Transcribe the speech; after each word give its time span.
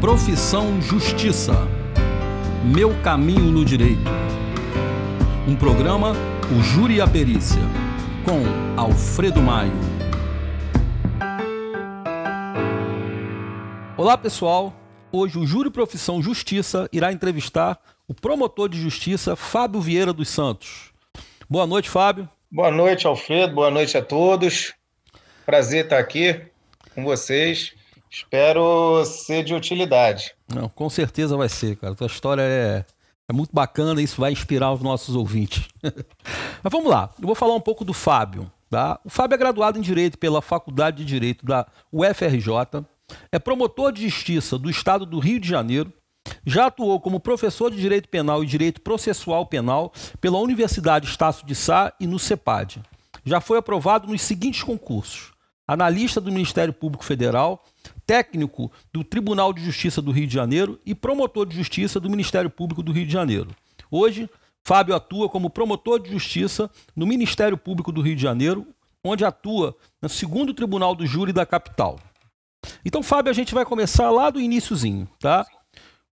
Profissão 0.00 0.80
Justiça. 0.80 1.54
Meu 2.64 2.94
caminho 3.02 3.50
no 3.50 3.64
direito. 3.64 4.08
Um 5.46 5.56
programa 5.56 6.12
O 6.56 6.62
Júri 6.62 6.96
e 6.96 7.00
a 7.00 7.06
Perícia, 7.08 7.60
com 8.24 8.80
Alfredo 8.80 9.42
Maio. 9.42 9.72
Olá, 13.96 14.16
pessoal. 14.16 14.72
Hoje 15.10 15.36
o 15.36 15.44
Júri 15.44 15.68
Profissão 15.68 16.22
Justiça 16.22 16.88
irá 16.92 17.12
entrevistar 17.12 17.80
o 18.06 18.14
promotor 18.14 18.68
de 18.68 18.80
justiça 18.80 19.34
Fábio 19.34 19.80
Vieira 19.80 20.12
dos 20.12 20.28
Santos. 20.28 20.92
Boa 21.50 21.66
noite, 21.66 21.90
Fábio. 21.90 22.28
Boa 22.52 22.70
noite, 22.70 23.04
Alfredo. 23.04 23.52
Boa 23.52 23.70
noite 23.70 23.98
a 23.98 24.02
todos. 24.02 24.74
Prazer 25.44 25.84
estar 25.84 25.98
aqui 25.98 26.40
com 26.94 27.02
vocês. 27.02 27.77
Espero 28.10 29.04
ser 29.04 29.44
de 29.44 29.54
utilidade. 29.54 30.34
Não, 30.52 30.68
com 30.68 30.88
certeza 30.88 31.36
vai 31.36 31.48
ser, 31.48 31.76
cara. 31.76 31.94
Tua 31.94 32.06
história 32.06 32.42
é, 32.42 32.84
é 33.28 33.32
muito 33.32 33.50
bacana 33.52 34.00
isso 34.00 34.20
vai 34.20 34.32
inspirar 34.32 34.72
os 34.72 34.80
nossos 34.80 35.14
ouvintes. 35.14 35.68
Mas 36.62 36.72
vamos 36.72 36.90
lá, 36.90 37.10
eu 37.20 37.26
vou 37.26 37.34
falar 37.34 37.54
um 37.54 37.60
pouco 37.60 37.84
do 37.84 37.92
Fábio. 37.92 38.50
Tá? 38.70 39.00
O 39.04 39.08
Fábio 39.08 39.34
é 39.34 39.38
graduado 39.38 39.78
em 39.78 39.82
Direito 39.82 40.18
pela 40.18 40.42
Faculdade 40.42 40.98
de 40.98 41.04
Direito 41.04 41.46
da 41.46 41.66
UFRJ, 41.90 42.84
é 43.32 43.38
promotor 43.38 43.92
de 43.92 44.06
justiça 44.06 44.58
do 44.58 44.68
Estado 44.68 45.06
do 45.06 45.18
Rio 45.18 45.40
de 45.40 45.48
Janeiro, 45.48 45.90
já 46.44 46.66
atuou 46.66 47.00
como 47.00 47.18
professor 47.18 47.70
de 47.70 47.80
Direito 47.80 48.08
Penal 48.08 48.42
e 48.42 48.46
Direito 48.46 48.82
Processual 48.82 49.46
Penal 49.46 49.92
pela 50.20 50.38
Universidade 50.38 51.06
Estácio 51.06 51.46
de 51.46 51.54
Sá 51.54 51.94
e 51.98 52.06
no 52.06 52.18
CEPAD. 52.18 52.82
Já 53.24 53.40
foi 53.40 53.58
aprovado 53.58 54.06
nos 54.06 54.20
seguintes 54.20 54.62
concursos: 54.62 55.32
analista 55.68 56.18
do 56.18 56.32
Ministério 56.32 56.72
Público 56.72 57.04
Federal, 57.04 57.62
técnico 58.06 58.72
do 58.90 59.04
Tribunal 59.04 59.52
de 59.52 59.62
Justiça 59.62 60.00
do 60.00 60.10
Rio 60.10 60.26
de 60.26 60.32
Janeiro 60.32 60.80
e 60.86 60.94
promotor 60.94 61.46
de 61.46 61.54
justiça 61.54 62.00
do 62.00 62.08
Ministério 62.08 62.48
Público 62.48 62.82
do 62.82 62.90
Rio 62.90 63.04
de 63.04 63.12
Janeiro. 63.12 63.50
Hoje, 63.90 64.30
Fábio 64.64 64.94
atua 64.94 65.28
como 65.28 65.50
promotor 65.50 66.00
de 66.00 66.10
justiça 66.10 66.70
no 66.96 67.06
Ministério 67.06 67.58
Público 67.58 67.92
do 67.92 68.00
Rio 68.00 68.16
de 68.16 68.22
Janeiro, 68.22 68.66
onde 69.04 69.26
atua 69.26 69.76
no 70.00 70.08
segundo 70.08 70.54
Tribunal 70.54 70.94
do 70.94 71.06
Júri 71.06 71.32
da 71.32 71.44
capital. 71.44 72.00
Então, 72.84 73.02
Fábio, 73.02 73.30
a 73.30 73.34
gente 73.34 73.54
vai 73.54 73.64
começar 73.64 74.10
lá 74.10 74.30
do 74.30 74.40
iníciozinho, 74.40 75.06
tá? 75.20 75.46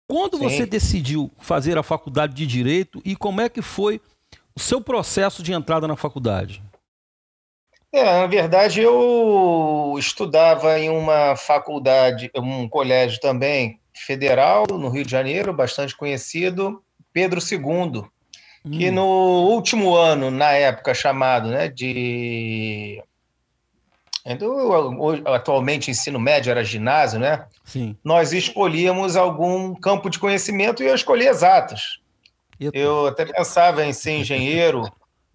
Quando 0.07 0.38
Sim. 0.38 0.43
você 0.43 0.65
decidiu 0.65 1.31
fazer 1.39 1.77
a 1.77 1.83
faculdade 1.83 2.33
de 2.33 2.45
Direito 2.45 3.01
e 3.05 3.15
como 3.15 3.39
é 3.39 3.47
que 3.47 3.61
foi 3.61 4.01
o 4.55 4.59
seu 4.59 4.81
processo 4.81 5.41
de 5.41 5.53
entrada 5.53 5.88
na 5.88 5.95
faculdade? 5.95 6.61
É, 7.94 8.03
na 8.03 8.25
verdade, 8.25 8.81
eu 8.81 9.95
estudava 9.99 10.80
em 10.80 10.89
uma 10.89 11.36
faculdade, 11.36 12.31
um 12.35 12.67
colégio 12.67 13.19
também 13.19 13.80
federal, 13.94 14.66
no 14.67 14.89
Rio 14.89 15.05
de 15.05 15.11
Janeiro, 15.11 15.53
bastante 15.53 15.95
conhecido, 15.95 16.83
Pedro 17.13 17.39
II, 17.39 18.02
hum. 18.66 18.72
que 18.72 18.89
no 18.89 19.05
último 19.47 19.95
ano, 19.95 20.31
na 20.31 20.53
época 20.53 20.95
chamado 20.95 21.50
né, 21.50 21.67
de. 21.67 23.00
Atualmente, 25.25 25.91
ensino 25.91 26.19
médio 26.19 26.50
era 26.50 26.63
ginásio, 26.63 27.19
né? 27.19 27.45
Sim. 27.63 27.95
Nós 28.03 28.33
escolhíamos 28.33 29.16
algum 29.16 29.75
campo 29.75 30.09
de 30.09 30.17
conhecimento 30.17 30.81
e 30.81 30.88
eu 30.88 30.95
escolhi 30.95 31.28
exatas. 31.28 32.00
Eu 32.59 33.07
até 33.07 33.25
pensava 33.25 33.85
em 33.85 33.94
ser 33.94 34.13
engenheiro, 34.13 34.89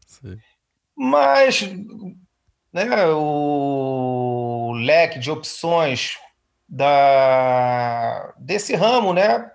Sim. 0.06 0.38
mas 0.96 1.62
né, 2.72 3.06
o 3.06 4.72
leque 4.74 5.18
de 5.18 5.30
opções 5.30 6.18
da, 6.68 8.34
desse 8.38 8.74
ramo, 8.74 9.12
né, 9.12 9.50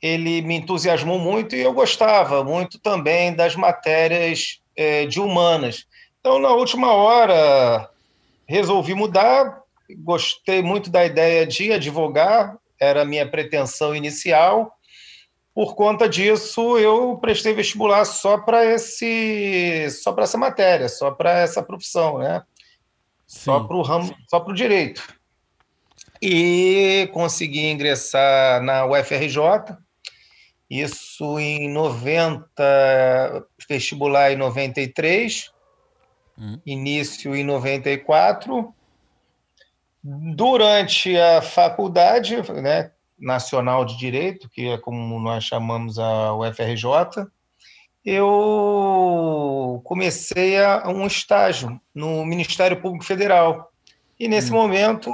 ele 0.00 0.42
me 0.42 0.56
entusiasmou 0.56 1.18
muito 1.18 1.54
e 1.54 1.60
eu 1.60 1.72
gostava 1.72 2.44
muito 2.44 2.78
também 2.78 3.34
das 3.34 3.56
matérias 3.56 4.60
é, 4.76 5.06
de 5.06 5.20
humanas. 5.20 5.86
Então, 6.20 6.38
na 6.38 6.50
última 6.50 6.92
hora, 6.92 7.88
resolvi 8.46 8.94
mudar, 8.94 9.60
gostei 9.98 10.62
muito 10.62 10.90
da 10.90 11.04
ideia 11.04 11.46
de 11.46 11.72
advogar, 11.72 12.56
era 12.80 13.02
a 13.02 13.04
minha 13.04 13.28
pretensão 13.28 13.94
inicial, 13.94 14.72
por 15.58 15.74
conta 15.74 16.08
disso, 16.08 16.78
eu 16.78 17.18
prestei 17.18 17.52
vestibular 17.52 18.04
só 18.04 18.38
para 18.38 18.64
esse, 18.64 19.90
só 19.90 20.12
para 20.12 20.22
essa 20.22 20.38
matéria, 20.38 20.88
só 20.88 21.10
para 21.10 21.32
essa 21.32 21.60
profissão, 21.60 22.18
né? 22.18 22.44
Sim. 23.26 23.40
Só 23.40 23.64
para 23.64 23.76
o 23.76 23.82
ramo, 23.82 24.16
só 24.30 24.38
para 24.38 24.52
o 24.52 24.54
direito. 24.54 25.02
E 26.22 27.10
consegui 27.12 27.66
ingressar 27.66 28.62
na 28.62 28.86
UFRJ. 28.86 29.76
Isso 30.70 31.40
em 31.40 31.68
90, 31.68 33.44
vestibular 33.68 34.30
em 34.30 34.36
93, 34.36 35.50
hum. 36.38 36.60
início 36.64 37.34
em 37.34 37.42
94. 37.42 38.72
Durante 40.04 41.18
a 41.18 41.42
faculdade, 41.42 42.36
né, 42.62 42.92
Nacional 43.18 43.84
de 43.84 43.96
Direito, 43.96 44.48
que 44.48 44.68
é 44.68 44.78
como 44.78 45.18
nós 45.20 45.44
chamamos 45.44 45.98
a 45.98 46.34
UFRJ, 46.34 47.26
eu 48.04 49.80
comecei 49.84 50.58
a, 50.58 50.88
um 50.88 51.06
estágio 51.06 51.80
no 51.94 52.24
Ministério 52.24 52.80
Público 52.80 53.04
Federal. 53.04 53.70
E 54.18 54.28
nesse 54.28 54.50
hum. 54.50 54.54
momento 54.54 55.10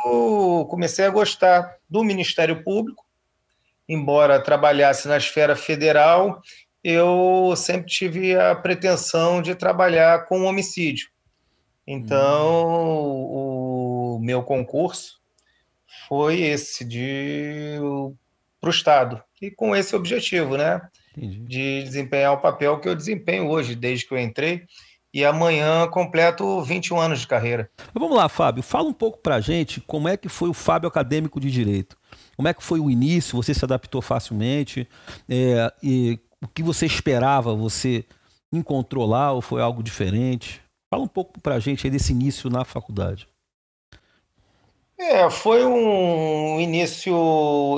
comecei 0.71 1.05
a 1.05 1.11
gostar 1.11 1.77
do 1.89 2.05
Ministério 2.05 2.63
Público, 2.63 3.05
embora 3.89 4.41
trabalhasse 4.41 5.09
na 5.09 5.17
esfera 5.17 5.57
federal, 5.57 6.41
eu 6.83 7.55
sempre 7.57 7.87
tive 7.87 8.37
a 8.37 8.55
pretensão 8.55 9.43
de 9.43 9.55
trabalhar 9.55 10.27
com 10.27 10.45
homicídio. 10.45 11.09
Então, 11.87 12.65
hum. 13.05 14.17
o 14.17 14.21
meu 14.21 14.43
concurso 14.43 15.24
foi 16.09 16.41
esse 16.41 16.85
de 16.85 17.79
para 18.61 18.69
o 18.69 18.71
Estado 18.71 19.23
e 19.43 19.51
com 19.51 19.77
esse 19.77 19.95
objetivo, 19.95 20.57
né, 20.57 20.81
Entendi. 21.17 21.41
de 21.41 21.83
desempenhar 21.85 22.33
o 22.33 22.41
papel 22.41 22.81
que 22.81 22.89
eu 22.89 22.95
desempenho 22.95 23.49
hoje 23.49 23.75
desde 23.75 24.07
que 24.07 24.15
eu 24.15 24.19
entrei 24.19 24.65
e 25.13 25.25
amanhã 25.25 25.87
completo 25.87 26.61
21 26.63 26.99
anos 26.99 27.21
de 27.21 27.27
carreira. 27.29 27.71
vamos 27.95 28.17
lá, 28.17 28.29
Fábio, 28.29 28.63
fala 28.63 28.89
um 28.89 28.93
pouco 28.93 29.19
para 29.19 29.41
gente 29.41 29.81
como 29.83 30.09
é 30.09 30.17
que 30.17 30.29
foi 30.29 30.49
o 30.49 30.55
Fábio 30.55 30.89
acadêmico 30.89 31.39
de 31.39 31.51
direito. 31.51 31.97
Como 32.37 32.49
é 32.49 32.55
que 32.55 32.65
foi 32.65 32.81
o 32.81 32.91
início? 32.91 33.37
Você 33.37 33.55
se 33.55 33.65
adaptou 33.65 34.03
facilmente? 34.03 34.89
É, 35.29 35.73
e 35.81 36.19
o 36.43 36.49
que 36.49 36.65
você 36.65 36.85
esperava? 36.85 37.55
Você 37.55 38.05
encontrou 38.53 39.07
lá 39.07 39.31
ou 39.31 39.41
foi 39.41 39.63
algo 39.63 39.85
diferente? 39.85 40.61
Fala 40.91 41.05
um 41.05 41.09
pouco 41.09 41.41
para 41.41 41.61
gente 41.61 41.87
aí 41.87 41.91
desse 41.91 42.13
início 42.13 42.51
na 42.51 42.65
faculdade. 42.65 43.29
É, 44.99 45.29
foi 45.29 45.65
um 45.65 46.61
início 46.61 47.15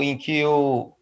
em 0.03 0.17
que 0.19 0.37
eu... 0.37 0.95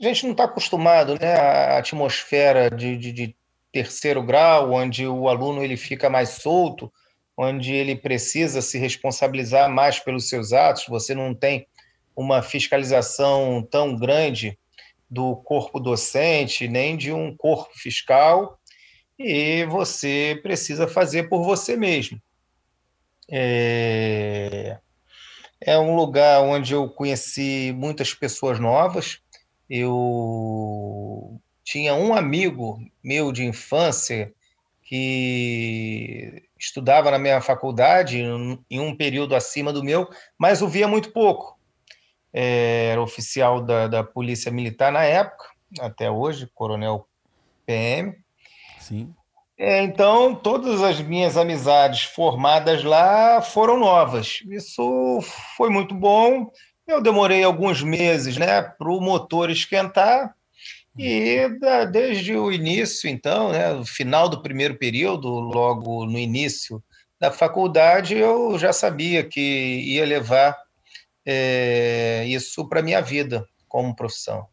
a 0.00 0.04
gente 0.04 0.24
não 0.24 0.32
está 0.32 0.44
acostumado, 0.44 1.18
né, 1.20 1.34
à 1.34 1.78
atmosfera 1.78 2.68
de, 2.68 2.96
de, 2.96 3.12
de, 3.12 3.36
terceiro 3.72 4.22
grau, 4.22 4.72
onde 4.72 5.04
o 5.06 5.28
aluno 5.28 5.62
ele 5.62 5.76
fica 5.76 6.08
mais 6.08 6.30
solto, 6.30 6.92
onde 7.36 7.72
ele 7.72 7.96
precisa 7.96 8.62
se 8.62 8.78
responsabilizar 8.78 9.68
mais 9.68 9.98
pelos 9.98 10.28
seus 10.28 10.52
atos. 10.52 10.86
Você 10.88 11.12
não 11.14 11.34
tem 11.34 11.66
uma 12.14 12.40
fiscalização 12.40 13.66
tão 13.68 13.96
grande 13.96 14.56
do 15.10 15.36
corpo 15.36 15.80
docente, 15.80 16.68
nem 16.68 16.96
de 16.96 17.12
um 17.12 17.36
corpo 17.36 17.72
fiscal, 17.74 18.58
e 19.18 19.64
você 19.66 20.38
precisa 20.42 20.86
fazer 20.86 21.28
por 21.28 21.42
você 21.44 21.76
mesmo. 21.76 22.20
É... 23.30 24.78
É 25.66 25.78
um 25.78 25.96
lugar 25.96 26.42
onde 26.42 26.74
eu 26.74 26.88
conheci 26.90 27.74
muitas 27.74 28.12
pessoas 28.12 28.60
novas. 28.60 29.20
Eu 29.68 31.40
tinha 31.64 31.94
um 31.94 32.14
amigo 32.14 32.78
meu 33.02 33.32
de 33.32 33.44
infância 33.44 34.30
que 34.82 36.42
estudava 36.58 37.10
na 37.10 37.18
minha 37.18 37.40
faculdade, 37.40 38.18
em 38.70 38.80
um 38.80 38.94
período 38.94 39.34
acima 39.34 39.72
do 39.72 39.82
meu, 39.82 40.06
mas 40.38 40.60
o 40.60 40.68
via 40.68 40.86
muito 40.86 41.10
pouco. 41.12 41.58
É, 42.30 42.90
era 42.90 43.00
oficial 43.00 43.62
da, 43.62 43.88
da 43.88 44.04
Polícia 44.04 44.52
Militar 44.52 44.92
na 44.92 45.04
época, 45.04 45.46
até 45.80 46.10
hoje, 46.10 46.50
coronel 46.54 47.08
PM. 47.64 48.14
Sim. 48.78 49.14
É, 49.56 49.82
então, 49.82 50.34
todas 50.34 50.82
as 50.82 51.00
minhas 51.00 51.36
amizades 51.36 52.02
formadas 52.02 52.82
lá 52.82 53.40
foram 53.40 53.78
novas. 53.78 54.42
Isso 54.48 55.20
foi 55.56 55.70
muito 55.70 55.94
bom. 55.94 56.50
Eu 56.86 57.00
demorei 57.00 57.44
alguns 57.44 57.82
meses 57.82 58.36
né, 58.36 58.62
para 58.62 58.90
o 58.90 59.00
motor 59.00 59.50
esquentar. 59.50 60.34
E 60.96 61.48
desde 61.90 62.36
o 62.36 62.52
início, 62.52 63.08
então, 63.10 63.50
né, 63.50 63.72
no 63.72 63.84
final 63.84 64.28
do 64.28 64.42
primeiro 64.42 64.76
período, 64.76 65.28
logo 65.28 66.06
no 66.06 66.18
início 66.18 66.82
da 67.20 67.32
faculdade, 67.32 68.16
eu 68.16 68.56
já 68.58 68.72
sabia 68.72 69.24
que 69.24 69.40
ia 69.40 70.04
levar 70.04 70.56
é, 71.26 72.24
isso 72.26 72.68
para 72.68 72.82
minha 72.82 73.00
vida 73.00 73.44
como 73.66 73.96
profissão. 73.96 74.46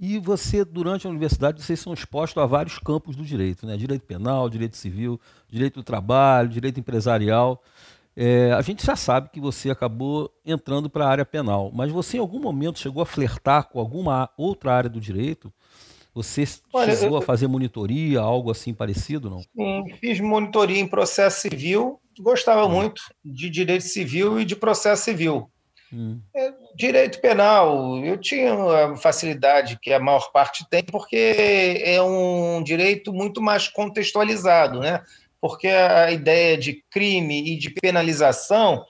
E 0.00 0.18
você, 0.18 0.64
durante 0.64 1.06
a 1.06 1.10
universidade, 1.10 1.62
vocês 1.62 1.78
são 1.78 1.92
expostos 1.92 2.42
a 2.42 2.46
vários 2.46 2.78
campos 2.78 3.14
do 3.14 3.22
direito, 3.22 3.66
né? 3.66 3.76
Direito 3.76 4.02
penal, 4.06 4.48
direito 4.48 4.78
civil, 4.78 5.20
direito 5.46 5.74
do 5.74 5.82
trabalho, 5.82 6.48
direito 6.48 6.80
empresarial. 6.80 7.62
É, 8.16 8.50
a 8.52 8.62
gente 8.62 8.84
já 8.84 8.96
sabe 8.96 9.28
que 9.28 9.38
você 9.38 9.70
acabou 9.70 10.32
entrando 10.44 10.88
para 10.88 11.04
a 11.04 11.08
área 11.10 11.24
penal, 11.26 11.70
mas 11.74 11.92
você 11.92 12.16
em 12.16 12.20
algum 12.20 12.40
momento 12.40 12.78
chegou 12.78 13.02
a 13.02 13.06
flertar 13.06 13.68
com 13.68 13.78
alguma 13.78 14.30
outra 14.38 14.72
área 14.72 14.88
do 14.88 15.00
direito? 15.00 15.52
Você 16.14 16.44
Olha, 16.72 16.96
chegou 16.96 17.18
eu, 17.18 17.22
a 17.22 17.22
fazer 17.22 17.46
monitoria, 17.46 18.20
algo 18.20 18.50
assim 18.50 18.72
parecido, 18.72 19.28
não? 19.28 19.38
Sim, 19.38 19.84
fiz 20.00 20.18
monitoria 20.18 20.80
em 20.80 20.88
processo 20.88 21.42
civil, 21.42 22.00
gostava 22.18 22.64
hum. 22.64 22.70
muito 22.70 23.02
de 23.22 23.50
direito 23.50 23.84
civil 23.84 24.40
e 24.40 24.46
de 24.46 24.56
processo 24.56 25.04
civil. 25.04 25.50
Hum. 25.92 26.20
É, 26.34 26.52
direito 26.76 27.20
penal, 27.20 27.98
eu 28.04 28.16
tinha 28.16 28.52
a 28.52 28.96
facilidade 28.96 29.78
que 29.80 29.92
a 29.92 29.98
maior 29.98 30.30
parte 30.32 30.64
tem, 30.70 30.82
porque 30.84 31.82
é 31.84 32.00
um 32.00 32.62
direito 32.62 33.12
muito 33.12 33.42
mais 33.42 33.66
contextualizado, 33.68 34.80
né? 34.80 35.02
Porque 35.40 35.66
a 35.68 36.10
ideia 36.10 36.56
de 36.56 36.84
crime 36.90 37.54
e 37.54 37.58
de 37.58 37.70
penalização 37.70 38.84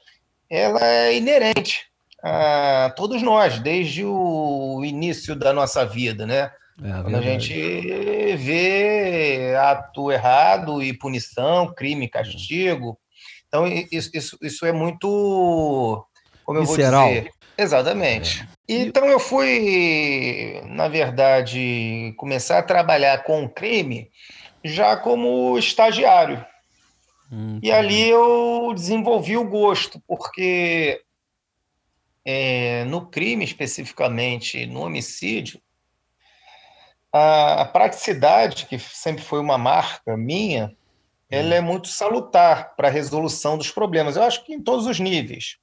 ela 0.50 0.84
é 0.84 1.16
inerente 1.16 1.86
a 2.22 2.92
todos 2.96 3.22
nós, 3.22 3.58
desde 3.60 4.04
o 4.04 4.82
início 4.84 5.34
da 5.34 5.52
nossa 5.52 5.86
vida, 5.86 6.26
né? 6.26 6.50
É, 6.82 7.02
Quando 7.02 7.16
a 7.16 7.20
gente 7.20 8.36
vê 8.36 9.54
ato 9.56 10.10
errado 10.10 10.82
e 10.82 10.92
punição, 10.92 11.72
crime, 11.74 12.08
castigo. 12.08 12.98
Então, 13.46 13.66
isso, 13.66 14.10
isso, 14.14 14.38
isso 14.42 14.66
é 14.66 14.72
muito 14.72 16.06
como 16.50 16.58
eu 16.58 16.66
Visceral. 16.66 17.06
vou 17.06 17.14
dizer. 17.14 17.32
Exatamente. 17.56 18.42
É. 18.42 18.72
Então 18.74 19.06
eu 19.06 19.20
fui, 19.20 20.60
na 20.66 20.88
verdade, 20.88 22.12
começar 22.16 22.58
a 22.58 22.62
trabalhar 22.62 23.22
com 23.22 23.48
crime 23.48 24.10
já 24.64 24.96
como 24.96 25.56
estagiário. 25.56 26.44
Hum, 27.30 27.60
e 27.62 27.70
ali 27.70 28.08
eu 28.08 28.72
desenvolvi 28.74 29.36
o 29.36 29.48
gosto, 29.48 30.02
porque 30.08 31.00
é, 32.24 32.84
no 32.86 33.06
crime 33.06 33.44
especificamente, 33.44 34.66
no 34.66 34.80
homicídio, 34.80 35.62
a, 37.12 37.62
a, 37.62 37.64
praticidade, 37.64 38.66
que 38.66 38.76
sempre 38.76 39.22
foi 39.22 39.38
uma 39.38 39.56
marca 39.56 40.16
minha, 40.16 40.74
ela 41.30 41.50
hum. 41.50 41.58
é 41.58 41.60
muito 41.60 41.86
salutar 41.86 42.74
para 42.74 42.88
a 42.88 42.90
resolução 42.90 43.56
dos 43.56 43.70
problemas. 43.70 44.16
Eu 44.16 44.24
acho 44.24 44.44
que 44.44 44.52
em 44.52 44.60
todos 44.60 44.86
os 44.86 44.98
níveis 44.98 45.59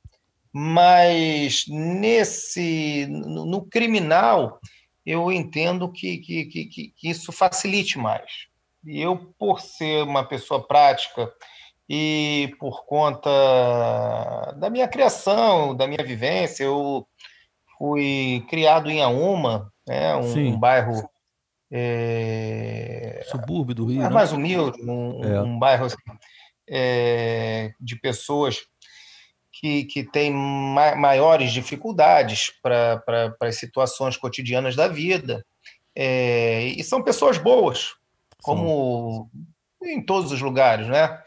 mas 0.59 1.65
nesse 1.67 3.05
no, 3.05 3.63
criminal 3.67 4.59
eu 5.05 5.31
entendo 5.31 5.87
que, 5.91 6.17
que, 6.17 6.45
que, 6.45 6.65
que, 6.65 7.09
isso 7.09 7.31
facilite 7.31 7.99
mais. 7.99 8.47
E 8.83 8.99
eu, 8.99 9.17
por 9.37 9.61
ser 9.61 10.01
uma 10.01 10.23
pessoa 10.27 10.67
prática 10.67 11.31
e 11.87 12.55
por 12.59 12.87
conta 12.87 13.29
da 14.57 14.67
minha 14.71 14.87
criação, 14.87 15.75
da 15.75 15.85
minha 15.85 16.03
vivência, 16.03 16.63
eu 16.63 17.07
fui 17.77 18.43
criado 18.49 18.89
em 18.89 19.03
Auma, 19.03 19.71
né, 19.87 20.15
um, 20.15 20.57
bairro 20.57 21.07
é, 21.71 23.21
subúrbio 23.29 23.75
do 23.75 23.85
Rio, 23.85 24.01
é 24.01 24.09
mais 24.09 24.33
humilde, 24.33 24.81
um, 24.81 25.23
é. 25.23 25.39
um 25.39 25.59
bairro 25.59 25.85
assim, 25.85 25.97
é, 26.67 27.73
de 27.79 27.95
pessoas 27.95 28.65
que, 29.59 29.85
que 29.85 30.03
têm 30.03 30.31
ma 30.31 30.95
maiores 30.95 31.51
dificuldades 31.51 32.51
para 32.61 33.03
as 33.41 33.57
situações 33.57 34.15
cotidianas 34.15 34.75
da 34.75 34.87
vida. 34.87 35.45
É, 35.95 36.65
e 36.65 36.83
são 36.83 37.03
pessoas 37.03 37.39
boas, 37.39 37.95
como 38.43 39.29
Sim. 39.81 39.93
em 39.93 40.05
todos 40.05 40.31
os 40.31 40.41
lugares, 40.41 40.87
né? 40.87 41.19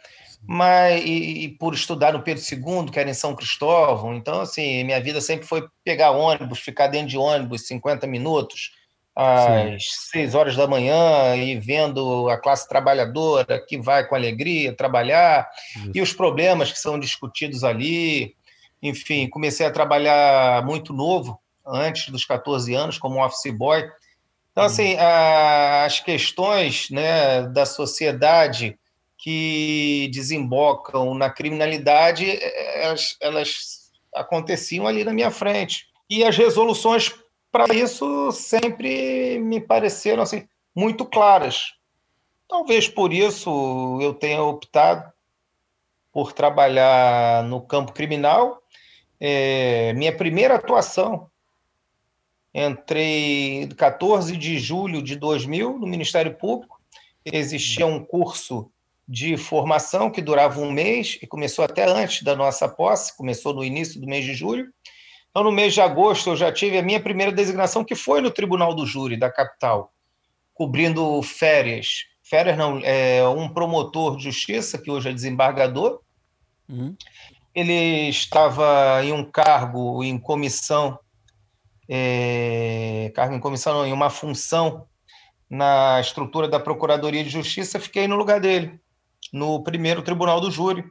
Mas 0.43 1.05
e, 1.05 1.45
e, 1.45 1.49
por 1.49 1.75
estudar 1.75 2.13
no 2.13 2.23
Pedro 2.23 2.43
II, 2.43 2.91
que 2.91 2.99
era 2.99 3.11
em 3.11 3.15
São 3.15 3.35
Cristóvão, 3.35 4.15
então 4.15 4.41
assim, 4.41 4.85
minha 4.85 5.01
vida 5.01 5.21
sempre 5.21 5.47
foi 5.47 5.69
pegar 5.85 6.13
ônibus, 6.13 6.61
ficar 6.61 6.87
dentro 6.87 7.09
de 7.09 7.19
ônibus 7.19 7.67
50 7.67 8.07
minutos, 8.07 8.71
às 9.21 9.85
seis 10.11 10.35
horas 10.35 10.57
da 10.57 10.67
manhã 10.67 11.37
e 11.37 11.59
vendo 11.59 12.31
a 12.31 12.39
classe 12.39 12.67
trabalhadora 12.67 13.63
que 13.69 13.77
vai 13.77 14.07
com 14.07 14.15
alegria 14.15 14.75
trabalhar 14.75 15.47
Isso. 15.77 15.91
e 15.95 16.01
os 16.01 16.13
problemas 16.15 16.73
que 16.73 16.79
são 16.79 16.99
discutidos 16.99 17.63
ali. 17.63 18.35
Enfim, 18.83 19.29
comecei 19.29 19.67
a 19.67 19.71
trabalhar 19.71 20.65
muito 20.65 20.95
novo, 20.95 21.39
antes 21.67 22.09
dos 22.09 22.25
14 22.25 22.75
anos, 22.75 22.97
como 22.97 23.23
office 23.23 23.53
boy. 23.53 23.87
Então, 24.53 24.65
assim, 24.65 24.97
as 24.97 26.01
questões 26.01 26.89
né, 26.89 27.43
da 27.43 27.67
sociedade 27.67 28.79
que 29.19 30.11
desembocam 30.15 31.15
na 31.15 31.29
criminalidade, 31.29 32.27
elas, 32.75 33.17
elas 33.21 33.53
aconteciam 34.15 34.87
ali 34.87 35.05
na 35.05 35.13
minha 35.13 35.31
frente. 35.31 35.85
E 36.09 36.25
as 36.25 36.39
resoluções 36.39 37.13
para 37.51 37.75
isso 37.75 38.31
sempre 38.33 39.39
me 39.39 39.61
pareceram 39.61 40.23
assim 40.23 40.47
muito 40.75 41.05
claras. 41.05 41.75
Talvez 42.49 42.89
por 42.89 43.13
isso 43.13 43.99
eu 44.01 44.15
tenha 44.15 44.43
optado 44.43 45.13
por 46.13 46.33
trabalhar 46.33 47.45
no 47.45 47.61
campo 47.61 47.93
criminal. 47.93 48.63
É, 49.19 49.93
minha 49.95 50.17
primeira 50.17 50.57
atuação 50.57 51.31
entrei 52.53 53.69
14 53.77 54.37
de 54.37 54.59
julho 54.59 55.03
de 55.03 55.15
2000 55.15 55.79
no 55.79 55.87
Ministério 55.87 56.35
Público. 56.35 56.81
Existia 57.25 57.87
um 57.87 58.05
curso 58.05 58.71
de 59.07 59.37
formação 59.37 60.11
que 60.11 60.23
durava 60.23 60.61
um 60.61 60.71
mês 60.71 61.19
e 61.21 61.27
começou 61.27 61.65
até 61.65 61.85
antes 61.85 62.23
da 62.23 62.35
nossa 62.35 62.69
posse, 62.69 63.17
começou 63.17 63.53
no 63.53 63.65
início 63.65 64.01
do 64.01 64.07
mês 64.07 64.25
de 64.25 64.35
julho. 64.35 64.73
Então, 65.31 65.45
no 65.45 65.53
mês 65.53 65.73
de 65.75 65.81
agosto, 65.81 66.31
eu 66.31 66.37
já 66.37 66.53
tive 66.53 66.77
a 66.77 66.83
minha 66.83 67.01
primeira 67.01 67.31
designação, 67.31 67.85
que 67.85 67.95
foi 67.95 68.21
no 68.21 68.31
Tribunal 68.31 68.75
do 68.75 68.85
Júri 68.85 69.17
da 69.17 69.31
capital, 69.31 69.93
cobrindo 70.53 71.23
férias. 71.23 72.05
Férias 72.23 72.59
não, 72.59 72.81
é 72.83 73.27
um 73.29 73.49
promotor 73.49 74.17
de 74.17 74.25
justiça, 74.25 74.77
que 74.77 74.91
hoje 74.91 75.09
é 75.09 75.13
desembargador. 75.13 76.01
Uhum. 76.69 76.97
Ele 77.55 78.09
estava 78.09 79.05
em 79.05 79.13
um 79.13 79.25
cargo 79.25 80.03
em 80.03 80.19
comissão, 80.19 80.99
é, 81.89 83.13
cargo 83.15 83.35
em 83.35 83.41
comissão, 83.41 83.75
não, 83.75 83.87
em 83.87 83.93
uma 83.93 84.11
função 84.11 84.87
na 85.49 86.01
estrutura 86.01 86.49
da 86.49 86.61
Procuradoria 86.61 87.25
de 87.25 87.31
Justiça, 87.31 87.81
fiquei 87.81 88.07
no 88.07 88.15
lugar 88.15 88.41
dele, 88.41 88.79
no 89.33 89.63
primeiro 89.65 90.03
Tribunal 90.03 90.41
do 90.41 90.51
Júri. 90.51 90.85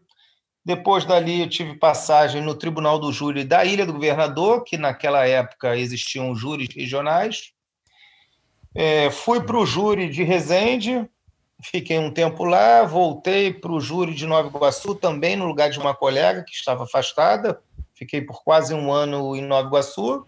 Depois 0.70 1.04
dali, 1.04 1.42
eu 1.42 1.50
tive 1.50 1.74
passagem 1.74 2.44
no 2.44 2.54
Tribunal 2.54 3.00
do 3.00 3.12
Júri 3.12 3.44
da 3.44 3.66
Ilha 3.66 3.88
do 3.88 3.94
Governador, 3.94 4.64
que 4.64 4.78
naquela 4.78 5.26
época 5.26 5.76
existiam 5.76 6.36
júris 6.36 6.68
regionais. 6.72 7.54
É, 8.76 9.10
fui 9.10 9.42
para 9.42 9.58
o 9.58 9.66
júri 9.66 10.08
de 10.12 10.22
Resende, 10.22 11.10
fiquei 11.60 11.98
um 11.98 12.12
tempo 12.12 12.44
lá, 12.44 12.84
voltei 12.84 13.52
para 13.52 13.72
o 13.72 13.82
júri 13.82 14.14
de 14.14 14.28
Nova 14.28 14.48
Iguaçu, 14.48 14.94
também 14.94 15.36
no 15.36 15.48
lugar 15.48 15.72
de 15.72 15.80
uma 15.80 15.96
colega 15.96 16.44
que 16.44 16.54
estava 16.54 16.84
afastada. 16.84 17.60
Fiquei 17.96 18.22
por 18.22 18.44
quase 18.44 18.72
um 18.72 18.92
ano 18.94 19.36
em 19.36 19.42
Nova 19.42 19.70
Iguaçu. 19.70 20.24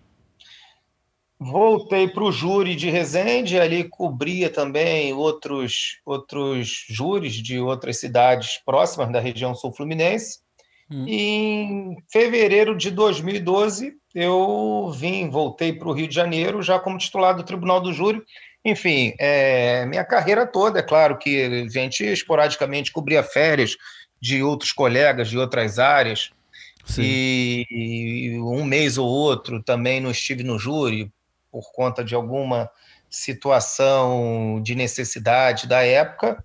Voltei 1.43 2.07
para 2.07 2.23
o 2.23 2.31
júri 2.31 2.75
de 2.75 2.87
Resende, 2.91 3.59
ali 3.59 3.83
cobria 3.83 4.47
também 4.47 5.11
outros, 5.11 5.99
outros 6.05 6.85
júris 6.87 7.33
de 7.33 7.59
outras 7.59 7.99
cidades 7.99 8.61
próximas 8.63 9.11
da 9.11 9.19
região 9.19 9.55
sul-fluminense. 9.55 10.37
Hum. 10.87 11.03
E 11.07 11.17
em 11.17 11.97
fevereiro 12.11 12.77
de 12.77 12.91
2012, 12.91 13.91
eu 14.13 14.91
vim, 14.95 15.31
voltei 15.31 15.73
para 15.73 15.87
o 15.87 15.93
Rio 15.93 16.07
de 16.07 16.13
Janeiro, 16.13 16.61
já 16.61 16.77
como 16.77 16.99
titular 16.99 17.35
do 17.35 17.41
Tribunal 17.41 17.81
do 17.81 17.91
Júri. 17.91 18.21
Enfim, 18.63 19.15
é, 19.19 19.83
minha 19.87 20.05
carreira 20.05 20.45
toda, 20.45 20.77
é 20.77 20.83
claro 20.83 21.17
que 21.17 21.41
a 21.41 21.67
gente 21.67 22.03
esporadicamente 22.03 22.91
cobria 22.91 23.23
férias 23.23 23.75
de 24.21 24.43
outros 24.43 24.71
colegas 24.71 25.27
de 25.27 25.39
outras 25.39 25.79
áreas. 25.79 26.29
E, 26.99 27.65
e 27.67 28.39
um 28.39 28.63
mês 28.63 28.99
ou 28.99 29.07
outro 29.07 29.63
também 29.63 29.99
não 29.99 30.11
estive 30.11 30.43
no 30.43 30.59
júri, 30.59 31.11
por 31.51 31.71
conta 31.73 32.03
de 32.03 32.15
alguma 32.15 32.69
situação 33.09 34.61
de 34.63 34.73
necessidade 34.73 35.67
da 35.67 35.83
época, 35.83 36.43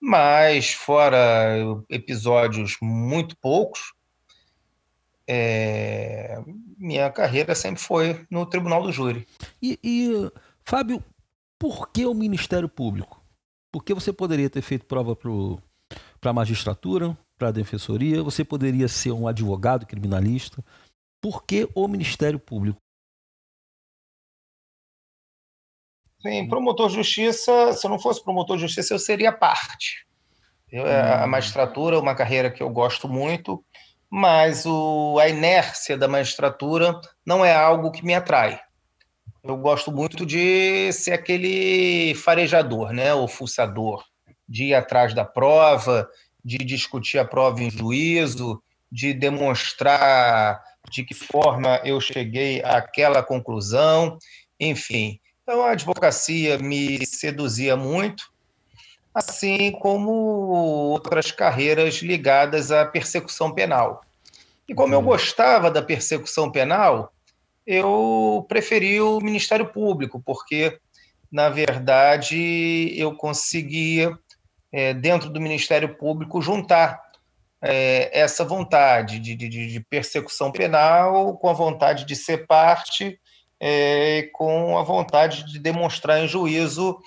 mas 0.00 0.72
fora 0.72 1.56
episódios 1.88 2.76
muito 2.82 3.36
poucos, 3.38 3.94
é, 5.26 6.38
minha 6.76 7.10
carreira 7.10 7.54
sempre 7.54 7.80
foi 7.82 8.26
no 8.30 8.44
Tribunal 8.44 8.82
do 8.82 8.92
Júri. 8.92 9.26
E, 9.62 9.78
e, 9.82 10.30
Fábio, 10.62 11.02
por 11.58 11.90
que 11.90 12.04
o 12.04 12.12
Ministério 12.12 12.68
Público? 12.68 13.22
Por 13.72 13.82
que 13.82 13.94
você 13.94 14.12
poderia 14.12 14.50
ter 14.50 14.60
feito 14.60 14.84
prova 14.84 15.16
para 15.16 16.30
a 16.30 16.34
magistratura, 16.34 17.16
para 17.38 17.48
a 17.48 17.52
defensoria? 17.52 18.22
Você 18.22 18.44
poderia 18.44 18.86
ser 18.86 19.12
um 19.12 19.26
advogado 19.26 19.86
criminalista? 19.86 20.62
Por 21.22 21.44
que 21.44 21.68
o 21.74 21.88
Ministério 21.88 22.38
Público? 22.38 22.83
Sim, 26.24 26.48
promotor 26.48 26.88
de 26.88 26.94
justiça, 26.94 27.74
se 27.74 27.86
eu 27.86 27.90
não 27.90 27.98
fosse 27.98 28.24
promotor 28.24 28.56
de 28.56 28.62
justiça, 28.62 28.94
eu 28.94 28.98
seria 28.98 29.30
parte. 29.30 30.06
Eu, 30.72 30.86
a 30.86 31.24
hum. 31.24 31.28
magistratura 31.28 31.96
é 31.96 31.98
uma 31.98 32.14
carreira 32.14 32.50
que 32.50 32.62
eu 32.62 32.70
gosto 32.70 33.06
muito, 33.06 33.62
mas 34.10 34.64
o, 34.64 35.18
a 35.20 35.28
inércia 35.28 35.98
da 35.98 36.08
magistratura 36.08 36.98
não 37.26 37.44
é 37.44 37.54
algo 37.54 37.90
que 37.90 38.02
me 38.02 38.14
atrai. 38.14 38.58
Eu 39.42 39.58
gosto 39.58 39.92
muito 39.92 40.24
de 40.24 40.90
ser 40.92 41.12
aquele 41.12 42.14
farejador, 42.14 42.94
né, 42.94 43.12
o 43.12 43.28
fuçador, 43.28 44.02
de 44.48 44.68
ir 44.68 44.74
atrás 44.74 45.12
da 45.12 45.26
prova, 45.26 46.08
de 46.42 46.56
discutir 46.56 47.18
a 47.18 47.24
prova 47.26 47.62
em 47.62 47.68
juízo, 47.68 48.62
de 48.90 49.12
demonstrar 49.12 50.62
de 50.90 51.04
que 51.04 51.12
forma 51.12 51.82
eu 51.84 52.00
cheguei 52.00 52.62
àquela 52.62 53.22
conclusão, 53.22 54.16
enfim. 54.58 55.20
Então, 55.44 55.62
a 55.62 55.72
advocacia 55.72 56.56
me 56.56 57.04
seduzia 57.04 57.76
muito, 57.76 58.32
assim 59.14 59.70
como 59.72 60.10
outras 60.10 61.30
carreiras 61.30 61.96
ligadas 61.96 62.72
à 62.72 62.86
persecução 62.86 63.52
penal. 63.52 64.02
E 64.66 64.74
como 64.74 64.94
eu 64.94 65.02
gostava 65.02 65.70
da 65.70 65.82
persecução 65.82 66.50
penal, 66.50 67.12
eu 67.66 68.46
preferi 68.48 69.02
o 69.02 69.20
Ministério 69.20 69.70
Público, 69.70 70.18
porque, 70.24 70.78
na 71.30 71.50
verdade, 71.50 72.98
eu 72.98 73.14
conseguia, 73.14 74.18
é, 74.72 74.94
dentro 74.94 75.28
do 75.28 75.42
Ministério 75.42 75.94
Público, 75.94 76.40
juntar 76.40 77.02
é, 77.60 78.18
essa 78.18 78.46
vontade 78.46 79.18
de, 79.18 79.34
de, 79.34 79.48
de, 79.48 79.80
persecução 79.80 80.50
penal 80.50 81.36
com 81.36 81.50
a 81.50 81.52
vontade 81.52 82.06
de 82.06 82.16
ser 82.16 82.46
parte 82.46 83.20
é, 83.60 84.28
com 84.32 84.78
a 84.78 84.82
vontade 84.82 85.44
de 85.44 85.58
demonstrar 85.58 86.20
em 86.20 86.28
juízo 86.28 86.98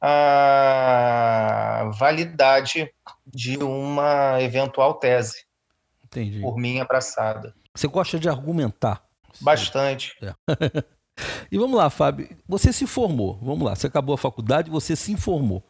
a 0.00 1.90
validade 1.98 2.92
de 3.26 3.58
uma 3.58 4.40
eventual 4.40 4.94
tese. 4.94 5.44
Entendi. 6.04 6.40
Por 6.40 6.56
mim 6.56 6.80
abraçada. 6.80 7.54
Você 7.74 7.88
gosta 7.88 8.18
de 8.18 8.28
argumentar? 8.28 9.02
Bastante. 9.40 10.14
É. 10.22 10.34
e 11.50 11.58
vamos 11.58 11.76
lá, 11.76 11.90
Fábio. 11.90 12.28
Você 12.48 12.72
se 12.72 12.86
formou. 12.86 13.38
Vamos 13.42 13.62
lá. 13.62 13.74
Você 13.74 13.86
acabou 13.86 14.14
a 14.14 14.18
faculdade, 14.18 14.70
você 14.70 14.94
se 14.96 15.12
informou. 15.12 15.62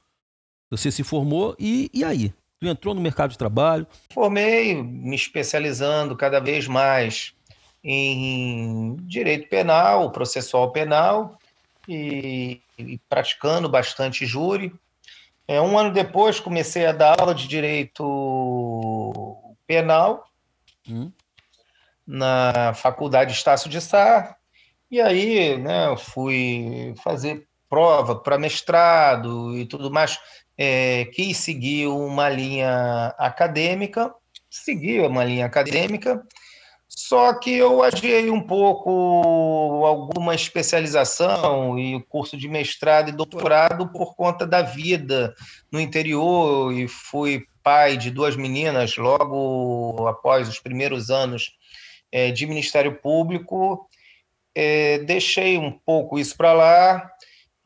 Você 0.71 0.90
se 0.90 1.02
formou 1.02 1.57
e, 1.59 1.90
e 1.95 2.05
aí? 2.05 2.35
Tu 2.59 2.66
entrou 2.66 2.95
no 2.95 3.00
mercado 3.00 3.31
de 3.31 3.38
trabalho? 3.38 3.87
Formei, 4.12 4.83
me 4.83 5.14
especializando 5.14 6.16
cada 6.16 6.40
vez 6.40 6.66
mais 6.66 7.36
em 7.88 8.97
direito 9.02 9.49
penal, 9.49 10.11
processual 10.11 10.73
penal 10.73 11.38
e, 11.88 12.61
e 12.76 12.99
praticando 13.09 13.69
bastante 13.69 14.26
júri. 14.26 14.75
É, 15.47 15.61
um 15.61 15.78
ano 15.78 15.93
depois 15.93 16.40
comecei 16.40 16.85
a 16.85 16.90
dar 16.90 17.21
aula 17.21 17.33
de 17.33 17.47
direito 17.47 19.37
penal 19.69 20.28
hum. 20.88 21.12
na 22.05 22.75
Faculdade 22.75 23.33
Estácio 23.33 23.71
de 23.71 23.81
Sá. 23.81 24.37
E 24.90 25.00
aí 25.00 25.57
né, 25.57 25.97
fui 25.97 26.93
fazer 27.05 27.47
prova 27.69 28.16
para 28.16 28.37
mestrado 28.37 29.57
e 29.57 29.64
tudo 29.64 29.93
mais. 29.93 30.19
É, 30.59 31.05
quis 31.14 31.37
seguir 31.37 31.87
uma 31.87 32.28
linha 32.28 33.14
acadêmica, 33.16 34.12
segui 34.50 34.99
uma 34.99 35.23
linha 35.23 35.47
acadêmica 35.47 36.26
só 36.99 37.35
que 37.35 37.50
eu 37.55 37.83
adiei 37.83 38.31
um 38.31 38.41
pouco 38.41 39.85
alguma 39.85 40.35
especialização 40.35 41.79
e 41.79 42.03
curso 42.05 42.38
de 42.38 42.49
mestrado 42.49 43.11
e 43.11 43.12
doutorado 43.12 43.93
por 43.93 44.17
conta 44.17 44.47
da 44.47 44.62
vida 44.62 45.35
no 45.71 45.79
interior 45.79 46.73
e 46.73 46.88
fui 46.88 47.45
pai 47.62 47.99
de 47.99 48.11
duas 48.11 48.35
meninas 48.35 48.97
logo 48.97 50.09
após 50.09 50.49
os 50.49 50.59
primeiros 50.59 51.11
anos 51.11 51.53
é, 52.11 52.31
de 52.31 52.47
Ministério 52.47 52.99
Público. 52.99 53.87
É, 54.55 55.00
deixei 55.00 55.59
um 55.59 55.71
pouco 55.71 56.19
isso 56.19 56.35
para 56.35 56.55
lá 56.55 57.11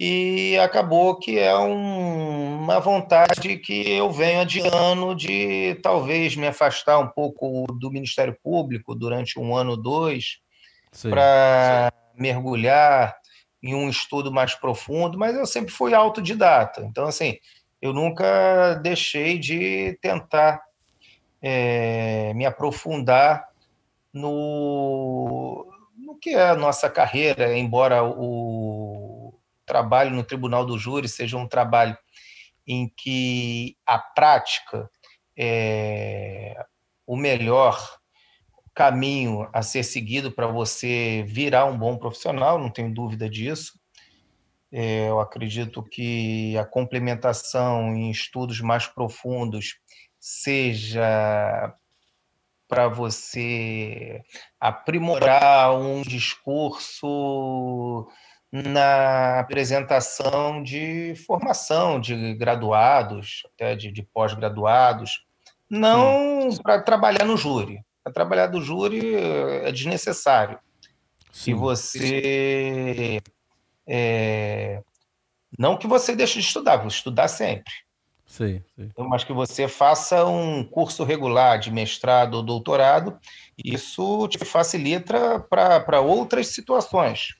e 0.03 0.59
acabou 0.59 1.15
que 1.17 1.39
é 1.39 1.55
um, 1.55 2.63
uma 2.63 2.81
vontade 2.81 3.59
que 3.59 3.91
eu 3.91 4.11
venho 4.11 4.41
adiando 4.41 5.15
de 5.15 5.79
talvez 5.83 6.35
me 6.35 6.47
afastar 6.47 6.99
um 6.99 7.09
pouco 7.09 7.67
do 7.79 7.91
Ministério 7.91 8.35
Público 8.43 8.95
durante 8.95 9.39
um 9.39 9.55
ano 9.55 9.73
ou 9.73 9.77
dois 9.77 10.39
para 11.03 11.93
mergulhar 12.17 13.15
em 13.63 13.75
um 13.75 13.91
estudo 13.91 14.33
mais 14.33 14.55
profundo, 14.55 15.19
mas 15.19 15.37
eu 15.37 15.45
sempre 15.45 15.71
fui 15.71 15.93
autodidata. 15.93 16.81
Então, 16.81 17.05
assim, 17.05 17.37
eu 17.83 17.93
nunca 17.93 18.77
deixei 18.77 19.39
de 19.39 19.99
tentar 20.01 20.63
é, 21.43 22.33
me 22.33 22.47
aprofundar 22.47 23.47
no, 24.15 25.71
no 25.95 26.15
que 26.19 26.31
é 26.31 26.49
a 26.49 26.57
nossa 26.57 26.89
carreira, 26.89 27.55
embora 27.55 28.03
o 28.03 29.10
trabalho 29.71 30.11
no 30.11 30.25
tribunal 30.25 30.67
do 30.67 30.77
júri 30.77 31.09
seja 31.09 31.37
um 31.37 31.47
trabalho 31.47 31.97
em 32.67 32.93
que 32.97 33.77
a 33.87 34.01
prática 34.01 34.91
é 35.39 36.57
o 37.07 37.17
melhor 37.17 37.79
caminho 38.75 39.49
a 39.53 39.63
ser 39.63 39.85
seguido 39.85 40.33
para 40.33 40.49
você 40.49 41.25
virar 41.29 41.67
um 41.67 41.79
bom 41.79 41.97
profissional, 41.97 42.59
não 42.59 42.69
tenho 42.69 42.93
dúvida 42.93 43.31
disso. 43.31 43.79
É, 44.73 45.09
eu 45.09 45.21
acredito 45.21 45.85
que 45.85 46.59
a 46.59 46.65
complementação 46.65 47.95
em 47.95 48.11
estudos 48.11 48.61
mais 48.61 48.89
profundos 48.89 49.77
seja 50.19 51.73
para 52.69 52.89
você 52.89 54.21
aprimorar 54.61 55.77
um 55.77 56.03
discurso 56.03 58.09
na 58.53 59.41
apresentação 59.41 60.63
de 60.63 61.15
formação 61.27 62.01
de 62.01 62.35
graduados, 62.35 63.43
até 63.55 63.77
de, 63.77 63.93
de 63.93 64.03
pós-graduados, 64.03 65.25
não 65.69 66.49
para 66.63 66.81
trabalhar 66.83 67.25
no 67.25 67.37
júri. 67.37 67.81
Para 68.03 68.13
trabalhar 68.13 68.49
do 68.49 68.61
júri 68.61 69.15
é 69.15 69.71
desnecessário. 69.71 70.59
Se 71.31 71.55
você. 71.55 73.21
É, 73.87 74.83
não 75.59 75.77
que 75.77 75.87
você 75.87 76.17
deixe 76.17 76.41
de 76.41 76.47
estudar, 76.47 76.79
você 76.79 76.97
estudar 76.97 77.29
sempre. 77.29 77.73
Sim, 78.27 78.63
sim. 78.77 78.83
Então, 78.93 79.09
mas 79.09 79.25
que 79.25 79.33
você 79.33 79.67
faça 79.67 80.25
um 80.25 80.63
curso 80.65 81.03
regular 81.03 81.59
de 81.59 81.71
mestrado 81.71 82.35
ou 82.35 82.43
doutorado, 82.43 83.19
isso 83.63 84.29
te 84.29 84.39
facilita 84.39 85.41
para 85.41 86.01
outras 86.01 86.49
situações. 86.49 87.35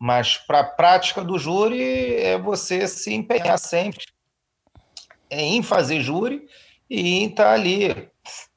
Mas 0.00 0.38
para 0.38 0.60
a 0.60 0.64
prática 0.64 1.22
do 1.22 1.38
júri 1.38 2.14
é 2.14 2.38
você 2.38 2.88
se 2.88 3.12
empenhar 3.12 3.58
sempre 3.58 4.06
em 5.30 5.62
fazer 5.62 6.00
júri 6.00 6.46
e 6.88 7.18
em 7.18 7.26
estar 7.26 7.44
tá 7.44 7.52
ali 7.52 8.08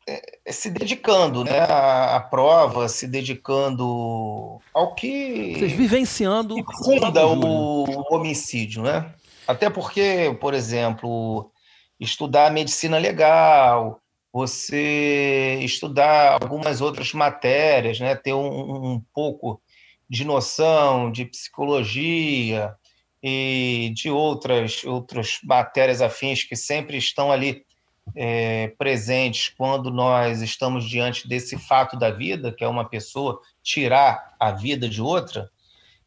é, 0.08 0.52
se 0.52 0.70
dedicando 0.70 1.44
né, 1.44 1.60
à, 1.60 2.20
prova, 2.20 2.88
se 2.88 3.08
dedicando 3.08 4.60
ao 4.74 4.96
que. 4.96 5.56
Vocês 5.58 5.74
vivenciando. 5.74 6.56
funda 6.84 7.28
o, 7.28 7.84
o 7.84 8.16
homicídio, 8.16 8.84
né? 8.84 9.14
Até 9.46 9.70
porque, 9.70 10.36
por 10.40 10.54
exemplo, 10.54 11.52
estudar 12.00 12.52
medicina 12.52 12.98
legal, 12.98 14.02
você 14.32 15.60
estudar 15.62 16.42
algumas 16.42 16.82
outras 16.82 17.14
matérias, 17.14 18.00
né, 18.00 18.16
ter 18.16 18.34
um, 18.34 18.94
um 18.94 19.02
pouco 19.14 19.62
de 20.14 20.24
noção, 20.26 21.12
de 21.12 21.26
psicologia 21.26 22.76
e 23.24 23.92
de 23.96 24.12
outras, 24.12 24.84
outras 24.84 25.40
matérias 25.44 26.04
afins 26.04 26.44
que 26.44 26.56
sempre 26.56 26.98
estão 26.98 27.32
ali 27.32 27.66
é, 28.16 28.68
presentes 28.78 29.50
quando 29.58 29.90
nós 29.90 30.44
estamos 30.44 30.88
diante 30.88 31.28
desse 31.28 31.58
fato 31.58 31.98
da 31.98 32.12
vida, 32.12 32.54
que 32.54 32.64
é 32.64 32.68
uma 32.68 32.88
pessoa 32.88 33.40
tirar 33.64 34.36
a 34.40 34.52
vida 34.52 34.88
de 34.88 35.02
outra, 35.02 35.50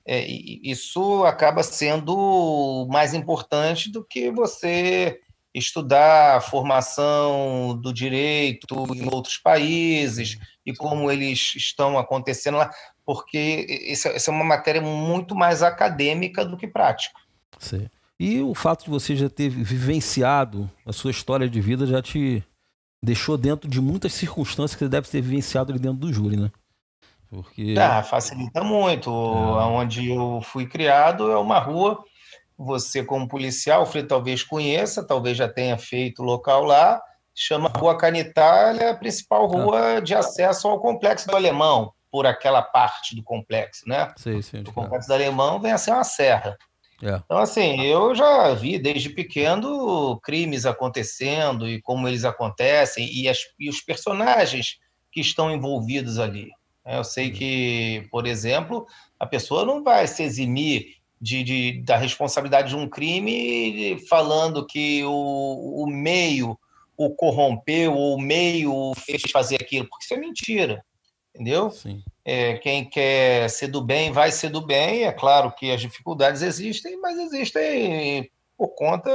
é, 0.07 0.25
isso 0.25 1.25
acaba 1.25 1.65
sendo 1.65 2.87
mais 2.89 3.13
importante 3.13 3.91
do 3.91 4.05
que 4.05 4.31
você 4.31 5.19
estudar 5.59 6.37
a 6.37 6.41
formação 6.41 7.79
do 7.81 7.93
direito 7.93 8.67
em 8.95 9.09
outros 9.13 9.39
países 9.39 10.39
e 10.65 10.75
como 10.75 11.11
eles 11.11 11.55
estão 11.57 11.99
acontecendo 11.99 12.59
lá 12.59 12.71
porque 13.07 13.89
essa 13.89 14.31
é 14.31 14.35
uma 14.35 14.45
matéria 14.45 14.83
muito 14.83 15.35
mais 15.35 15.63
acadêmica 15.63 16.45
do 16.45 16.57
que 16.57 16.67
prática. 16.67 17.19
Sim. 17.59 17.87
E 18.19 18.41
o 18.41 18.55
fato 18.55 18.85
de 18.85 18.91
você 18.91 19.15
já 19.15 19.31
ter 19.31 19.49
vivenciado 19.49 20.69
a 20.85 20.93
sua 20.93 21.13
história 21.13 21.49
de 21.49 21.61
vida 21.61 21.87
já 21.87 22.03
te 22.03 22.43
deixou 23.03 23.39
dentro 23.39 23.71
de 23.71 23.81
muitas 23.81 24.13
circunstâncias 24.13 24.75
que 24.75 24.85
você 24.85 24.89
deve 24.89 25.09
ter 25.09 25.21
vivenciado 25.21 25.71
ali 25.71 25.79
dentro 25.81 25.99
do 25.99 26.13
júri, 26.13 26.37
né? 26.37 26.51
Porque... 27.29 27.75
Ah, 27.79 28.03
facilita 28.03 28.65
muito. 28.65 29.11
É. 29.11 29.65
Onde 29.67 30.09
eu 30.09 30.41
fui 30.43 30.67
criado 30.67 31.31
é 31.31 31.39
uma 31.39 31.59
rua. 31.59 32.03
Você, 32.59 33.05
como 33.05 33.29
policial, 33.29 33.83
o 33.83 33.87
Fred 33.87 34.09
talvez 34.09 34.43
conheça, 34.43 35.07
talvez 35.07 35.37
já 35.37 35.49
tenha 35.49 35.77
feito 35.77 36.23
local 36.23 36.65
lá. 36.65 37.01
Chama 37.35 37.69
Rua 37.69 37.99
Canitalha, 37.99 38.85
é 38.85 38.91
a 38.91 38.97
principal 38.97 39.49
tá. 39.49 39.59
rua 39.59 40.01
de 40.01 40.15
acesso 40.15 40.67
ao 40.69 40.81
Complexo 40.81 41.29
do 41.29 41.37
Alemão, 41.37 41.93
por 42.11 42.27
aquela 42.27 42.63
parte 42.63 43.15
do 43.15 43.23
complexo, 43.23 43.87
né? 43.87 44.11
Sim, 44.17 44.41
sim, 44.41 44.61
o 44.67 44.73
Complexo 44.73 45.07
do 45.07 45.15
Alemão 45.15 45.61
vem 45.61 45.73
a 45.73 45.79
ser 45.79 45.91
uma 45.91 46.03
serra. 46.05 46.57
É. 47.03 47.21
Então, 47.25 47.37
assim, 47.37 47.83
eu 47.83 48.15
já 48.15 48.55
vi 48.55 48.79
desde 48.79 49.11
pequeno 49.11 50.19
crimes 50.21 50.65
acontecendo 50.65 51.69
e 51.69 51.81
como 51.83 52.09
eles 52.09 52.25
acontecem 52.25 53.07
e, 53.13 53.29
as, 53.29 53.39
e 53.59 53.69
os 53.69 53.83
personagens 53.83 54.79
que 55.13 55.21
estão 55.21 55.51
envolvidos 55.51 56.19
ali. 56.19 56.51
Eu 56.87 57.03
sei 57.03 57.33
que, 57.33 58.07
por 58.11 58.27
exemplo, 58.27 58.87
a 59.19 59.27
pessoa 59.27 59.65
não 59.65 59.83
vai 59.83 60.07
se 60.07 60.23
eximir 60.23 60.96
de, 61.21 61.43
de 61.43 61.83
da 61.83 61.97
responsabilidade 61.97 62.71
de 62.71 62.77
um 62.77 62.89
crime 62.89 63.99
falando 64.09 64.67
que 64.67 65.03
o, 65.05 65.83
o 65.83 65.87
meio 65.87 66.59
o 66.97 67.11
corrompeu 67.11 67.95
ou 67.95 68.17
o 68.17 68.21
meio 68.21 68.73
o 68.73 68.95
fez 68.95 69.23
fazer 69.31 69.57
aquilo, 69.57 69.87
porque 69.89 70.05
isso 70.05 70.15
é 70.15 70.17
mentira, 70.17 70.85
entendeu? 71.35 71.71
É, 72.25 72.55
quem 72.59 72.89
quer 72.89 73.51
ser 73.51 73.69
do 73.69 73.83
bem 73.83 74.11
vai 74.11 74.33
ser 74.33 74.49
do 74.49 74.61
bem. 74.61 75.05
É 75.05 75.13
claro 75.13 75.53
que 75.53 75.71
as 75.71 75.81
dificuldades 75.81 76.43
existem, 76.43 76.99
mas 77.01 77.19
existem 77.19 78.31
por 78.57 78.69
conta 78.69 79.11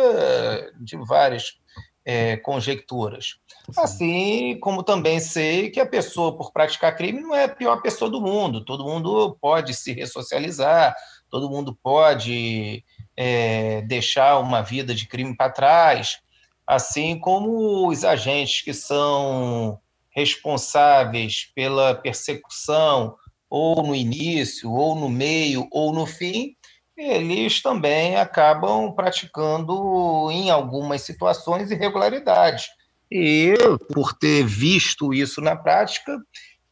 de 0.79 0.95
várias 0.97 1.59
é, 2.05 2.37
conjecturas. 2.37 3.37
Assim 3.77 4.59
como 4.59 4.83
também 4.83 5.19
sei 5.19 5.69
que 5.69 5.79
a 5.79 5.85
pessoa, 5.85 6.35
por 6.35 6.51
praticar 6.51 6.95
crime, 6.95 7.21
não 7.21 7.35
é 7.35 7.45
a 7.45 7.49
pior 7.49 7.81
pessoa 7.81 8.09
do 8.09 8.21
mundo. 8.21 8.63
Todo 8.63 8.85
mundo 8.85 9.37
pode 9.41 9.73
se 9.73 9.93
ressocializar, 9.93 10.95
todo 11.31 11.49
mundo 11.49 11.75
pode 11.81 12.83
é, 13.15 13.81
deixar 13.83 14.37
uma 14.39 14.61
vida 14.61 14.93
de 14.93 15.07
crime 15.07 15.35
para 15.35 15.49
trás, 15.49 16.19
assim 16.67 17.17
como 17.17 17.87
os 17.87 18.03
agentes 18.03 18.61
que 18.61 18.73
são 18.73 19.79
responsáveis 20.09 21.49
pela 21.55 21.95
persecução, 21.95 23.15
ou 23.49 23.81
no 23.83 23.95
início, 23.95 24.71
ou 24.71 24.95
no 24.95 25.09
meio, 25.09 25.67
ou 25.71 25.93
no 25.93 26.05
fim, 26.05 26.55
eles 26.95 27.61
também 27.61 28.15
acabam 28.15 28.93
praticando, 28.93 30.29
em 30.31 30.49
algumas 30.49 31.01
situações, 31.01 31.71
irregularidades. 31.71 32.67
E 33.09 33.53
por 33.93 34.13
ter 34.13 34.45
visto 34.45 35.13
isso 35.13 35.41
na 35.41 35.55
prática 35.55 36.17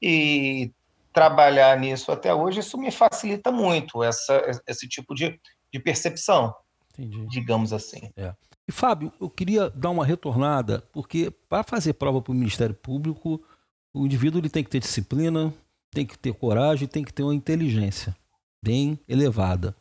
e 0.02 0.72
trabalhar 1.14 1.78
nisso 1.80 2.12
até 2.12 2.34
hoje, 2.34 2.60
isso 2.60 2.78
me 2.78 2.92
facilita 2.92 3.52
muito 3.52 4.04
essa, 4.04 4.62
esse 4.68 4.88
tipo 4.88 5.14
de, 5.16 5.40
de 5.72 5.80
percepção, 5.80 6.54
Entendi. 6.98 7.28
digamos 7.28 7.74
assim. 7.74 8.10
É. 8.16 8.34
E 8.68 8.72
Fábio, 8.72 9.12
eu 9.20 9.30
queria 9.30 9.70
dar 9.72 9.90
uma 9.90 10.06
retornada, 10.06 10.84
porque 10.94 11.32
para 11.50 11.64
fazer 11.64 11.94
prova 11.94 12.22
para 12.22 12.32
o 12.32 12.36
Ministério 12.36 12.76
Público, 12.76 13.42
o 13.94 14.06
indivíduo 14.06 14.40
ele 14.40 14.50
tem 14.50 14.64
que 14.64 14.70
ter 14.70 14.80
disciplina, 14.80 15.52
tem 15.92 16.06
que 16.06 16.18
ter 16.18 16.34
coragem, 16.34 16.88
tem 16.88 17.04
que 17.04 17.12
ter 17.12 17.24
uma 17.24 17.34
inteligência 17.34 18.16
bem 18.64 19.00
elevada. 19.08 19.76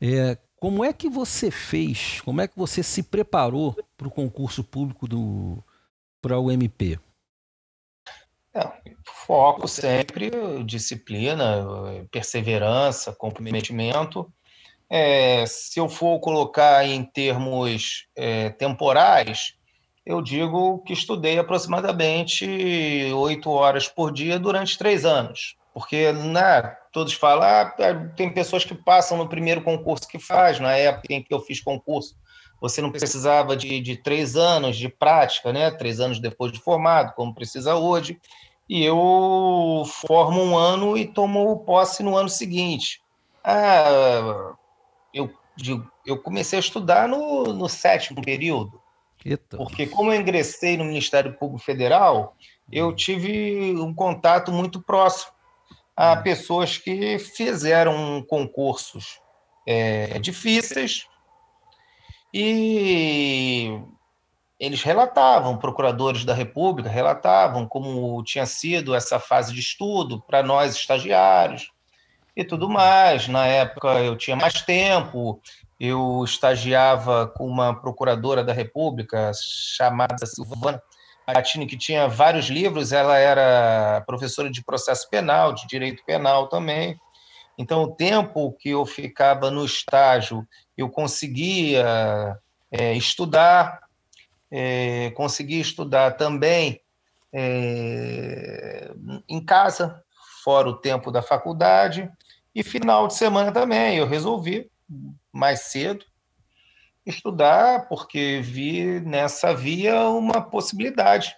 É, 0.00 0.36
como 0.56 0.84
é 0.84 0.92
que 0.92 1.08
você 1.08 1.50
fez? 1.50 2.20
Como 2.22 2.40
é 2.40 2.48
que 2.48 2.58
você 2.58 2.82
se 2.82 3.02
preparou 3.02 3.76
para 3.96 4.08
o 4.08 4.10
concurso 4.10 4.64
público 4.64 5.06
do 5.06 5.62
para 6.20 6.38
o 6.38 6.50
MP? 6.50 6.98
É, 8.58 8.72
foco 9.26 9.68
sempre, 9.68 10.30
disciplina, 10.64 11.64
perseverança, 12.10 13.12
comprometimento. 13.12 14.30
É, 14.90 15.44
se 15.46 15.78
eu 15.78 15.88
for 15.88 16.18
colocar 16.18 16.84
em 16.84 17.04
termos 17.04 18.08
é, 18.16 18.50
temporais, 18.50 19.54
eu 20.04 20.22
digo 20.22 20.82
que 20.84 20.94
estudei 20.94 21.38
aproximadamente 21.38 22.46
oito 23.14 23.50
horas 23.50 23.86
por 23.86 24.10
dia 24.10 24.38
durante 24.38 24.78
três 24.78 25.04
anos. 25.04 25.56
Porque 25.74 26.10
né, 26.12 26.62
todos 26.92 27.12
falam, 27.12 27.44
ah, 27.44 27.74
tem 28.16 28.32
pessoas 28.32 28.64
que 28.64 28.74
passam 28.74 29.18
no 29.18 29.28
primeiro 29.28 29.62
concurso 29.62 30.08
que 30.08 30.18
faz, 30.18 30.58
na 30.58 30.74
época 30.74 31.12
em 31.12 31.22
que 31.22 31.32
eu 31.32 31.40
fiz 31.40 31.60
concurso, 31.60 32.16
você 32.60 32.80
não 32.80 32.90
precisava 32.90 33.56
de, 33.56 33.80
de 33.80 33.96
três 33.96 34.34
anos 34.34 34.76
de 34.76 34.88
prática, 34.88 35.52
né? 35.52 35.70
três 35.70 36.00
anos 36.00 36.18
depois 36.18 36.50
de 36.50 36.58
formado, 36.58 37.14
como 37.14 37.34
precisa 37.34 37.76
hoje, 37.76 38.18
e 38.68 38.84
eu 38.84 39.84
formo 39.86 40.42
um 40.42 40.56
ano 40.56 40.96
e 40.96 41.06
tomo 41.06 41.58
posse 41.60 42.02
no 42.02 42.16
ano 42.16 42.28
seguinte. 42.28 43.00
Ah, 43.42 44.52
eu, 45.12 45.32
eu 46.04 46.18
comecei 46.18 46.58
a 46.58 46.60
estudar 46.60 47.08
no, 47.08 47.44
no 47.54 47.68
sétimo 47.68 48.20
período, 48.20 48.80
Eita. 49.24 49.56
porque 49.56 49.86
como 49.86 50.12
eu 50.12 50.20
ingressei 50.20 50.76
no 50.76 50.84
Ministério 50.84 51.32
Público 51.32 51.64
Federal, 51.64 52.36
eu 52.70 52.94
tive 52.94 53.74
um 53.80 53.94
contato 53.94 54.52
muito 54.52 54.82
próximo 54.82 55.32
a 55.96 56.12
hum. 56.12 56.22
pessoas 56.22 56.76
que 56.76 57.18
fizeram 57.18 58.22
concursos 58.28 59.20
é, 59.66 60.18
difíceis, 60.18 61.08
e 62.32 63.80
eles 64.58 64.82
relatavam, 64.82 65.56
procuradores 65.56 66.24
da 66.24 66.34
República 66.34 66.88
relatavam 66.88 67.66
como 67.66 68.22
tinha 68.24 68.44
sido 68.44 68.94
essa 68.94 69.20
fase 69.20 69.52
de 69.52 69.60
estudo 69.60 70.20
para 70.20 70.42
nós 70.42 70.74
estagiários 70.74 71.70
e 72.36 72.44
tudo 72.44 72.68
mais. 72.68 73.28
Na 73.28 73.46
época 73.46 73.88
eu 74.00 74.16
tinha 74.16 74.36
mais 74.36 74.60
tempo, 74.62 75.40
eu 75.78 76.24
estagiava 76.24 77.28
com 77.28 77.46
uma 77.46 77.80
procuradora 77.80 78.42
da 78.42 78.52
República 78.52 79.30
chamada 79.34 80.26
Silvana 80.26 80.82
Gatini, 81.26 81.66
que 81.66 81.76
tinha 81.76 82.08
vários 82.08 82.46
livros, 82.46 82.90
ela 82.90 83.16
era 83.18 84.02
professora 84.06 84.50
de 84.50 84.64
processo 84.64 85.08
penal, 85.10 85.52
de 85.52 85.66
direito 85.66 86.02
penal 86.04 86.48
também. 86.48 86.98
Então, 87.56 87.82
o 87.82 87.94
tempo 87.94 88.52
que 88.52 88.70
eu 88.70 88.86
ficava 88.86 89.50
no 89.50 89.64
estágio, 89.64 90.46
eu 90.76 90.88
conseguia 90.88 92.38
é, 92.70 92.94
estudar, 92.94 93.80
é, 94.50 95.10
conseguia 95.16 95.60
estudar 95.60 96.12
também 96.12 96.80
é, 97.32 98.90
em 99.28 99.44
casa, 99.44 100.02
fora 100.44 100.68
o 100.68 100.76
tempo 100.76 101.10
da 101.10 101.22
faculdade, 101.22 102.10
e 102.54 102.62
final 102.62 103.06
de 103.06 103.14
semana 103.14 103.52
também. 103.52 103.96
Eu 103.96 104.06
resolvi, 104.06 104.70
mais 105.32 105.60
cedo, 105.62 106.04
estudar, 107.04 107.88
porque 107.88 108.40
vi 108.42 109.00
nessa 109.00 109.54
via 109.54 110.08
uma 110.08 110.40
possibilidade 110.42 111.36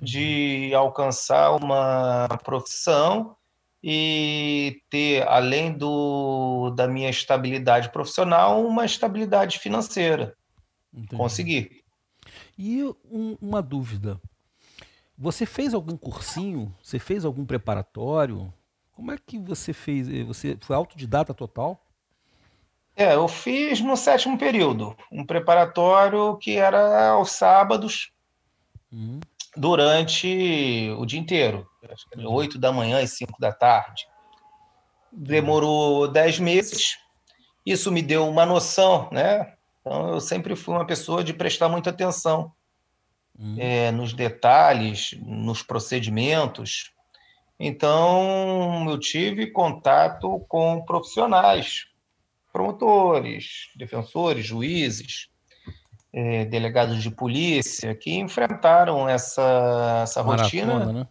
de 0.00 0.72
alcançar 0.74 1.52
uma 1.52 2.28
profissão 2.44 3.36
e 3.82 4.80
ter, 4.90 5.26
além 5.28 5.72
do, 5.72 6.70
da 6.70 6.88
minha 6.88 7.10
estabilidade 7.10 7.90
profissional, 7.90 8.64
uma 8.64 8.84
estabilidade 8.84 9.58
financeira. 9.58 10.34
Entendi. 10.92 11.16
Conseguir. 11.16 11.77
E 12.58 12.82
um, 13.08 13.38
uma 13.40 13.62
dúvida. 13.62 14.20
Você 15.16 15.46
fez 15.46 15.72
algum 15.72 15.96
cursinho? 15.96 16.74
Você 16.82 16.98
fez 16.98 17.24
algum 17.24 17.46
preparatório? 17.46 18.52
Como 18.92 19.12
é 19.12 19.16
que 19.16 19.38
você 19.38 19.72
fez? 19.72 20.08
Você 20.26 20.58
foi 20.60 20.74
autodidata 20.74 21.32
total? 21.32 21.80
É, 22.96 23.14
eu 23.14 23.28
fiz 23.28 23.80
no 23.80 23.96
sétimo 23.96 24.36
período, 24.36 24.96
um 25.12 25.24
preparatório 25.24 26.36
que 26.38 26.56
era 26.56 27.10
aos 27.10 27.30
sábados, 27.30 28.10
uhum. 28.90 29.20
durante 29.56 30.92
o 30.98 31.06
dia 31.06 31.20
inteiro. 31.20 31.64
Oito 32.26 32.58
da 32.58 32.72
manhã 32.72 33.00
e 33.00 33.06
cinco 33.06 33.40
da 33.40 33.52
tarde. 33.52 34.04
Demorou 35.12 36.08
dez 36.08 36.40
meses. 36.40 36.98
Isso 37.64 37.92
me 37.92 38.02
deu 38.02 38.26
uma 38.28 38.44
noção, 38.44 39.08
né? 39.12 39.54
Então, 39.80 40.14
eu 40.14 40.20
sempre 40.20 40.54
fui 40.56 40.74
uma 40.74 40.86
pessoa 40.86 41.22
de 41.24 41.32
prestar 41.32 41.68
muita 41.68 41.90
atenção 41.90 42.52
hum. 43.38 43.56
é, 43.58 43.90
nos 43.90 44.12
detalhes, 44.12 45.16
nos 45.20 45.62
procedimentos. 45.62 46.92
Então, 47.58 48.86
eu 48.88 48.98
tive 48.98 49.50
contato 49.50 50.44
com 50.48 50.84
profissionais, 50.84 51.86
promotores, 52.52 53.70
defensores, 53.76 54.44
juízes, 54.44 55.28
é, 56.12 56.44
delegados 56.44 57.02
de 57.02 57.10
polícia, 57.10 57.94
que 57.94 58.14
enfrentaram 58.14 59.08
essa, 59.08 60.00
essa 60.02 60.22
rotina. 60.22 60.92
Né? 60.92 61.08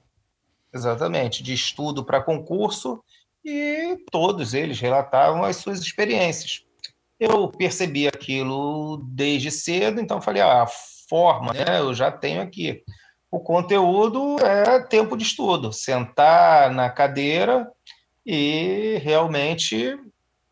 Exatamente, 0.73 1.41
de 1.41 1.53
estudo 1.53 2.03
para 2.03 2.21
concurso, 2.21 3.01
e 3.43 3.97
todos 4.11 4.53
eles 4.53 4.79
relatavam 4.79 5.43
as 5.43 5.55
suas 5.57 5.79
experiências. 5.79 6.66
Eu 7.19 7.49
percebi 7.49 8.07
aquilo 8.07 8.97
desde 9.09 9.49
cedo, 9.49 9.99
então 9.99 10.21
falei, 10.21 10.41
ah, 10.41 10.63
a 10.63 10.67
forma, 11.09 11.53
né, 11.53 11.79
eu 11.79 11.93
já 11.93 12.11
tenho 12.11 12.41
aqui. 12.41 12.83
O 13.31 13.39
conteúdo 13.39 14.37
é 14.39 14.79
tempo 14.83 15.17
de 15.17 15.23
estudo, 15.23 15.73
sentar 15.73 16.71
na 16.71 16.89
cadeira 16.89 17.69
e 18.25 18.99
realmente 19.01 19.97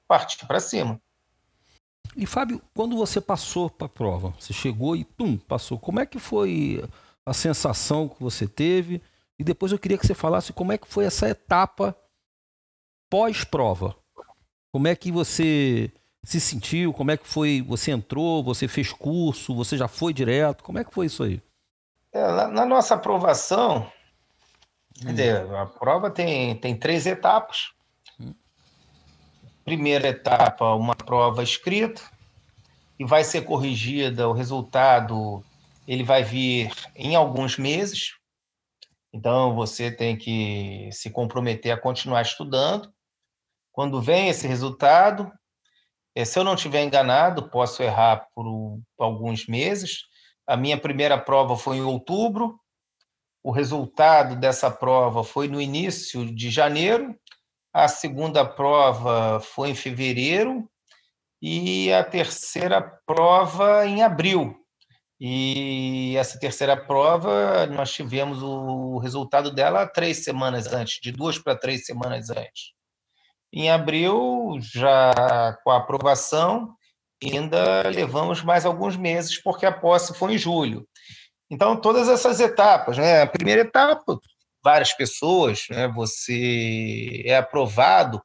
partir 0.08 0.46
para 0.46 0.60
cima. 0.60 1.00
E 2.16 2.26
Fábio, 2.26 2.62
quando 2.74 2.96
você 2.96 3.20
passou 3.20 3.70
para 3.70 3.88
a 3.88 3.90
prova, 3.90 4.34
você 4.40 4.54
chegou 4.54 4.96
e 4.96 5.04
tum, 5.04 5.38
passou. 5.38 5.78
Como 5.78 6.00
é 6.00 6.06
que 6.06 6.18
foi 6.18 6.84
a 7.26 7.34
sensação 7.34 8.08
que 8.08 8.22
você 8.22 8.48
teve? 8.48 9.02
E 9.38 9.44
depois 9.44 9.72
eu 9.72 9.80
queria 9.80 9.98
que 9.98 10.08
você 10.08 10.14
falasse 10.14 10.54
como 10.54 10.72
é 10.72 10.78
que 10.78 10.88
foi 10.88 11.06
essa 11.06 11.28
etapa 11.28 11.96
pós-prova. 13.10 13.96
Como 14.72 14.88
é 14.88 14.96
que 14.96 15.12
você 15.12 15.92
se 16.26 16.42
sentiu? 16.42 16.92
Como 16.92 17.12
é 17.12 17.18
que 17.18 17.28
foi? 17.28 17.64
Você 17.68 17.92
entrou, 17.92 18.44
você 18.44 18.68
fez 18.68 18.92
curso, 18.92 19.56
você 19.56 19.78
já 19.78 19.88
foi 19.88 20.14
direto? 20.14 20.64
Como 20.64 20.80
é 20.80 20.84
que 20.84 20.94
foi 20.94 21.06
isso 21.06 21.24
aí? 21.24 21.42
É, 22.12 22.22
na, 22.22 22.48
na, 22.48 22.66
nossa 22.66 22.96
aprovação, 22.96 23.92
hum. 25.04 25.12
dizer, 25.12 25.46
a 25.54 25.66
prova 25.66 26.10
tem, 26.10 26.56
tem 26.56 26.76
três 26.76 27.06
etapas. 27.06 27.72
Hum. 28.20 28.34
Primeira 29.64 30.08
etapa, 30.08 30.74
uma 30.74 30.96
prova 30.96 31.44
escrita, 31.44 32.02
e 32.98 33.06
vai 33.06 33.24
ser 33.24 33.42
corrigida, 33.42 34.28
o 34.28 34.34
resultado 34.34 35.44
ele 35.88 36.04
vai 36.04 36.24
vir 36.24 36.72
em 36.96 37.16
alguns 37.16 37.58
meses. 37.58 38.16
Então, 39.14 39.54
você 39.54 39.92
tem 39.92 40.18
que 40.18 40.90
se 40.92 41.10
comprometer 41.10 41.72
a 41.72 41.80
continuar 41.80 42.22
estudando. 42.22 42.92
Quando 43.72 44.02
vem 44.02 44.30
esse 44.30 44.48
resultado, 44.48 45.32
se 46.24 46.40
eu 46.40 46.44
não 46.44 46.54
estiver 46.54 46.84
enganado, 46.84 47.50
posso 47.50 47.84
errar 47.84 48.28
por, 48.34 48.80
alguns 48.98 49.48
meses. 49.48 50.04
A 50.48 50.56
minha 50.56 50.80
primeira 50.80 51.18
prova 51.18 51.58
foi 51.58 51.78
em 51.78 51.82
outubro. 51.82 52.58
O 53.44 53.52
resultado 53.52 54.36
dessa 54.36 54.72
prova 54.72 55.24
foi 55.24 55.48
no 55.48 55.60
início 55.60 56.26
de 56.34 56.50
janeiro. 56.50 57.14
A 57.74 57.90
segunda 57.90 58.46
prova 58.46 59.42
foi 59.42 59.72
em 59.72 59.76
fevereiro 59.76 60.70
e 61.42 61.92
a 61.92 62.04
terceira 62.04 62.82
prova 63.06 63.86
em 63.86 64.02
abril. 64.02 64.56
E 65.20 66.16
essa 66.18 66.40
terceira 66.40 66.76
prova, 66.76 67.66
nós 67.68 67.92
tivemos 67.92 68.42
o 68.42 68.98
resultado 69.00 69.52
dela 69.52 69.88
três 69.88 70.24
semanas 70.24 70.72
antes, 70.72 71.00
de 71.02 71.12
duas 71.12 71.38
para 71.38 71.58
três 71.58 71.86
semanas 71.86 72.30
antes. 72.30 72.75
Em 73.56 73.72
abril, 73.72 74.58
já 74.60 75.58
com 75.64 75.72
a 75.72 75.78
aprovação, 75.78 76.76
ainda 77.24 77.88
levamos 77.88 78.44
mais 78.44 78.66
alguns 78.66 78.98
meses, 78.98 79.42
porque 79.42 79.66
a 79.66 79.72
posse 79.72 80.14
foi 80.14 80.34
em 80.34 80.38
julho. 80.38 80.86
Então, 81.50 81.80
todas 81.80 82.10
essas 82.10 82.42
etapas, 82.42 82.98
né? 82.98 83.22
A 83.22 83.28
primeira 83.28 83.62
etapa, 83.62 84.20
várias 84.62 84.92
pessoas, 84.92 85.68
né? 85.70 85.88
Você 85.88 87.24
é 87.26 87.38
aprovado, 87.38 88.22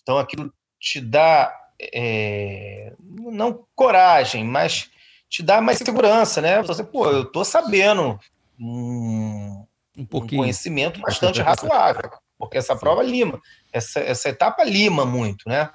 então 0.00 0.16
aquilo 0.16 0.50
te 0.80 1.00
dá 1.00 1.54
é, 1.92 2.92
não 2.98 3.66
coragem, 3.74 4.44
mas 4.44 4.88
te 5.28 5.42
dá 5.42 5.60
mais 5.60 5.78
segurança, 5.78 6.40
né? 6.40 6.62
Você, 6.62 6.84
pô, 6.84 7.10
eu 7.10 7.24
tô 7.24 7.44
sabendo 7.44 8.18
um, 8.58 9.64
um, 9.98 10.06
um 10.12 10.26
conhecimento 10.26 11.00
bastante 11.00 11.40
razoável, 11.40 12.10
porque 12.42 12.58
essa 12.58 12.74
prova 12.74 13.04
lima 13.04 13.40
essa, 13.72 14.00
essa 14.00 14.28
etapa 14.28 14.64
lima 14.64 15.06
muito, 15.06 15.48
né? 15.48 15.70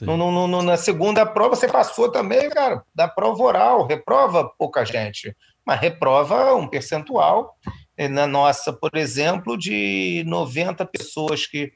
No, 0.00 0.16
no, 0.16 0.48
no, 0.48 0.62
na 0.62 0.76
segunda 0.78 1.26
prova 1.26 1.54
você 1.54 1.68
passou 1.68 2.10
também, 2.10 2.48
cara, 2.48 2.82
da 2.94 3.06
prova 3.06 3.42
oral, 3.42 3.86
reprova 3.86 4.50
pouca 4.58 4.82
gente, 4.82 5.36
mas 5.64 5.78
reprova 5.78 6.54
um 6.54 6.66
percentual. 6.66 7.54
Na 8.10 8.26
nossa, 8.26 8.72
por 8.72 8.96
exemplo, 8.96 9.58
de 9.58 10.24
90 10.26 10.86
pessoas 10.86 11.46
que, 11.46 11.72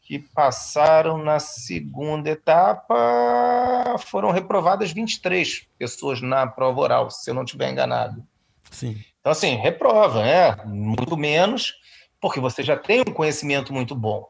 que 0.00 0.20
passaram 0.32 1.18
na 1.18 1.40
segunda 1.40 2.30
etapa, 2.30 3.96
foram 3.98 4.30
reprovadas 4.30 4.92
23 4.92 5.66
pessoas 5.76 6.22
na 6.22 6.46
prova 6.46 6.80
oral, 6.80 7.10
se 7.10 7.30
eu 7.30 7.34
não 7.34 7.44
estiver 7.44 7.70
enganado. 7.70 8.24
Sim. 8.70 8.96
Então, 9.20 9.32
assim, 9.32 9.56
reprova, 9.56 10.22
né? 10.22 10.56
Muito 10.64 11.16
menos, 11.16 11.74
porque 12.20 12.40
você 12.40 12.62
já 12.62 12.76
tem 12.76 13.00
um 13.00 13.12
conhecimento 13.12 13.72
muito 13.72 13.94
bom. 13.94 14.28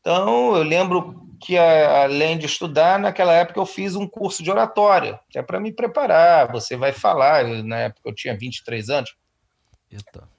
Então, 0.00 0.56
eu 0.56 0.62
lembro 0.62 1.26
que, 1.40 1.56
além 1.56 2.36
de 2.36 2.46
estudar, 2.46 2.98
naquela 2.98 3.32
época 3.32 3.58
eu 3.58 3.66
fiz 3.66 3.96
um 3.96 4.06
curso 4.06 4.42
de 4.42 4.50
oratória, 4.50 5.18
que 5.30 5.38
é 5.38 5.42
para 5.42 5.60
me 5.60 5.72
preparar. 5.72 6.50
Você 6.52 6.76
vai 6.76 6.92
falar, 6.92 7.44
na 7.62 7.78
época 7.80 8.08
eu 8.08 8.14
tinha 8.14 8.36
23 8.36 8.90
anos. 8.90 9.16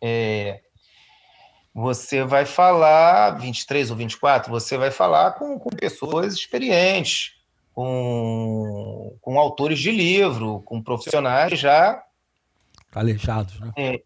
É, 0.02 0.62
você 1.74 2.24
vai 2.24 2.46
falar, 2.46 3.32
23 3.32 3.92
ou 3.92 3.98
24, 3.98 4.52
você 4.52 4.78
vai 4.78 4.92
falar 4.92 5.32
com, 5.32 5.58
com 5.60 5.70
pessoas 5.70 6.34
experientes, 6.34 7.34
com, 7.74 9.18
com 9.20 9.40
autores 9.40 9.80
de 9.80 9.92
livro, 9.92 10.62
com 10.62 10.82
profissionais 10.82 11.60
já. 11.60 12.02
Calejados, 12.92 13.60
né? 13.60 13.72
É, 13.78 14.02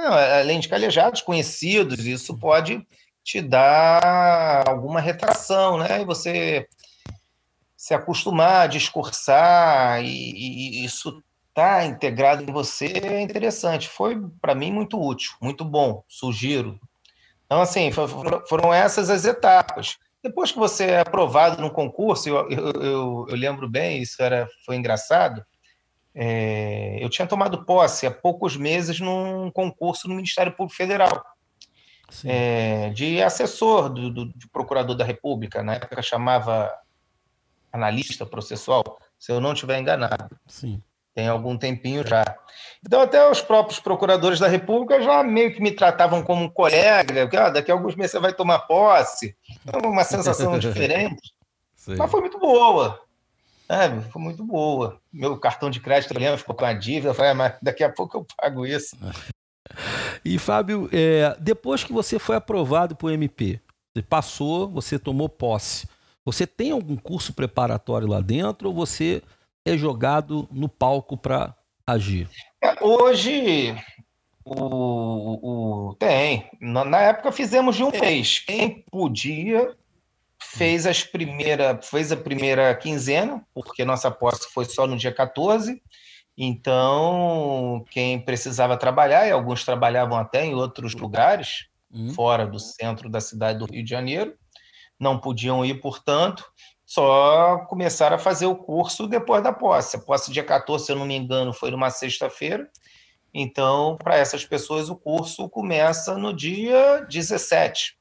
não, 0.00 0.12
além 0.12 0.60
de 0.60 0.68
calejados, 0.68 1.20
conhecidos, 1.20 2.06
isso 2.06 2.36
pode 2.38 2.86
te 3.24 3.40
dá 3.42 4.64
alguma 4.66 5.00
retração, 5.00 5.78
né? 5.78 6.00
E 6.00 6.04
você 6.04 6.66
se 7.76 7.92
acostumar 7.92 8.62
a 8.62 8.66
discursar 8.66 10.02
e, 10.02 10.08
e 10.08 10.84
isso 10.84 11.22
tá 11.52 11.84
integrado 11.84 12.42
em 12.42 12.52
você 12.52 12.86
é 13.02 13.20
interessante. 13.20 13.88
Foi 13.88 14.16
para 14.40 14.54
mim 14.54 14.72
muito 14.72 15.00
útil, 15.00 15.32
muito 15.42 15.64
bom, 15.64 16.02
sugiro. 16.08 16.78
Então 17.44 17.60
assim 17.60 17.90
foram 17.92 18.72
essas 18.72 19.10
as 19.10 19.24
etapas. 19.24 19.96
Depois 20.22 20.50
que 20.50 20.58
você 20.58 20.84
é 20.86 21.00
aprovado 21.00 21.60
no 21.60 21.70
concurso, 21.70 22.28
eu, 22.28 22.50
eu, 22.50 22.72
eu, 22.72 23.26
eu 23.28 23.36
lembro 23.36 23.68
bem, 23.68 24.02
isso 24.02 24.22
era 24.22 24.48
foi 24.64 24.76
engraçado. 24.76 25.44
É, 26.20 26.98
eu 27.00 27.08
tinha 27.08 27.28
tomado 27.28 27.64
posse 27.64 28.04
há 28.04 28.10
poucos 28.10 28.56
meses 28.56 28.98
num 28.98 29.52
concurso 29.52 30.08
no 30.08 30.16
Ministério 30.16 30.50
Público 30.50 30.76
Federal 30.76 31.24
é, 32.24 32.90
de 32.90 33.22
assessor 33.22 33.88
do, 33.88 34.10
do, 34.10 34.24
do, 34.24 34.48
procurador 34.52 34.96
da 34.96 35.04
República, 35.04 35.62
na 35.62 35.74
época 35.74 36.02
chamava 36.02 36.72
analista 37.72 38.26
processual, 38.26 38.98
se 39.16 39.30
eu 39.30 39.40
não 39.40 39.52
estiver 39.52 39.78
enganado. 39.78 40.36
Sim. 40.46 40.82
Tem 41.14 41.28
algum 41.28 41.56
tempinho 41.56 42.04
já. 42.04 42.24
Então, 42.84 43.00
até 43.00 43.28
os 43.30 43.40
próprios 43.40 43.78
procuradores 43.78 44.40
da 44.40 44.48
República 44.48 45.00
já 45.00 45.22
meio 45.22 45.52
que 45.52 45.60
me 45.60 45.70
tratavam 45.70 46.22
como 46.22 46.44
um 46.44 46.50
colega, 46.50 47.22
porque 47.22 47.36
ah, 47.36 47.50
daqui 47.50 47.70
a 47.70 47.74
alguns 47.74 47.94
meses 47.94 48.12
você 48.12 48.20
vai 48.20 48.32
tomar 48.32 48.60
posse. 48.60 49.36
É 49.72 49.76
uma 49.86 50.04
sensação 50.04 50.56
diferente. 50.58 51.32
Sim. 51.76 51.96
Mas 51.96 52.10
foi 52.10 52.20
muito 52.20 52.38
boa. 52.38 53.00
É, 53.68 54.00
foi 54.10 54.22
muito 54.22 54.42
boa. 54.44 54.98
Meu 55.12 55.38
cartão 55.38 55.68
de 55.68 55.78
crédito, 55.78 56.18
eu 56.18 56.38
ficou 56.38 56.54
com 56.54 56.64
a 56.64 56.72
dívida. 56.72 57.10
Eu 57.10 57.14
falei, 57.14 57.32
ah, 57.32 57.34
mas 57.34 57.54
daqui 57.60 57.84
a 57.84 57.92
pouco 57.92 58.18
eu 58.18 58.26
pago 58.36 58.66
isso. 58.66 58.96
E, 60.24 60.38
Fábio, 60.38 60.88
é, 60.90 61.36
depois 61.38 61.84
que 61.84 61.92
você 61.92 62.18
foi 62.18 62.34
aprovado 62.36 62.96
para 62.96 63.06
o 63.06 63.10
MP, 63.10 63.60
você 63.94 64.02
passou, 64.02 64.66
você 64.66 64.98
tomou 64.98 65.28
posse, 65.28 65.86
você 66.24 66.46
tem 66.46 66.70
algum 66.70 66.96
curso 66.96 67.32
preparatório 67.32 68.08
lá 68.08 68.20
dentro 68.20 68.68
ou 68.68 68.74
você 68.74 69.22
é 69.64 69.76
jogado 69.76 70.48
no 70.50 70.68
palco 70.68 71.16
para 71.16 71.54
agir? 71.86 72.28
É, 72.62 72.82
hoje, 72.82 73.76
o, 74.44 75.88
o, 75.90 75.94
tem. 75.94 76.50
Na 76.60 77.00
época 77.00 77.30
fizemos 77.30 77.76
de 77.76 77.84
um 77.84 77.90
mês. 77.90 78.40
Quem 78.40 78.84
podia 78.90 79.76
fez 80.40 80.86
as 80.86 81.02
primeira, 81.02 81.80
fez 81.82 82.12
a 82.12 82.16
primeira 82.16 82.74
quinzena, 82.74 83.44
porque 83.54 83.84
nossa 83.84 84.10
posse 84.10 84.48
foi 84.52 84.64
só 84.64 84.86
no 84.86 84.96
dia 84.96 85.12
14, 85.12 85.80
então, 86.40 87.84
quem 87.90 88.20
precisava 88.20 88.76
trabalhar, 88.76 89.26
e 89.26 89.32
alguns 89.32 89.64
trabalhavam 89.64 90.16
até 90.16 90.44
em 90.44 90.54
outros 90.54 90.94
lugares, 90.94 91.66
uhum. 91.92 92.10
fora 92.14 92.46
do 92.46 92.60
centro 92.60 93.10
da 93.10 93.20
cidade 93.20 93.58
do 93.58 93.66
Rio 93.66 93.82
de 93.82 93.90
Janeiro, 93.90 94.34
não 95.00 95.18
podiam 95.18 95.64
ir, 95.64 95.80
portanto, 95.80 96.44
só 96.86 97.58
começaram 97.68 98.14
a 98.14 98.20
fazer 98.20 98.46
o 98.46 98.54
curso 98.54 99.08
depois 99.08 99.42
da 99.42 99.52
posse. 99.52 99.96
A 99.96 100.00
posse 100.00 100.30
dia 100.30 100.44
14, 100.44 100.86
se 100.86 100.92
eu 100.92 100.96
não 100.96 101.06
me 101.06 101.16
engano, 101.16 101.52
foi 101.52 101.72
numa 101.72 101.90
sexta-feira. 101.90 102.70
Então, 103.34 103.96
para 103.96 104.16
essas 104.16 104.44
pessoas, 104.44 104.88
o 104.88 104.94
curso 104.94 105.48
começa 105.48 106.16
no 106.16 106.32
dia 106.32 107.04
17. 107.10 107.98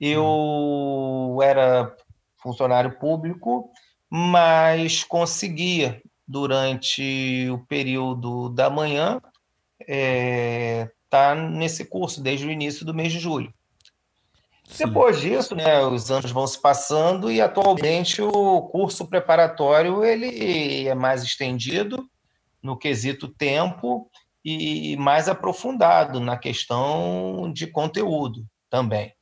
Eu 0.00 0.22
uhum. 0.24 1.27
Era 1.42 1.94
funcionário 2.42 2.98
público, 2.98 3.70
mas 4.10 5.04
conseguia 5.04 6.00
durante 6.26 7.48
o 7.50 7.58
período 7.66 8.50
da 8.50 8.68
manhã 8.68 9.20
está 9.80 9.86
é, 9.88 10.90
tá 11.08 11.34
nesse 11.34 11.84
curso 11.84 12.22
desde 12.22 12.46
o 12.46 12.50
início 12.50 12.84
do 12.84 12.94
mês 12.94 13.12
de 13.12 13.18
julho. 13.18 13.52
Sim. 14.68 14.86
Depois 14.86 15.18
disso, 15.18 15.54
né, 15.54 15.80
os 15.82 16.10
anos 16.10 16.30
vão 16.30 16.46
se 16.46 16.60
passando 16.60 17.32
e 17.32 17.40
atualmente 17.40 18.20
o 18.20 18.62
curso 18.62 19.06
preparatório 19.08 20.04
ele 20.04 20.86
é 20.86 20.94
mais 20.94 21.22
estendido 21.22 22.06
no 22.62 22.76
quesito 22.76 23.28
tempo 23.28 24.10
e 24.44 24.96
mais 24.96 25.28
aprofundado 25.28 26.20
na 26.20 26.36
questão 26.36 27.50
de 27.52 27.66
conteúdo 27.66 28.46
também. 28.68 29.12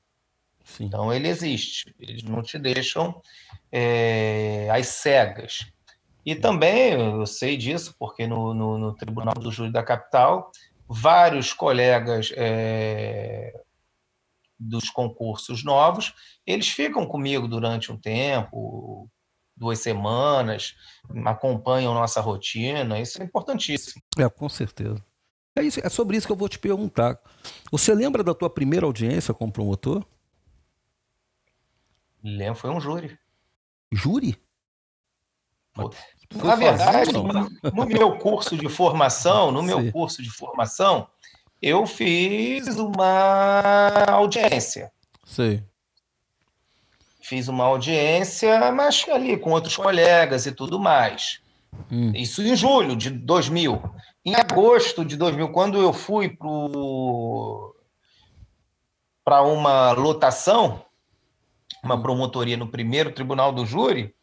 Sim. 0.67 0.85
Então, 0.85 1.13
ele 1.13 1.29
existe. 1.29 1.95
Eles 1.99 2.25
não 2.25 2.43
te 2.43 2.59
deixam 2.59 3.23
é, 3.71 4.69
às 4.71 4.89
cegas. 4.89 5.67
E 6.25 6.35
também, 6.35 6.93
eu 6.93 7.25
sei 7.25 7.57
disso, 7.57 7.95
porque 7.99 8.27
no, 8.27 8.53
no, 8.53 8.77
no 8.77 8.95
Tribunal 8.95 9.35
do 9.35 9.53
Júri 9.53 9.73
da 9.73 9.85
Capital, 9.85 10.51
vários 10.89 11.53
colegas 11.53 12.33
é, 12.37 13.55
dos 14.59 14.91
concursos 14.91 15.63
novos, 15.63 16.13
eles 16.45 16.69
ficam 16.69 17.07
comigo 17.07 17.47
durante 17.47 17.93
um 17.93 17.97
tempo, 17.97 19.09
duas 19.57 19.79
semanas, 19.79 20.75
acompanham 21.25 21.95
nossa 21.95 22.21
rotina, 22.21 23.01
isso 23.01 23.23
é 23.23 23.25
importantíssimo. 23.25 24.03
É, 24.19 24.29
com 24.29 24.49
certeza. 24.49 25.03
É, 25.57 25.63
isso, 25.63 25.81
é 25.81 25.89
sobre 25.89 26.17
isso 26.17 26.27
que 26.27 26.33
eu 26.33 26.37
vou 26.37 26.49
te 26.49 26.59
perguntar. 26.59 27.19
Você 27.71 27.95
lembra 27.95 28.25
da 28.25 28.35
tua 28.35 28.51
primeira 28.51 28.85
audiência 28.85 29.33
como 29.33 29.53
promotor? 29.53 30.05
Lembro, 32.27 32.57
foi 32.57 32.71
um 32.71 32.81
júri. 32.81 33.17
Júri? 33.93 34.37
Na 36.35 36.57
verdade, 36.57 37.13
no 37.13 37.87
meu 37.87 38.19
curso 38.19 38.57
de 38.57 38.69
formação, 38.69 39.53
no 39.53 39.63
meu 39.63 39.81
Sim. 39.81 39.93
curso 39.93 40.21
de 40.21 40.31
formação, 40.31 41.07
eu 41.63 41.87
fiz 41.87 42.67
uma 42.79 43.91
audiência. 44.09 44.91
Sim. 45.25 45.63
Fiz 47.21 47.47
uma 47.47 47.65
audiência, 47.65 48.73
mas 48.73 49.07
ali 49.09 49.37
com 49.37 49.51
outros 49.51 49.77
colegas 49.77 50.47
e 50.47 50.53
tudo 50.53 50.81
mais. 50.81 51.41
Hum. 51.93 52.11
Isso 52.13 52.43
em 52.43 52.57
julho 52.57 52.97
de 52.97 53.11
2000. 53.11 53.81
Em 54.25 54.35
agosto 54.35 55.05
de 55.05 55.17
2000, 55.17 55.51
quando 55.51 55.79
eu 55.79 55.93
fui 55.93 56.37
para 59.25 59.43
uma 59.43 59.93
lotação, 59.93 60.86
uma 61.87 61.95
hum. 61.95 62.03
promotoria 62.03 62.57
no 62.57 62.69
primeiro 62.69 63.11
tribunal 63.13 63.53
do 63.53 63.65
júri, 63.65 64.15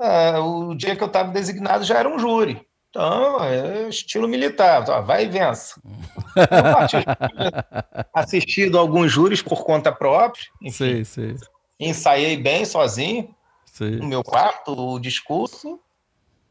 é, 0.00 0.38
o 0.38 0.74
dia 0.74 0.94
que 0.96 1.02
eu 1.02 1.06
estava 1.06 1.30
designado 1.30 1.84
já 1.84 1.98
era 1.98 2.08
um 2.08 2.18
júri. 2.18 2.66
Então, 2.90 3.42
é 3.42 3.88
estilo 3.88 4.28
militar, 4.28 4.84
vai 5.02 5.24
e 5.24 5.28
vença. 5.28 5.80
Eu 6.36 8.04
assistido 8.14 8.78
alguns 8.78 9.10
júris 9.10 9.42
por 9.42 9.64
conta 9.64 9.90
própria, 9.90 10.44
enfim, 10.62 11.02
sei, 11.02 11.04
sei. 11.04 11.36
ensaiei 11.78 12.36
bem 12.36 12.64
sozinho, 12.64 13.34
sei. 13.66 13.96
no 13.96 14.06
meu 14.06 14.22
quarto, 14.22 14.78
o 14.78 15.00
discurso, 15.00 15.80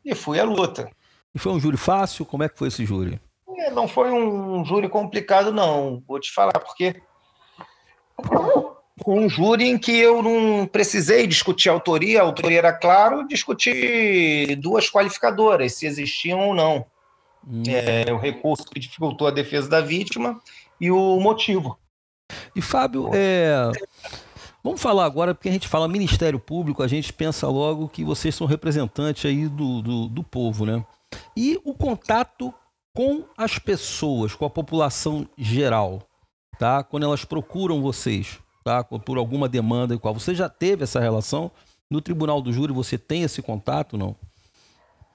e 0.04 0.14
fui 0.14 0.38
à 0.38 0.44
luta. 0.44 0.90
E 1.34 1.40
foi 1.40 1.54
um 1.54 1.60
júri 1.60 1.78
fácil? 1.78 2.26
Como 2.26 2.44
é 2.44 2.50
que 2.50 2.58
foi 2.58 2.68
esse 2.68 2.86
júri? 2.86 3.22
É, 3.60 3.72
não 3.72 3.88
foi 3.88 4.12
um 4.12 4.66
júri 4.66 4.90
complicado, 4.90 5.50
não. 5.54 6.04
Vou 6.06 6.20
te 6.20 6.32
falar, 6.34 6.60
porque 6.60 7.02
um 9.06 9.28
júri 9.28 9.66
em 9.66 9.78
que 9.78 9.92
eu 9.92 10.22
não 10.22 10.68
precisei 10.68 11.26
discutir 11.26 11.70
a 11.70 11.74
autoria, 11.74 12.22
a 12.22 12.24
autoria 12.24 12.60
era 12.60 12.74
claro, 12.74 13.28
discutir 13.28 14.56
duas 14.58 14.90
qualificadoras, 14.90 15.74
se 15.74 15.86
existiam 15.86 16.40
ou 16.40 16.54
não. 16.54 16.86
Hum. 17.48 17.64
É, 17.68 18.12
o 18.14 18.18
recurso 18.18 18.66
que 18.66 18.80
dificultou 18.80 19.28
a 19.28 19.32
defesa 19.32 19.68
da 19.68 19.82
vítima 19.82 20.40
e 20.80 20.92
o 20.92 21.20
motivo. 21.20 21.78
E 22.56 22.62
Fábio, 22.62 23.10
é... 23.14 23.72
vamos 24.64 24.82
falar 24.82 25.06
agora, 25.06 25.34
porque 25.34 25.50
a 25.50 25.52
gente 25.52 25.68
fala 25.68 25.88
Ministério 25.88 26.40
Público, 26.40 26.84
a 26.84 26.88
gente 26.88 27.12
pensa 27.12 27.48
logo 27.48 27.90
que 27.90 28.04
vocês 28.04 28.34
são 28.34 28.48
representantes 28.48 29.26
aí 29.26 29.48
do, 29.48 29.82
do, 29.82 30.08
do 30.08 30.24
povo, 30.24 30.66
né? 30.66 30.84
E 31.36 31.60
o 31.66 31.74
contato 31.74 32.54
com 32.96 33.26
as 33.36 33.58
pessoas, 33.58 34.36
com 34.36 34.46
a 34.46 34.50
população 34.50 35.28
geral, 35.38 36.08
tá? 36.60 36.84
Quando 36.84 37.04
elas 37.04 37.26
procuram 37.26 37.82
vocês, 37.82 38.40
tá? 38.64 38.84
por 38.84 39.18
alguma 39.18 39.50
demanda 39.50 39.94
e 39.94 40.00
qual. 40.00 40.14
Você 40.14 40.34
já 40.34 40.48
teve 40.48 40.84
essa 40.84 41.00
relação? 41.00 41.52
No 41.90 42.02
Tribunal 42.02 42.42
do 42.42 42.52
Júri 42.52 42.74
você 42.74 42.98
tem 42.98 43.24
esse 43.24 43.42
contato, 43.42 43.98
não? 43.98 44.16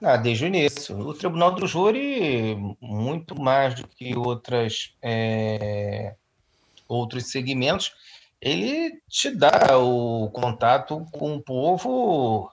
Ah, 0.02 0.16
desde 0.16 0.44
o 0.44 0.46
início. 0.46 0.96
O 0.96 1.12
Tribunal 1.12 1.52
do 1.52 1.66
Júri, 1.66 2.56
muito 2.80 3.40
mais 3.40 3.74
do 3.74 3.88
que 3.88 4.16
outras, 4.16 4.92
é, 5.02 6.14
outros 6.86 7.30
segmentos, 7.32 7.92
ele 8.40 9.00
te 9.08 9.30
dá 9.30 9.76
o 9.76 10.30
contato 10.30 11.04
com 11.10 11.34
o 11.34 11.42
povo, 11.42 12.52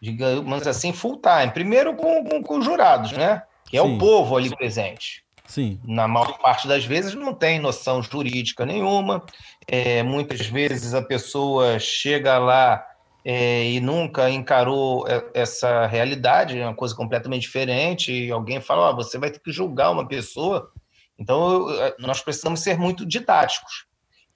digamos 0.00 0.66
assim, 0.66 0.92
full 0.92 1.20
time. 1.22 1.52
Primeiro 1.52 1.96
com, 1.96 2.22
com, 2.24 2.42
com 2.42 2.58
os 2.58 2.64
jurados, 2.64 3.12
né? 3.12 3.42
Que 3.66 3.78
é 3.78 3.82
Sim. 3.82 3.96
o 3.96 3.98
povo 3.98 4.36
ali 4.36 4.54
presente. 4.54 5.24
Sim. 5.46 5.78
Na 5.84 6.08
maior 6.08 6.38
parte 6.38 6.66
das 6.66 6.84
vezes 6.84 7.14
não 7.14 7.34
tem 7.34 7.58
noção 7.58 8.02
jurídica 8.02 8.64
nenhuma. 8.64 9.24
É, 9.66 10.02
muitas 10.02 10.46
vezes 10.46 10.94
a 10.94 11.02
pessoa 11.02 11.78
chega 11.78 12.38
lá 12.38 12.84
é, 13.24 13.70
e 13.70 13.80
nunca 13.80 14.28
encarou 14.30 15.06
essa 15.32 15.86
realidade, 15.86 16.58
é 16.58 16.66
uma 16.66 16.74
coisa 16.74 16.94
completamente 16.94 17.42
diferente, 17.42 18.12
e 18.12 18.30
alguém 18.30 18.60
fala: 18.60 18.90
oh, 18.90 18.96
você 18.96 19.18
vai 19.18 19.30
ter 19.30 19.40
que 19.40 19.52
julgar 19.52 19.90
uma 19.90 20.06
pessoa. 20.06 20.70
Então, 21.18 21.66
nós 21.98 22.20
precisamos 22.20 22.60
ser 22.60 22.76
muito 22.78 23.06
didáticos. 23.06 23.86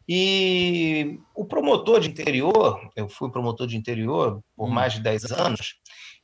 E 0.08 1.20
o 1.34 1.44
promotor 1.44 2.00
de 2.00 2.08
interior, 2.08 2.80
eu 2.96 3.08
fui 3.10 3.30
promotor 3.30 3.66
de 3.66 3.76
interior 3.76 4.40
por 4.56 4.68
hum. 4.68 4.72
mais 4.72 4.94
de 4.94 5.00
10 5.00 5.32
anos, 5.32 5.74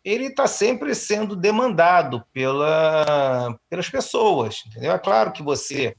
ele 0.03 0.27
está 0.27 0.47
sempre 0.47 0.95
sendo 0.95 1.37
demandado 1.37 2.25
pela, 2.33 3.59
pelas 3.69 3.89
pessoas. 3.91 4.63
Entendeu? 4.67 4.93
É 4.93 4.99
claro 4.99 5.33
que 5.33 5.43
você, 5.43 5.95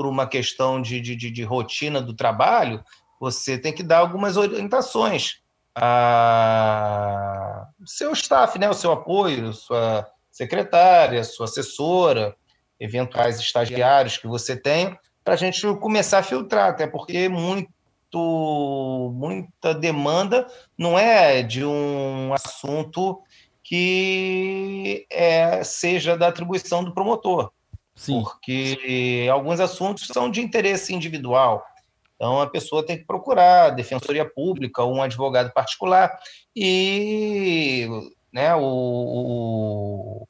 por 0.00 0.06
uma 0.06 0.26
questão 0.26 0.80
de, 0.80 0.98
de, 0.98 1.14
de 1.14 1.42
rotina 1.44 2.00
do 2.00 2.14
trabalho, 2.14 2.82
você 3.20 3.58
tem 3.58 3.70
que 3.70 3.82
dar 3.82 3.98
algumas 3.98 4.38
orientações 4.38 5.42
a 5.76 7.66
seu 7.84 8.10
staff, 8.14 8.58
né, 8.58 8.70
o 8.70 8.72
seu 8.72 8.92
apoio, 8.92 9.52
sua 9.52 10.10
secretária, 10.30 11.22
sua 11.22 11.44
assessora, 11.44 12.34
eventuais 12.80 13.38
estagiários 13.38 14.16
que 14.16 14.26
você 14.26 14.56
tenha, 14.56 14.98
para 15.22 15.34
a 15.34 15.36
gente 15.36 15.60
começar 15.74 16.20
a 16.20 16.22
filtrar, 16.22 16.70
até 16.70 16.86
porque 16.86 17.28
muito, 17.28 17.68
muita 19.12 19.74
demanda 19.74 20.46
não 20.78 20.98
é 20.98 21.42
de 21.42 21.62
um 21.62 22.32
assunto 22.32 23.20
que 23.62 25.06
é, 25.10 25.62
seja 25.62 26.16
da 26.16 26.28
atribuição 26.28 26.82
do 26.82 26.94
promotor. 26.94 27.52
Sim. 28.00 28.22
Porque 28.22 29.28
alguns 29.30 29.60
assuntos 29.60 30.06
são 30.06 30.30
de 30.30 30.40
interesse 30.40 30.94
individual. 30.94 31.62
Então, 32.16 32.40
a 32.40 32.46
pessoa 32.46 32.84
tem 32.84 32.96
que 32.96 33.04
procurar 33.04 33.66
a 33.66 33.70
defensoria 33.70 34.24
pública 34.24 34.82
ou 34.82 34.94
um 34.94 35.02
advogado 35.02 35.52
particular 35.52 36.18
e 36.56 37.86
né, 38.32 38.54
o, 38.54 38.62
o, 38.62 40.28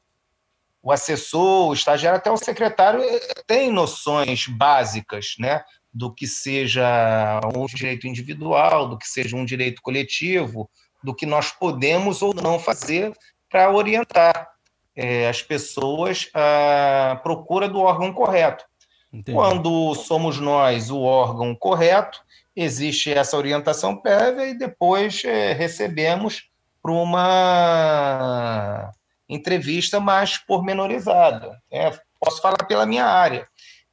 o 0.82 0.90
assessor, 0.90 1.68
o 1.68 1.72
estagiário, 1.72 2.18
até 2.18 2.28
o 2.28 2.36
secretário 2.36 3.02
tem 3.46 3.70
noções 3.70 4.48
básicas 4.48 5.36
né, 5.38 5.62
do 5.94 6.12
que 6.12 6.26
seja 6.26 7.40
um 7.54 7.66
direito 7.66 8.08
individual, 8.08 8.88
do 8.88 8.98
que 8.98 9.06
seja 9.06 9.36
um 9.36 9.44
direito 9.44 9.80
coletivo, 9.80 10.68
do 11.04 11.14
que 11.14 11.24
nós 11.24 11.52
podemos 11.52 12.20
ou 12.20 12.34
não 12.34 12.58
fazer 12.58 13.16
para 13.48 13.70
orientar 13.70 14.50
é, 14.94 15.28
as 15.28 15.42
pessoas 15.42 16.28
à 16.34 17.18
procura 17.22 17.68
do 17.68 17.80
órgão 17.80 18.12
correto. 18.12 18.64
Entendi. 19.12 19.36
Quando 19.36 19.94
somos 19.94 20.38
nós 20.38 20.90
o 20.90 21.00
órgão 21.00 21.54
correto, 21.54 22.22
existe 22.54 23.12
essa 23.12 23.36
orientação 23.36 23.96
prévia 23.96 24.46
e 24.46 24.58
depois 24.58 25.22
é, 25.24 25.52
recebemos 25.52 26.48
para 26.82 26.92
uma 26.92 28.92
entrevista 29.28 30.00
mais 30.00 30.38
pormenorizada. 30.38 31.60
É, 31.70 31.90
posso 32.18 32.40
falar 32.40 32.64
pela 32.66 32.86
minha 32.86 33.04
área. 33.04 33.48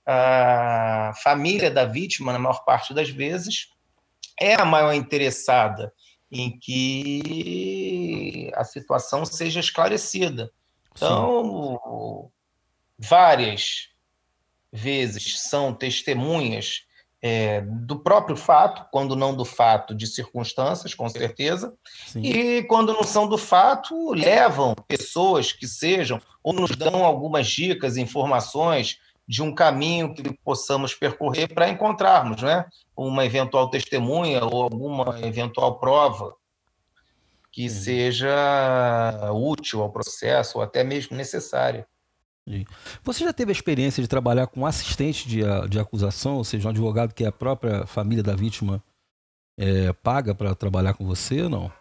A 0.05 1.11
família 1.23 1.69
da 1.69 1.85
vítima, 1.85 2.31
na 2.31 2.39
maior 2.39 2.63
parte 2.63 2.93
das 2.93 3.09
vezes, 3.09 3.67
é 4.39 4.55
a 4.55 4.65
maior 4.65 4.93
interessada 4.93 5.91
em 6.31 6.57
que 6.59 8.51
a 8.55 8.63
situação 8.63 9.25
seja 9.25 9.59
esclarecida. 9.59 10.51
Então, 10.97 11.79
Sim. 11.83 13.07
várias 13.07 13.89
vezes 14.71 15.41
são 15.41 15.73
testemunhas 15.73 16.85
é, 17.21 17.61
do 17.61 17.99
próprio 17.99 18.35
fato, 18.35 18.85
quando 18.91 19.15
não 19.15 19.35
do 19.35 19.43
fato, 19.43 19.95
de 19.95 20.05
circunstâncias, 20.05 20.93
com 20.93 21.09
certeza, 21.09 21.73
Sim. 22.05 22.21
e 22.21 22.63
quando 22.63 22.93
não 22.93 23.03
são 23.03 23.27
do 23.27 23.37
fato, 23.37 24.11
levam 24.11 24.75
pessoas 24.87 25.51
que 25.51 25.67
sejam, 25.67 26.21
ou 26.43 26.53
nos 26.53 26.71
dão 26.71 27.03
algumas 27.03 27.47
dicas, 27.47 27.97
informações 27.97 28.99
de 29.27 29.41
um 29.41 29.53
caminho 29.53 30.13
que 30.13 30.31
possamos 30.37 30.93
percorrer 30.93 31.53
para 31.53 31.69
encontrarmos 31.69 32.41
né, 32.41 32.65
uma 32.95 33.25
eventual 33.25 33.69
testemunha 33.69 34.45
ou 34.45 34.63
alguma 34.63 35.19
eventual 35.21 35.79
prova 35.79 36.33
que 37.57 37.67
seja 37.71 39.31
útil 39.33 39.81
ao 39.81 39.91
processo 39.91 40.59
ou 40.59 40.63
até 40.63 40.83
mesmo 40.83 41.17
necessária. 41.17 41.87
Você 43.03 43.23
já 43.23 43.33
teve 43.33 43.49
a 43.49 43.51
experiência 43.51 43.99
de 43.99 44.07
trabalhar 44.07 44.45
com 44.45 44.63
assistente 44.63 45.27
de, 45.27 45.39
de 45.67 45.79
acusação, 45.79 46.35
ou 46.35 46.43
seja, 46.43 46.67
um 46.67 46.69
advogado 46.69 47.15
que 47.15 47.25
a 47.25 47.31
própria 47.31 47.87
família 47.87 48.21
da 48.21 48.35
vítima 48.35 48.81
é, 49.59 49.91
paga 49.91 50.35
para 50.35 50.53
trabalhar 50.53 50.93
com 50.93 51.03
você 51.03 51.41
ou 51.41 51.49
não? 51.49 51.73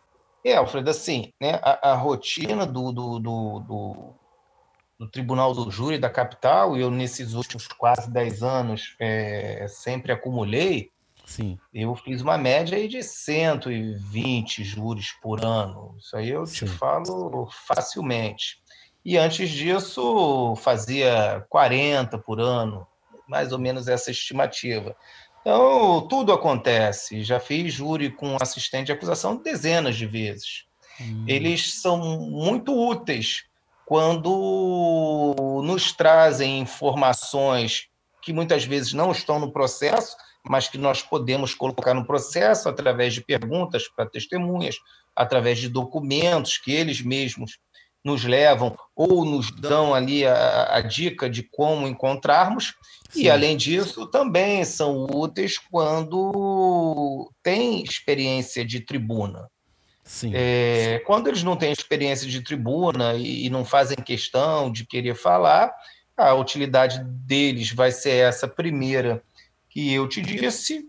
É, 0.43 0.55
Alfredo, 0.55 0.89
assim, 0.89 1.31
né, 1.39 1.61
a, 1.63 1.91
a 1.91 1.95
rotina 1.95 2.65
do, 2.65 2.91
do, 2.91 3.19
do, 3.19 3.61
do, 3.61 4.15
do 4.99 5.11
Tribunal 5.11 5.53
do 5.53 5.71
Júri 5.71 5.99
da 5.99 6.09
capital, 6.09 6.75
eu 6.75 6.91
nesses 6.91 7.35
últimos 7.35 7.69
quase 7.69 8.11
10 8.11 8.43
anos 8.43 8.97
é, 8.99 9.67
sempre 9.69 10.11
acumulei, 10.11 10.91
Sim. 11.27 11.59
eu 11.75 11.95
fiz 11.97 12.23
uma 12.23 12.39
média 12.39 12.79
aí 12.79 12.87
de 12.87 13.03
120 13.03 14.63
júris 14.63 15.11
por 15.21 15.45
ano. 15.45 15.97
Isso 15.99 16.17
aí 16.17 16.31
eu 16.31 16.47
Sim. 16.47 16.65
te 16.65 16.67
falo 16.67 17.49
facilmente. 17.67 18.59
E 19.05 19.19
antes 19.19 19.51
disso, 19.51 20.55
fazia 20.57 21.45
40 21.49 22.19
por 22.19 22.41
ano, 22.41 22.87
mais 23.29 23.53
ou 23.53 23.59
menos 23.59 23.89
essa 23.89 24.11
estimativa. 24.11 24.97
Então, 25.41 26.07
tudo 26.09 26.33
acontece. 26.33 27.23
Já 27.23 27.39
fiz 27.39 27.73
júri 27.73 28.11
com 28.11 28.37
assistente 28.41 28.87
de 28.87 28.93
acusação 28.93 29.37
dezenas 29.37 29.97
de 29.97 30.07
vezes. 30.07 30.65
Hum. 31.01 31.25
Eles 31.27 31.81
são 31.81 31.99
muito 31.99 32.73
úteis 32.73 33.45
quando 33.85 35.63
nos 35.65 35.93
trazem 35.93 36.59
informações 36.59 37.89
que 38.21 38.33
muitas 38.33 38.65
vezes 38.65 38.93
não 38.93 39.13
estão 39.13 39.39
no 39.39 39.53
processo, 39.53 40.17
mas 40.49 40.69
que 40.69 40.79
nós 40.79 41.03
podemos 41.03 41.55
colocar 41.55 41.95
no 41.95 42.07
processo 42.07 42.69
através 42.69 43.15
de 43.15 43.21
perguntas 43.21 43.89
para 43.89 44.07
testemunhas, 44.07 44.77
através 45.15 45.59
de 45.59 45.69
documentos 45.69 46.59
que 46.59 46.73
eles 46.73 47.01
mesmos 47.01 47.59
nos 48.05 48.23
levam 48.23 48.77
ou 48.95 49.25
nos 49.25 49.51
dão 49.51 49.93
ali 49.93 50.25
a, 50.25 50.77
a 50.77 50.81
dica 50.81 51.29
de 51.29 51.43
como 51.43 51.89
encontrarmos. 51.89 52.75
Sim. 53.11 53.23
E, 53.23 53.31
além 53.31 53.57
disso, 53.57 54.07
também 54.07 54.65
são 54.65 55.07
úteis 55.07 55.59
quando 55.59 57.31
tem 57.43 57.83
experiência 57.83 58.65
de 58.65 58.81
tribuna. 58.81 59.49
É, 60.33 61.03
quando 61.05 61.27
eles 61.27 61.43
não 61.43 61.57
têm 61.57 61.73
experiência 61.73 62.29
de 62.29 62.41
tribuna 62.41 63.15
e, 63.15 63.47
e 63.47 63.51
não 63.51 63.65
fazem 63.65 63.97
questão 63.97 64.71
de 64.71 64.87
querer 64.87 65.17
falar, 65.17 65.75
a 66.17 66.33
utilidade 66.35 67.03
deles 67.05 67.73
vai 67.73 67.91
ser 67.91 68.13
essa 68.13 68.47
primeira 68.47 69.23
que 69.77 69.93
eu 69.93 70.09
te 70.09 70.23
disse. 70.23 70.89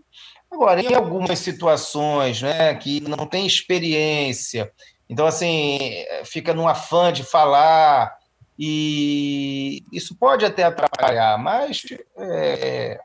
Agora, 0.50 0.80
em 0.80 0.94
algumas 0.94 1.38
situações 1.40 2.40
né, 2.40 2.74
que 2.74 3.00
não 3.00 3.26
tem 3.26 3.46
experiência 3.46 4.72
então, 5.08 5.26
assim, 5.26 6.04
fica 6.24 6.52
num 6.52 6.68
afã 6.68 7.12
de 7.12 7.24
falar, 7.24 8.14
e 8.58 9.82
isso 9.90 10.14
pode 10.14 10.44
até 10.44 10.64
atrapalhar, 10.64 11.38
mas 11.38 11.82
é, 12.18 13.00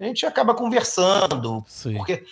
a 0.00 0.04
gente 0.04 0.24
acaba 0.24 0.54
conversando, 0.54 1.62
Sim. 1.68 1.94
porque 1.96 2.24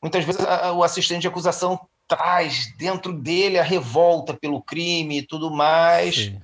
muitas 0.00 0.24
vezes 0.24 0.40
o 0.74 0.82
assistente 0.82 1.22
de 1.22 1.28
acusação 1.28 1.78
traz 2.08 2.74
dentro 2.78 3.12
dele 3.12 3.58
a 3.58 3.62
revolta 3.62 4.32
pelo 4.34 4.62
crime 4.62 5.18
e 5.18 5.26
tudo 5.26 5.50
mais, 5.50 6.16
Sim. 6.16 6.40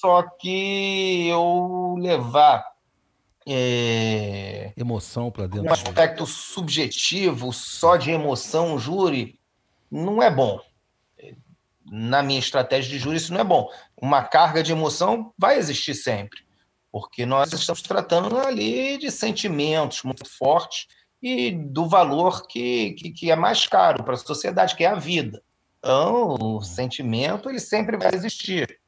só 0.00 0.22
que 0.22 1.28
eu 1.28 1.96
levar 1.98 2.64
é, 3.50 4.72
emoção 4.76 5.30
para 5.30 5.46
dentro 5.46 5.68
um 5.68 5.72
aspecto 5.72 6.26
subjetivo 6.26 7.52
só 7.52 7.96
de 7.96 8.10
emoção 8.10 8.78
júri 8.78 9.38
não 9.90 10.22
é 10.22 10.30
bom 10.30 10.60
na 11.90 12.22
minha 12.22 12.38
estratégia 12.38 12.90
de 12.90 12.98
júri, 12.98 13.16
isso 13.16 13.32
não 13.32 13.40
é 13.40 13.44
bom. 13.44 13.68
Uma 14.00 14.22
carga 14.22 14.62
de 14.62 14.72
emoção 14.72 15.34
vai 15.36 15.58
existir 15.58 15.94
sempre, 15.94 16.40
porque 16.92 17.26
nós 17.26 17.52
estamos 17.52 17.82
tratando 17.82 18.38
ali 18.38 18.96
de 18.96 19.10
sentimentos 19.10 20.02
muito 20.04 20.24
fortes 20.24 20.86
e 21.20 21.50
do 21.50 21.88
valor 21.88 22.46
que, 22.46 22.92
que, 22.92 23.10
que 23.10 23.30
é 23.30 23.36
mais 23.36 23.66
caro 23.66 24.04
para 24.04 24.14
a 24.14 24.18
sociedade, 24.18 24.76
que 24.76 24.84
é 24.84 24.88
a 24.88 24.94
vida. 24.94 25.42
Então, 25.78 26.36
o 26.38 26.62
sentimento 26.62 27.48
ele 27.48 27.58
sempre 27.58 27.96
vai 27.96 28.14
existir, 28.14 28.79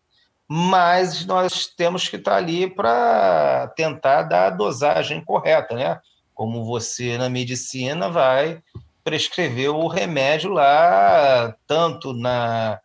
mas 0.49 1.25
nós 1.25 1.67
temos 1.67 2.09
que 2.09 2.17
estar 2.17 2.37
ali 2.37 2.69
para 2.69 3.73
tentar 3.77 4.23
dar 4.23 4.47
a 4.47 4.51
dosagem 4.51 5.25
correta, 5.25 5.75
né? 5.75 6.01
Como 6.35 6.65
você 6.65 7.17
na 7.17 7.29
medicina 7.29 8.09
vai 8.09 8.63
prescrever 9.05 9.71
o 9.71 9.87
remédio 9.89 10.51
lá, 10.51 11.55
tanto 11.67 12.13
na. 12.13 12.81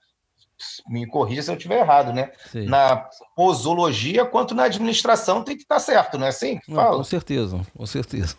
Me 0.88 1.06
corrija 1.06 1.44
se 1.44 1.52
eu 1.52 1.56
estiver 1.56 1.80
errado, 1.80 2.12
né? 2.12 2.32
Sim. 2.52 2.66
Na 2.66 3.08
posologia 3.36 4.26
quanto 4.26 4.56
na 4.56 4.64
administração 4.64 5.44
tem 5.44 5.56
que 5.56 5.62
estar 5.62 5.80
certo, 5.80 6.18
não 6.18 6.26
é 6.26 6.30
assim? 6.30 6.60
Não, 6.68 6.98
com 6.98 7.04
certeza, 7.04 7.62
com 7.76 7.86
certeza. 7.86 8.36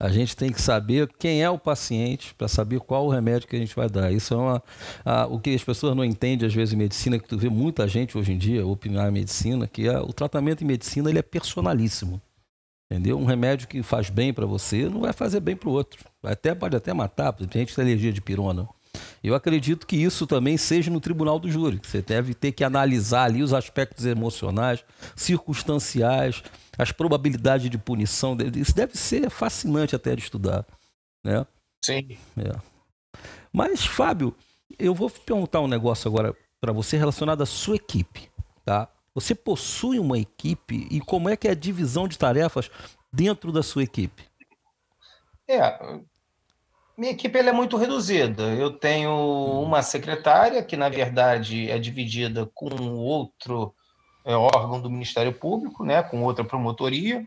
A 0.00 0.08
gente 0.10 0.36
tem 0.36 0.52
que 0.52 0.62
saber 0.62 1.08
quem 1.18 1.42
é 1.42 1.50
o 1.50 1.58
paciente 1.58 2.32
para 2.34 2.46
saber 2.46 2.78
qual 2.78 3.06
o 3.06 3.10
remédio 3.10 3.48
que 3.48 3.56
a 3.56 3.58
gente 3.58 3.74
vai 3.74 3.88
dar. 3.88 4.12
Isso 4.12 4.32
é 4.32 4.36
uma, 4.36 4.62
a, 5.04 5.26
o 5.26 5.40
que 5.40 5.50
as 5.50 5.64
pessoas 5.64 5.96
não 5.96 6.04
entendem 6.04 6.46
às 6.46 6.54
vezes 6.54 6.72
em 6.72 6.76
medicina, 6.76 7.18
que 7.18 7.28
tu 7.28 7.36
vê 7.36 7.48
muita 7.48 7.88
gente 7.88 8.16
hoje 8.16 8.32
em 8.32 8.38
dia 8.38 8.64
opinar 8.64 9.08
em 9.08 9.12
medicina, 9.12 9.66
que 9.66 9.88
é, 9.88 9.98
o 9.98 10.12
tratamento 10.12 10.62
em 10.62 10.66
medicina 10.66 11.10
ele 11.10 11.18
é 11.18 11.22
personalíssimo. 11.22 12.22
Entendeu? 12.90 13.18
Um 13.18 13.24
remédio 13.24 13.66
que 13.66 13.82
faz 13.82 14.08
bem 14.08 14.32
para 14.32 14.46
você 14.46 14.88
não 14.88 15.00
vai 15.00 15.12
fazer 15.12 15.40
bem 15.40 15.56
para 15.56 15.68
o 15.68 15.72
outro. 15.72 16.04
Até, 16.22 16.54
pode 16.54 16.76
até 16.76 16.94
matar, 16.94 17.32
tem 17.32 17.48
gente 17.48 17.70
que 17.70 17.74
tem 17.74 17.84
alergia 17.84 18.12
de 18.12 18.22
pirona. 18.22 18.68
Eu 19.22 19.34
acredito 19.34 19.86
que 19.86 19.96
isso 19.96 20.26
também 20.26 20.56
seja 20.56 20.90
no 20.90 21.00
tribunal 21.00 21.38
do 21.38 21.50
júri. 21.50 21.80
Você 21.82 22.00
deve 22.00 22.34
ter 22.34 22.52
que 22.52 22.62
analisar 22.62 23.24
ali 23.24 23.42
os 23.42 23.52
aspectos 23.52 24.06
emocionais, 24.06 24.84
circunstanciais, 25.16 26.42
as 26.78 26.92
probabilidades 26.92 27.68
de 27.68 27.78
punição. 27.78 28.36
Isso 28.54 28.74
deve 28.74 28.96
ser 28.96 29.28
fascinante 29.30 29.96
até 29.96 30.14
de 30.14 30.22
estudar. 30.22 30.64
Né? 31.24 31.44
Sim. 31.84 32.16
É. 32.36 32.56
Mas, 33.52 33.84
Fábio, 33.84 34.34
eu 34.78 34.94
vou 34.94 35.10
perguntar 35.10 35.60
um 35.60 35.68
negócio 35.68 36.08
agora 36.08 36.34
para 36.60 36.72
você 36.72 36.96
relacionado 36.96 37.42
à 37.42 37.46
sua 37.46 37.76
equipe. 37.76 38.30
Tá? 38.64 38.88
Você 39.14 39.34
possui 39.34 39.98
uma 39.98 40.18
equipe 40.18 40.86
e 40.90 41.00
como 41.00 41.28
é 41.28 41.36
que 41.36 41.48
é 41.48 41.50
a 41.50 41.54
divisão 41.54 42.06
de 42.06 42.16
tarefas 42.16 42.70
dentro 43.12 43.50
da 43.50 43.62
sua 43.62 43.82
equipe? 43.82 44.24
É, 45.48 45.78
minha 46.98 47.12
equipe 47.12 47.38
é 47.38 47.52
muito 47.52 47.76
reduzida. 47.76 48.42
Eu 48.54 48.72
tenho 48.72 49.62
uma 49.62 49.82
secretária 49.82 50.64
que, 50.64 50.76
na 50.76 50.88
verdade, 50.88 51.70
é 51.70 51.78
dividida 51.78 52.50
com 52.52 52.68
outro 52.96 53.72
é, 54.24 54.34
órgão 54.34 54.80
do 54.80 54.90
Ministério 54.90 55.32
Público, 55.32 55.84
né, 55.84 56.02
com 56.02 56.24
outra 56.24 56.44
promotoria, 56.44 57.24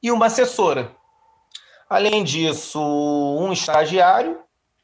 e 0.00 0.12
uma 0.12 0.26
assessora. 0.26 0.94
Além 1.90 2.22
disso, 2.22 2.80
um 2.80 3.52
estagiário 3.52 4.38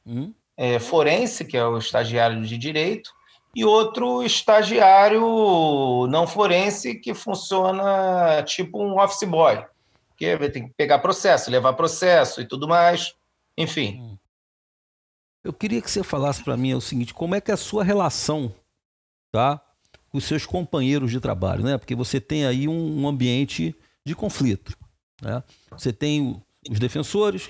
hum? 0.04 0.34
é, 0.56 0.80
forense, 0.80 1.44
que 1.44 1.56
é 1.56 1.64
o 1.64 1.78
estagiário 1.78 2.42
de 2.42 2.58
direito, 2.58 3.10
e 3.54 3.64
outro 3.64 4.24
estagiário 4.24 6.06
não 6.10 6.26
forense 6.26 6.96
que 6.96 7.14
funciona 7.14 8.42
tipo 8.42 8.82
um 8.82 9.00
office 9.00 9.26
boy, 9.26 9.64
que 10.16 10.36
tem 10.50 10.66
que 10.66 10.74
pegar 10.76 10.98
processo, 10.98 11.50
levar 11.50 11.74
processo 11.74 12.40
e 12.40 12.44
tudo 12.44 12.66
mais, 12.68 13.14
enfim. 13.62 14.00
Hum. 14.00 14.18
Eu 15.44 15.52
queria 15.52 15.80
que 15.80 15.90
você 15.90 16.02
falasse 16.02 16.42
para 16.42 16.56
mim 16.56 16.74
o 16.74 16.80
seguinte, 16.80 17.14
como 17.14 17.34
é 17.34 17.40
que 17.40 17.50
é 17.50 17.54
a 17.54 17.56
sua 17.56 17.84
relação, 17.84 18.54
tá, 19.32 19.60
com 20.08 20.18
os 20.18 20.24
seus 20.24 20.44
companheiros 20.44 21.10
de 21.10 21.20
trabalho, 21.20 21.64
né? 21.64 21.78
Porque 21.78 21.94
você 21.94 22.20
tem 22.20 22.44
aí 22.44 22.66
um, 22.68 23.02
um 23.02 23.08
ambiente 23.08 23.74
de 24.04 24.14
conflito, 24.14 24.76
né? 25.22 25.42
Você 25.70 25.92
tem 25.92 26.42
os 26.68 26.78
defensores, 26.78 27.48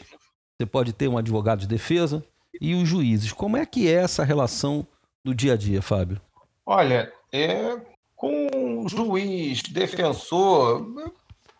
você 0.57 0.67
pode 0.67 0.93
ter 0.93 1.09
um 1.09 1.19
advogado 1.19 1.61
de 1.61 1.67
defesa 1.67 2.25
e 2.61 2.75
os 2.75 2.89
juízes. 2.89 3.33
Como 3.33 3.57
é 3.57 3.65
que 3.65 3.89
é 3.89 3.93
essa 3.93 4.25
relação 4.25 4.87
do 5.25 5.35
dia 5.35 5.55
a 5.55 5.57
dia, 5.57 5.81
Fábio? 5.81 6.21
Olha, 6.67 7.13
é, 7.33 7.81
com 8.15 8.87
juiz, 8.89 9.63
defensor, 9.63 10.87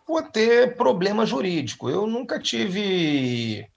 vou 0.07 0.21
ter 0.23 0.75
problema 0.75 1.25
jurídico. 1.25 1.89
Eu 1.89 2.05
nunca 2.05 2.39
tive 2.39 3.67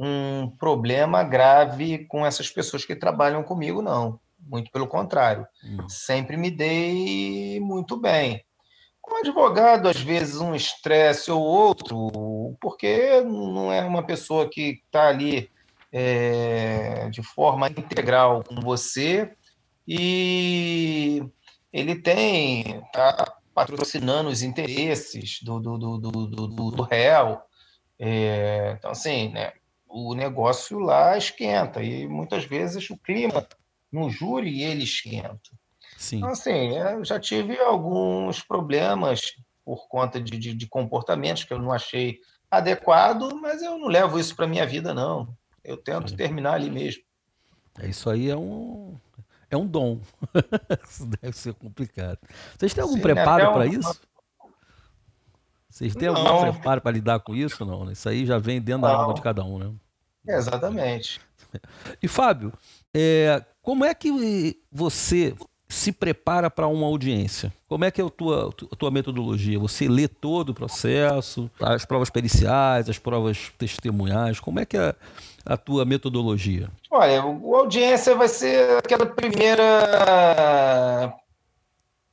um 0.00 0.48
problema 0.48 1.24
grave 1.24 2.04
com 2.04 2.24
essas 2.24 2.48
pessoas 2.48 2.84
que 2.84 2.94
trabalham 2.94 3.42
comigo, 3.42 3.82
não. 3.82 4.20
Muito 4.38 4.70
pelo 4.70 4.86
contrário. 4.86 5.44
Hum. 5.64 5.88
Sempre 5.88 6.36
me 6.36 6.52
dei 6.52 7.58
muito 7.58 7.96
bem. 7.96 8.44
Com 9.02 9.16
advogado, 9.16 9.88
às 9.88 10.00
vezes, 10.00 10.40
um 10.40 10.54
estresse 10.54 11.32
ou 11.32 11.42
outro, 11.42 12.56
porque 12.60 13.20
não 13.22 13.72
é 13.72 13.84
uma 13.84 14.04
pessoa 14.04 14.48
que 14.48 14.80
está 14.84 15.08
ali 15.08 15.50
é, 15.92 17.08
de 17.10 17.22
forma 17.22 17.68
integral 17.68 18.44
com 18.44 18.60
você 18.60 19.32
e 19.86 21.24
ele 21.72 21.96
tem 21.96 22.82
tá 22.92 23.34
patrocinando 23.52 24.28
os 24.28 24.42
interesses 24.42 25.42
do, 25.42 25.58
do, 25.58 25.76
do, 25.76 25.98
do, 25.98 26.26
do, 26.26 26.70
do 26.70 26.82
réu. 26.82 27.40
É, 27.98 28.76
então, 28.78 28.92
assim, 28.92 29.30
né, 29.30 29.52
o 29.88 30.14
negócio 30.14 30.78
lá 30.78 31.16
esquenta 31.16 31.82
e 31.82 32.06
muitas 32.06 32.44
vezes 32.44 32.90
o 32.90 32.96
clima 32.96 33.46
no 33.90 34.10
júri 34.10 34.62
ele 34.62 34.84
esquenta. 34.84 35.50
Sim. 35.96 36.18
Então, 36.18 36.30
assim, 36.30 36.76
eu 36.76 37.04
já 37.04 37.18
tive 37.18 37.58
alguns 37.58 38.40
problemas 38.42 39.34
por 39.64 39.88
conta 39.88 40.20
de, 40.20 40.38
de, 40.38 40.54
de 40.54 40.66
comportamentos 40.66 41.44
que 41.44 41.52
eu 41.52 41.58
não 41.58 41.72
achei 41.72 42.18
adequado, 42.50 43.34
mas 43.40 43.62
eu 43.62 43.78
não 43.78 43.88
levo 43.88 44.18
isso 44.18 44.34
para 44.34 44.46
minha 44.46 44.66
vida, 44.66 44.94
não. 44.94 45.28
Eu 45.64 45.76
tento 45.76 46.10
Sim. 46.10 46.16
terminar 46.16 46.54
ali 46.54 46.70
mesmo. 46.70 47.02
É, 47.80 47.88
isso 47.88 48.08
aí 48.08 48.30
é 48.30 48.36
um, 48.36 48.96
é 49.50 49.56
um 49.56 49.66
dom. 49.66 50.00
isso 50.88 51.06
deve 51.20 51.36
ser 51.36 51.54
complicado. 51.54 52.18
Vocês 52.56 52.72
têm 52.72 52.82
algum 52.82 52.94
Sim, 52.94 53.02
preparo 53.02 53.52
para 53.52 53.64
um... 53.64 53.72
isso? 53.72 54.00
Vocês 55.68 55.94
têm 55.94 56.08
não. 56.08 56.26
algum 56.26 56.52
preparo 56.52 56.80
para 56.80 56.92
lidar 56.92 57.20
com 57.20 57.34
isso? 57.34 57.64
Não, 57.64 57.90
isso 57.90 58.08
aí 58.08 58.24
já 58.24 58.38
vem 58.38 58.60
dentro 58.60 58.82
não. 58.82 58.88
da 58.88 58.94
alma 58.94 59.14
de 59.14 59.22
cada 59.22 59.44
um, 59.44 59.58
né? 59.58 59.70
Exatamente. 60.26 61.20
E 62.02 62.06
Fábio, 62.06 62.52
é, 62.92 63.42
como 63.62 63.82
é 63.82 63.94
que 63.94 64.60
você 64.70 65.34
se 65.66 65.92
prepara 65.92 66.50
para 66.50 66.66
uma 66.66 66.86
audiência? 66.86 67.50
Como 67.66 67.84
é 67.84 67.90
que 67.90 68.00
é 68.00 68.04
a 68.04 68.10
tua, 68.10 68.54
a 68.70 68.76
tua 68.76 68.90
metodologia? 68.90 69.58
Você 69.58 69.88
lê 69.88 70.08
todo 70.08 70.50
o 70.50 70.54
processo, 70.54 71.50
as 71.60 71.84
provas 71.86 72.10
periciais, 72.10 72.88
as 72.88 72.98
provas 72.98 73.50
testemunhais? 73.56 74.40
Como 74.40 74.60
é 74.60 74.66
que 74.66 74.76
é 74.76 74.94
a 75.44 75.56
tua 75.56 75.84
metodologia? 75.84 76.68
Olha, 76.90 77.20
a 77.20 77.24
audiência 77.24 78.14
vai 78.14 78.28
ser 78.28 78.78
aquela 78.78 79.06
primeira 79.06 79.64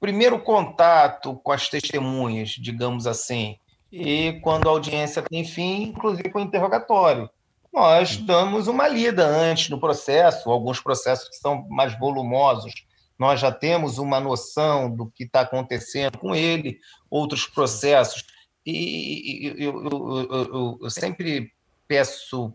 primeiro 0.06 0.38
contato 0.38 1.34
com 1.44 1.52
as 1.52 1.68
testemunhas, 1.68 2.50
digamos 2.50 3.08
assim, 3.08 3.58
e 3.92 4.40
quando 4.44 4.70
a 4.70 4.72
audiência 4.72 5.24
tem 5.24 5.44
fim, 5.44 5.82
inclusive 5.82 6.30
com 6.30 6.38
o 6.38 6.44
interrogatório. 6.44 7.28
Nós 7.74 8.16
damos 8.16 8.68
uma 8.68 8.88
lida 8.88 9.26
antes 9.26 9.68
no 9.68 9.80
processo, 9.80 10.52
alguns 10.52 10.80
processos 10.80 11.28
que 11.28 11.38
são 11.38 11.68
mais 11.70 11.98
volumosos, 11.98 12.72
nós 13.18 13.40
já 13.40 13.52
temos 13.52 13.98
uma 13.98 14.20
noção 14.20 14.96
do 14.96 15.08
que 15.10 15.24
está 15.24 15.42
acontecendo 15.42 16.20
com 16.20 16.36
ele, 16.36 16.78
outros 17.10 17.48
processos. 17.48 18.24
E 18.64 19.56
eu, 19.58 19.88
eu, 19.88 20.28
eu, 20.32 20.80
eu 20.84 20.90
sempre 20.92 21.52
peço 21.88 22.54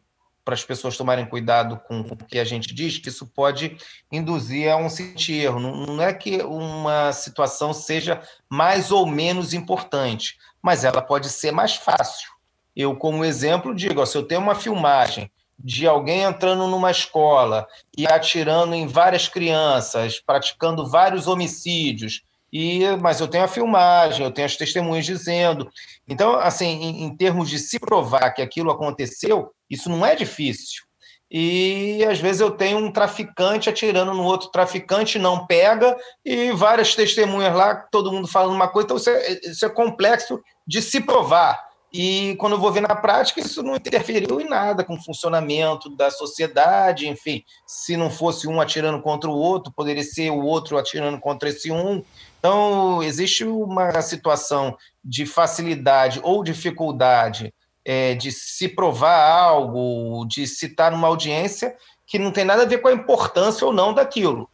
para 0.50 0.56
as 0.56 0.64
pessoas 0.64 0.96
tomarem 0.96 1.24
cuidado 1.24 1.80
com 1.86 2.00
o 2.00 2.16
que 2.16 2.36
a 2.36 2.44
gente 2.44 2.74
diz, 2.74 2.98
que 2.98 3.08
isso 3.08 3.24
pode 3.24 3.76
induzir 4.10 4.68
a 4.68 4.76
um 4.76 4.90
sentir 4.90 5.44
erro. 5.44 5.60
Não, 5.60 6.02
é 6.02 6.12
que 6.12 6.42
uma 6.42 7.12
situação 7.12 7.72
seja 7.72 8.20
mais 8.48 8.90
ou 8.90 9.06
menos 9.06 9.54
importante, 9.54 10.38
mas 10.60 10.82
ela 10.84 11.00
pode 11.00 11.28
ser 11.28 11.52
mais 11.52 11.76
fácil. 11.76 12.32
Eu, 12.74 12.96
como 12.96 13.24
exemplo, 13.24 13.72
digo: 13.72 14.00
ó, 14.00 14.04
se 14.04 14.18
eu 14.18 14.24
tenho 14.24 14.40
uma 14.40 14.56
filmagem 14.56 15.30
de 15.56 15.86
alguém 15.86 16.22
entrando 16.22 16.66
numa 16.66 16.90
escola 16.90 17.68
e 17.96 18.04
atirando 18.08 18.74
em 18.74 18.88
várias 18.88 19.28
crianças, 19.28 20.18
praticando 20.18 20.90
vários 20.90 21.28
homicídios, 21.28 22.22
e 22.52 22.80
mas 23.00 23.20
eu 23.20 23.28
tenho 23.28 23.44
a 23.44 23.48
filmagem, 23.48 24.24
eu 24.24 24.32
tenho 24.32 24.46
as 24.46 24.56
testemunhas 24.56 25.06
dizendo. 25.06 25.70
Então, 26.08 26.34
assim, 26.36 26.66
em, 26.66 27.04
em 27.04 27.16
termos 27.16 27.48
de 27.48 27.58
se 27.58 27.78
provar 27.78 28.30
que 28.30 28.42
aquilo 28.42 28.70
aconteceu, 28.70 29.50
isso 29.68 29.88
não 29.88 30.04
é 30.04 30.14
difícil. 30.14 30.82
E 31.30 32.04
às 32.04 32.18
vezes 32.18 32.40
eu 32.40 32.50
tenho 32.50 32.78
um 32.78 32.90
traficante 32.90 33.70
atirando 33.70 34.12
no 34.12 34.24
outro 34.24 34.50
traficante, 34.50 35.16
não 35.16 35.46
pega, 35.46 35.96
e 36.24 36.50
várias 36.50 36.94
testemunhas 36.96 37.54
lá, 37.54 37.74
todo 37.76 38.10
mundo 38.10 38.26
falando 38.26 38.52
uma 38.52 38.66
coisa, 38.66 38.86
então 38.86 38.96
isso 38.96 39.10
é, 39.10 39.40
isso 39.44 39.64
é 39.64 39.68
complexo 39.68 40.40
de 40.66 40.82
se 40.82 41.00
provar. 41.00 41.70
E 41.92 42.36
quando 42.36 42.52
eu 42.52 42.60
vou 42.60 42.70
ver 42.70 42.82
na 42.82 42.94
prática, 42.94 43.40
isso 43.40 43.62
não 43.62 43.74
interferiu 43.76 44.40
em 44.40 44.48
nada 44.48 44.84
com 44.84 44.94
o 44.94 45.02
funcionamento 45.02 45.88
da 45.90 46.10
sociedade, 46.10 47.08
enfim, 47.08 47.42
se 47.66 47.96
não 47.96 48.10
fosse 48.10 48.46
um 48.48 48.60
atirando 48.60 49.00
contra 49.02 49.28
o 49.28 49.36
outro, 49.36 49.72
poderia 49.72 50.02
ser 50.02 50.30
o 50.30 50.40
outro 50.40 50.78
atirando 50.78 51.18
contra 51.18 51.48
esse 51.48 51.70
um. 51.70 52.02
Então, 52.40 53.02
existe 53.02 53.44
uma 53.44 54.00
situação 54.00 54.74
de 55.04 55.26
facilidade 55.26 56.18
ou 56.22 56.42
dificuldade 56.42 57.52
é, 57.84 58.14
de 58.14 58.32
se 58.32 58.66
provar 58.66 59.30
algo, 59.30 60.24
de 60.26 60.46
citar 60.46 60.90
numa 60.90 61.06
audiência 61.06 61.76
que 62.06 62.18
não 62.18 62.32
tem 62.32 62.44
nada 62.44 62.62
a 62.62 62.66
ver 62.66 62.78
com 62.78 62.88
a 62.88 62.92
importância 62.92 63.66
ou 63.66 63.74
não 63.74 63.92
daquilo. 63.92 64.48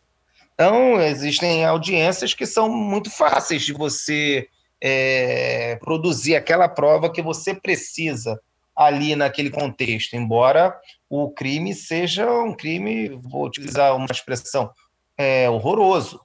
Então, 0.55 1.01
existem 1.01 1.65
audiências 1.65 2.35
que 2.35 2.45
são 2.45 2.69
muito 2.69 3.09
fáceis 3.09 3.63
de 3.63 3.73
você 3.73 4.49
é, 4.83 5.77
produzir 5.77 6.35
aquela 6.35 6.69
prova 6.69 7.11
que 7.11 7.23
você 7.23 7.55
precisa 7.55 8.41
ali 8.75 9.15
naquele 9.15 9.49
contexto, 9.49 10.15
embora 10.15 10.79
o 11.09 11.31
crime 11.31 11.73
seja 11.73 12.29
um 12.31 12.53
crime, 12.53 13.09
vou 13.09 13.47
utilizar 13.47 13.95
uma 13.95 14.09
expressão, 14.11 14.71
é, 15.17 15.49
horroroso. 15.49 16.21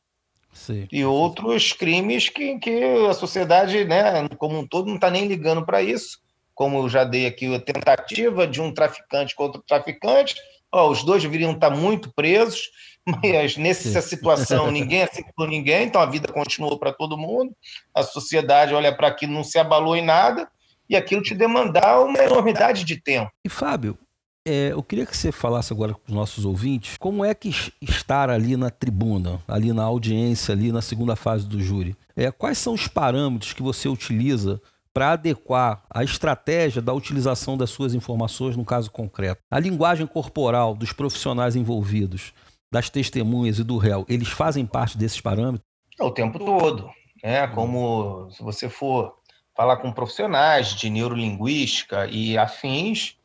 Sim. 0.54 0.88
E 0.92 1.04
outros 1.06 1.74
crimes 1.74 2.30
que, 2.30 2.60
que 2.60 2.84
a 3.10 3.14
sociedade, 3.14 3.86
né, 3.86 4.28
como 4.38 4.60
um 4.60 4.68
todo, 4.68 4.88
não 4.88 4.96
está 4.96 5.10
nem 5.10 5.28
ligando 5.28 5.66
para 5.66 5.82
isso. 5.82 6.20
Como 6.54 6.78
eu 6.80 6.90
já 6.90 7.04
dei 7.04 7.26
aqui 7.26 7.54
a 7.54 7.60
tentativa 7.60 8.46
de 8.46 8.62
um 8.62 8.74
traficante 8.74 9.36
contra 9.36 9.60
outro 9.60 9.64
traficante, 9.68 10.36
ó, 10.72 10.90
os 10.90 11.04
dois 11.04 11.24
deveriam 11.24 11.52
estar 11.52 11.72
tá 11.72 11.76
muito 11.76 12.12
presos, 12.14 12.70
mas 13.24 13.58
nessa 13.58 14.02
situação 14.02 14.70
ninguém 14.70 15.04
aceitou 15.04 15.48
ninguém, 15.48 15.86
então 15.86 16.02
a 16.02 16.06
vida 16.06 16.32
continuou 16.32 16.78
para 16.78 16.94
todo 16.94 17.18
mundo, 17.18 17.56
a 17.96 18.04
sociedade 18.04 18.74
olha 18.74 18.96
para 18.96 19.08
aquilo, 19.08 19.34
não 19.34 19.44
se 19.44 19.58
abalou 19.58 19.96
em 19.96 20.06
nada, 20.06 20.48
e 20.90 20.96
aquilo 20.96 21.24
te 21.24 21.34
demandar 21.34 22.02
uma 22.02 22.20
enormidade 22.20 22.84
de 22.84 23.02
tempo. 23.02 23.32
E 23.46 23.50
Fábio, 23.50 23.98
é, 24.46 24.72
eu 24.72 24.82
queria 24.82 25.06
que 25.06 25.16
você 25.16 25.32
falasse 25.32 25.72
agora 25.72 25.94
com 25.94 26.02
os 26.08 26.14
nossos 26.14 26.46
ouvintes 26.46 26.98
como 26.98 27.24
é 27.24 27.34
que 27.34 27.50
estar 27.82 28.30
ali 28.30 28.58
na 28.58 28.70
tribuna, 28.70 29.40
ali 29.48 29.72
na 29.72 29.84
audiência, 29.84 30.54
ali 30.54 30.72
na 30.72 30.82
segunda 30.82 31.16
fase 31.16 31.48
do 31.48 31.62
júri. 31.62 31.96
É, 32.16 32.32
quais 32.32 32.58
são 32.58 32.74
os 32.74 32.88
parâmetros 32.88 33.54
que 33.54 33.62
você 33.62 33.88
utiliza 33.88 34.60
para 34.94 35.12
adequar 35.12 35.84
a 35.90 36.04
estratégia 36.04 36.82
da 36.82 36.94
utilização 36.94 37.56
das 37.56 37.70
suas 37.70 37.94
informações 37.94 38.58
no 38.58 38.66
caso 38.66 38.90
concreto? 38.90 39.42
A 39.50 39.60
linguagem 39.60 40.08
corporal 40.08 40.76
dos 40.76 40.92
profissionais 40.92 41.56
envolvidos 41.56 42.34
das 42.72 42.90
testemunhas 42.90 43.60
e 43.60 43.64
do 43.64 43.78
réu, 43.78 44.06
eles 44.10 44.30
fazem 44.30 44.66
parte 44.66 44.98
desses 44.98 45.22
parâmetros? 45.22 45.66
O 46.00 46.10
tempo 46.10 46.40
todo. 46.40 46.90
Né? 47.24 47.46
Como 47.48 48.30
se 48.32 48.42
você 48.42 48.68
for 48.68 49.18
falar 49.56 49.78
com 49.78 49.92
profissionais 49.92 50.70
de 50.70 50.90
neurolinguística 50.90 52.08
e 52.08 52.38
afins, 52.38 53.18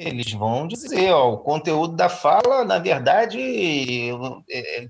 eles 0.00 0.32
vão 0.32 0.66
dizer, 0.66 1.12
ó, 1.12 1.34
o 1.34 1.38
conteúdo 1.38 1.94
da 1.94 2.08
fala, 2.08 2.64
na 2.64 2.78
verdade, 2.78 3.38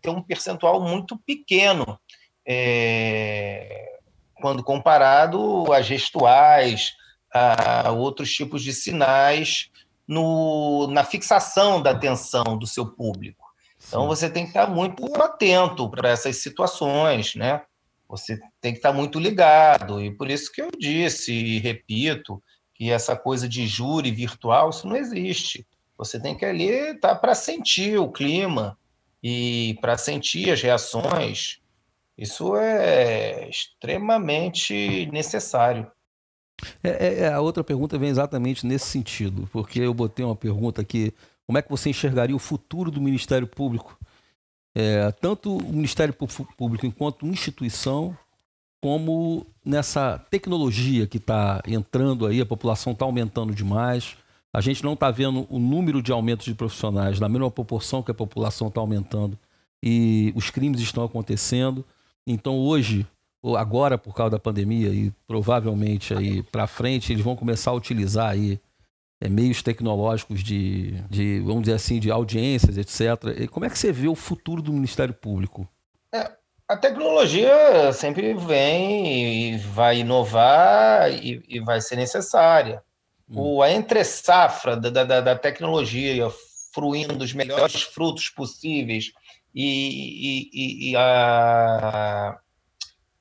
tem 0.00 0.12
um 0.12 0.22
percentual 0.22 0.80
muito 0.80 1.18
pequeno 1.18 1.98
é, 2.46 3.98
quando 4.36 4.62
comparado 4.62 5.72
a 5.72 5.82
gestuais, 5.82 6.92
a 7.32 7.90
outros 7.90 8.30
tipos 8.30 8.62
de 8.62 8.72
sinais 8.72 9.68
no, 10.06 10.86
na 10.92 11.02
fixação 11.02 11.82
da 11.82 11.90
atenção 11.90 12.56
do 12.56 12.66
seu 12.66 12.86
público. 12.86 13.44
Então 13.84 14.06
você 14.06 14.30
tem 14.30 14.44
que 14.44 14.50
estar 14.50 14.68
muito 14.68 15.04
atento 15.20 15.90
para 15.90 16.10
essas 16.10 16.36
situações, 16.36 17.34
né? 17.34 17.62
Você 18.08 18.38
tem 18.60 18.72
que 18.72 18.78
estar 18.78 18.92
muito 18.92 19.18
ligado, 19.18 20.00
e 20.00 20.10
por 20.10 20.30
isso 20.30 20.52
que 20.52 20.62
eu 20.62 20.70
disse 20.78 21.32
e 21.32 21.58
repito 21.58 22.40
que 22.80 22.90
essa 22.90 23.14
coisa 23.14 23.46
de 23.46 23.66
júri 23.66 24.10
virtual, 24.10 24.70
isso 24.70 24.88
não 24.88 24.96
existe. 24.96 25.66
Você 25.98 26.18
tem 26.18 26.34
que 26.34 26.46
ali 26.46 26.64
estar 26.64 27.14
para 27.16 27.34
sentir 27.34 27.98
o 27.98 28.10
clima 28.10 28.78
e 29.22 29.76
para 29.82 29.98
sentir 29.98 30.50
as 30.50 30.62
reações. 30.62 31.60
Isso 32.16 32.56
é 32.56 33.50
extremamente 33.50 35.04
necessário. 35.12 35.92
É, 36.82 36.88
é, 36.88 37.18
é 37.24 37.28
a 37.30 37.42
outra 37.42 37.62
pergunta 37.62 37.98
vem 37.98 38.08
exatamente 38.08 38.66
nesse 38.66 38.86
sentido, 38.86 39.46
porque 39.52 39.80
eu 39.80 39.92
botei 39.92 40.24
uma 40.24 40.34
pergunta 40.36 40.80
aqui 40.80 41.12
como 41.46 41.58
é 41.58 41.62
que 41.62 41.68
você 41.68 41.90
enxergaria 41.90 42.34
o 42.34 42.38
futuro 42.38 42.90
do 42.90 43.00
Ministério 43.00 43.46
Público? 43.46 43.98
É, 44.74 45.12
tanto 45.12 45.54
o 45.54 45.70
Ministério 45.70 46.14
Público 46.56 46.86
enquanto 46.86 47.26
instituição, 47.26 48.16
como 48.80 49.46
nessa 49.64 50.18
tecnologia 50.30 51.06
que 51.06 51.18
está 51.18 51.60
entrando 51.66 52.26
aí, 52.26 52.40
a 52.40 52.46
população 52.46 52.92
está 52.92 53.04
aumentando 53.04 53.54
demais. 53.54 54.16
A 54.52 54.60
gente 54.60 54.82
não 54.82 54.94
está 54.94 55.10
vendo 55.10 55.46
o 55.50 55.58
número 55.58 56.02
de 56.02 56.10
aumentos 56.10 56.46
de 56.46 56.54
profissionais 56.54 57.20
na 57.20 57.28
mesma 57.28 57.50
proporção 57.50 58.02
que 58.02 58.10
a 58.10 58.14
população 58.14 58.68
está 58.68 58.80
aumentando 58.80 59.38
e 59.82 60.32
os 60.34 60.50
crimes 60.50 60.80
estão 60.80 61.04
acontecendo. 61.04 61.84
Então 62.26 62.58
hoje, 62.58 63.06
agora 63.56 63.96
por 63.98 64.14
causa 64.14 64.32
da 64.32 64.38
pandemia 64.38 64.88
e 64.88 65.12
provavelmente 65.26 66.14
aí 66.14 66.42
para 66.42 66.66
frente, 66.66 67.12
eles 67.12 67.24
vão 67.24 67.36
começar 67.36 67.70
a 67.70 67.74
utilizar 67.74 68.30
aí 68.30 68.58
é, 69.20 69.28
meios 69.28 69.62
tecnológicos 69.62 70.42
de, 70.42 70.92
de, 71.10 71.40
vamos 71.40 71.62
dizer 71.62 71.74
assim, 71.74 72.00
de 72.00 72.10
audiências, 72.10 72.78
etc. 72.78 73.38
E 73.38 73.46
como 73.46 73.66
é 73.66 73.70
que 73.70 73.78
você 73.78 73.92
vê 73.92 74.08
o 74.08 74.14
futuro 74.14 74.62
do 74.62 74.72
Ministério 74.72 75.14
Público? 75.14 75.68
A 76.70 76.76
tecnologia 76.76 77.92
sempre 77.92 78.32
vem 78.32 79.54
e 79.54 79.56
vai 79.56 79.98
inovar 79.98 81.10
e, 81.12 81.42
e 81.48 81.58
vai 81.58 81.80
ser 81.80 81.96
necessária. 81.96 82.80
Hum. 83.28 83.56
O, 83.56 83.62
a 83.62 83.72
entre-safra 83.72 84.76
da, 84.76 85.02
da, 85.02 85.20
da 85.20 85.34
tecnologia 85.34 86.30
fruindo 86.72 87.24
os 87.24 87.32
melhores 87.32 87.82
frutos 87.82 88.28
possíveis 88.28 89.10
e, 89.52 90.46
e, 90.54 90.90
e 90.90 90.96
a, 90.96 92.38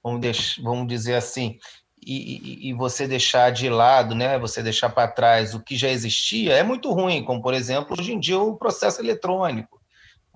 vamos, 0.04 0.60
vamos 0.62 0.88
dizer 0.88 1.16
assim, 1.16 1.58
e, 2.06 2.70
e, 2.70 2.74
você 2.74 3.08
deixar 3.08 3.52
de 3.52 3.68
lado, 3.68 4.14
né, 4.14 4.38
você 4.38 4.62
deixar 4.62 4.92
para 4.92 5.08
trás 5.08 5.56
o 5.56 5.60
que 5.60 5.76
já 5.76 5.90
existia, 5.90 6.54
é 6.54 6.62
muito 6.62 6.92
ruim, 6.92 7.24
como, 7.24 7.42
por 7.42 7.56
exemplo, 7.56 7.96
hoje 8.00 8.14
em 8.14 8.20
dia 8.20 8.38
o 8.38 8.58
processo 8.58 9.02
eletrônico. 9.02 9.79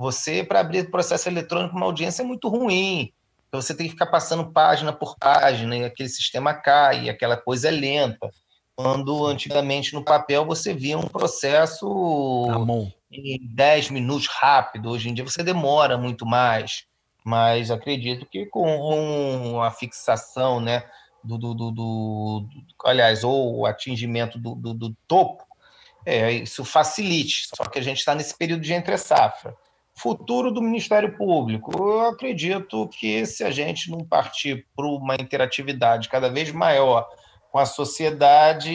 Você, 0.03 0.43
para 0.43 0.59
abrir 0.59 0.91
processo 0.91 1.29
eletrônico 1.29 1.77
uma 1.77 1.85
audiência, 1.85 2.23
é 2.23 2.25
muito 2.25 2.49
ruim. 2.49 3.13
Então, 3.47 3.61
você 3.61 3.73
tem 3.73 3.85
que 3.85 3.93
ficar 3.93 4.07
passando 4.07 4.51
página 4.51 4.91
por 4.91 5.17
página, 5.17 5.77
e 5.77 5.85
aquele 5.85 6.09
sistema 6.09 6.53
cai, 6.53 7.05
e 7.05 7.09
aquela 7.09 7.37
coisa 7.37 7.69
é 7.69 7.71
lenta. 7.71 8.29
Quando 8.75 9.25
antigamente 9.25 9.93
no 9.93 10.03
papel 10.03 10.45
você 10.45 10.73
via 10.73 10.97
um 10.97 11.07
processo 11.07 11.87
em 13.09 13.39
10 13.55 13.91
minutos 13.91 14.27
rápido, 14.27 14.89
hoje 14.89 15.09
em 15.09 15.13
dia 15.13 15.23
você 15.23 15.41
demora 15.41 15.97
muito 15.97 16.25
mais. 16.25 16.83
Mas 17.23 17.71
acredito 17.71 18.25
que 18.25 18.45
com 18.47 19.61
a 19.61 19.71
fixação, 19.71 20.59
né, 20.59 20.83
do, 21.23 21.37
do, 21.37 21.53
do, 21.53 21.71
do 21.71 22.49
aliás, 22.83 23.23
ou 23.23 23.59
o 23.59 23.65
atingimento 23.65 24.37
do, 24.37 24.53
do, 24.53 24.73
do 24.73 24.93
topo, 25.07 25.45
é, 26.05 26.29
isso 26.29 26.65
facilite. 26.65 27.47
Só 27.55 27.63
que 27.69 27.79
a 27.79 27.81
gente 27.81 27.99
está 27.99 28.13
nesse 28.13 28.37
período 28.37 28.63
de 28.63 28.73
entre 28.73 28.97
safra. 28.97 29.55
Futuro 29.95 30.51
do 30.51 30.61
Ministério 30.61 31.15
Público. 31.17 31.71
Eu 31.77 32.01
acredito 32.07 32.87
que 32.89 33.25
se 33.25 33.43
a 33.43 33.51
gente 33.51 33.91
não 33.91 33.99
partir 34.03 34.65
para 34.75 34.87
uma 34.87 35.15
interatividade 35.15 36.09
cada 36.09 36.29
vez 36.29 36.51
maior 36.51 37.07
com 37.51 37.59
a 37.59 37.65
sociedade, 37.65 38.71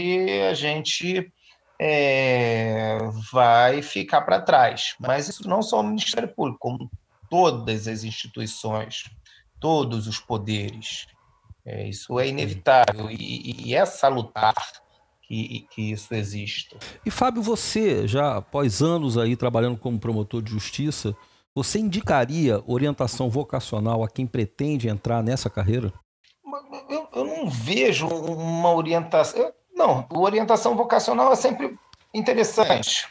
a 0.49 0.55
gente 0.55 1.31
é, 1.79 2.99
vai 3.33 3.83
ficar 3.83 4.23
para 4.23 4.41
trás. 4.41 4.95
Mas 5.01 5.29
isso 5.29 5.49
não 5.49 5.61
só 5.63 5.81
o 5.81 5.85
Ministério 5.85 6.29
Público, 6.29 6.59
como 6.61 6.91
todas 7.29 7.89
as 7.89 8.05
instituições, 8.05 9.11
todos 9.61 10.07
os 10.07 10.19
poderes. 10.21 11.07
É, 11.65 11.87
isso 11.87 12.19
é 12.19 12.29
inevitável 12.29 13.11
e, 13.11 13.69
e 13.69 13.75
é 13.75 13.85
salutar 13.85 14.55
que, 15.29 15.67
que, 15.71 15.93
isso 15.93 16.13
exista. 16.15 16.79
E 17.05 17.11
Fábio, 17.11 17.43
você 17.43 18.09
já 18.09 18.39
após 18.39 18.81
anos 18.81 19.19
aí 19.19 19.37
trabalhando 19.37 19.77
como 19.77 20.01
promotor 20.01 20.41
de 20.41 20.51
justiça, 20.51 21.15
você 21.55 21.79
indicaria 21.79 22.63
orientação 22.67 23.29
vocacional 23.29 24.03
a 24.03 24.09
quem 24.09 24.27
pretende 24.27 24.89
entrar 24.89 25.23
nessa 25.23 25.51
carreira? 25.51 25.93
eu, 26.89 27.09
eu 27.15 27.25
não 27.25 27.51
vejo 27.51 28.07
uma 28.07 28.73
orientação. 28.73 29.53
não, 29.75 30.07
orientação 30.11 30.75
vocacional 30.75 31.31
é 31.33 31.37
sempre 31.37 31.79
interessante. 32.15 33.07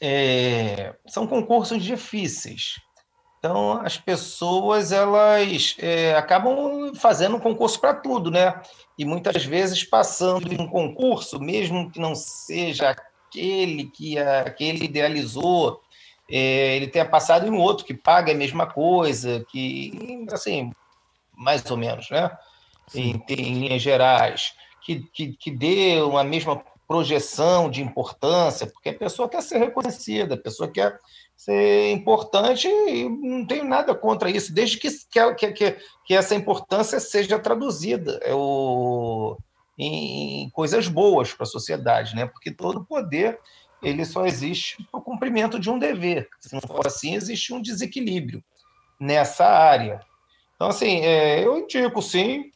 É, 0.00 0.94
são 1.06 1.26
concursos 1.26 1.82
difíceis. 1.82 2.78
Então, 3.38 3.80
as 3.80 3.96
pessoas 3.96 4.92
elas 4.92 5.76
é, 5.78 6.14
acabam 6.14 6.94
fazendo 6.94 7.40
concurso 7.40 7.80
para 7.80 7.94
tudo, 7.94 8.30
né? 8.30 8.60
E 8.98 9.04
muitas 9.04 9.44
vezes 9.44 9.84
passando 9.84 10.52
em 10.52 10.60
um 10.60 10.68
concurso, 10.68 11.38
mesmo 11.38 11.90
que 11.90 12.00
não 12.00 12.14
seja 12.14 12.90
aquele 12.90 13.84
que 13.84 14.18
aquele 14.18 14.84
idealizou, 14.84 15.80
é, 16.30 16.76
ele 16.76 16.88
tenha 16.88 17.04
passado 17.04 17.46
em 17.46 17.50
um 17.50 17.60
outro 17.60 17.84
que 17.84 17.94
paga 17.94 18.32
a 18.32 18.36
mesma 18.36 18.66
coisa, 18.66 19.44
que 19.50 20.26
assim, 20.32 20.72
mais 21.36 21.68
ou 21.70 21.76
menos, 21.76 22.10
né? 22.10 22.30
Em, 22.94 23.22
em, 23.28 23.60
linhas 23.60 23.82
gerais, 23.82 24.54
que, 24.84 25.00
que, 25.12 25.32
que 25.32 25.50
dê 25.50 26.00
uma 26.00 26.24
mesma 26.24 26.62
projeção 26.86 27.68
de 27.68 27.82
importância, 27.82 28.66
porque 28.66 28.90
a 28.90 28.94
pessoa 28.94 29.28
quer 29.28 29.42
ser 29.42 29.58
reconhecida, 29.58 30.34
a 30.34 30.38
pessoa 30.38 30.70
quer 30.70 30.98
ser 31.36 31.92
importante 31.92 32.66
e 32.66 33.08
não 33.08 33.46
tenho 33.46 33.64
nada 33.64 33.94
contra 33.94 34.30
isso, 34.30 34.52
desde 34.52 34.78
que, 34.78 34.88
que, 35.36 35.52
que, 35.52 35.76
que 36.04 36.14
essa 36.14 36.34
importância 36.34 36.98
seja 36.98 37.38
traduzida 37.38 38.18
é 38.22 38.34
o, 38.34 39.36
em, 39.78 40.44
em 40.44 40.50
coisas 40.50 40.88
boas 40.88 41.32
para 41.32 41.44
a 41.44 41.46
sociedade, 41.48 42.16
né? 42.16 42.26
porque 42.26 42.50
todo 42.50 42.84
poder 42.84 43.38
ele 43.82 44.04
só 44.04 44.26
existe 44.26 44.82
para 44.90 44.98
o 44.98 45.02
cumprimento 45.02 45.60
de 45.60 45.70
um 45.70 45.78
dever. 45.78 46.28
Se 46.40 46.52
não 46.54 46.60
for 46.60 46.86
assim, 46.86 47.14
existe 47.14 47.52
um 47.52 47.60
desequilíbrio 47.60 48.42
nessa 48.98 49.46
área. 49.46 50.00
Então, 50.54 50.68
assim, 50.68 51.00
é, 51.00 51.44
eu 51.44 51.58
indico 51.58 52.00
sim, 52.00 52.50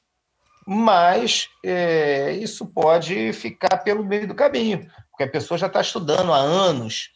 mas 0.66 1.48
é, 1.62 2.32
isso 2.32 2.66
pode 2.66 3.32
ficar 3.34 3.78
pelo 3.78 4.04
meio 4.04 4.26
do 4.26 4.34
caminho, 4.34 4.90
porque 5.10 5.24
a 5.24 5.30
pessoa 5.30 5.58
já 5.58 5.66
está 5.66 5.82
estudando 5.82 6.32
há 6.32 6.38
anos. 6.38 7.10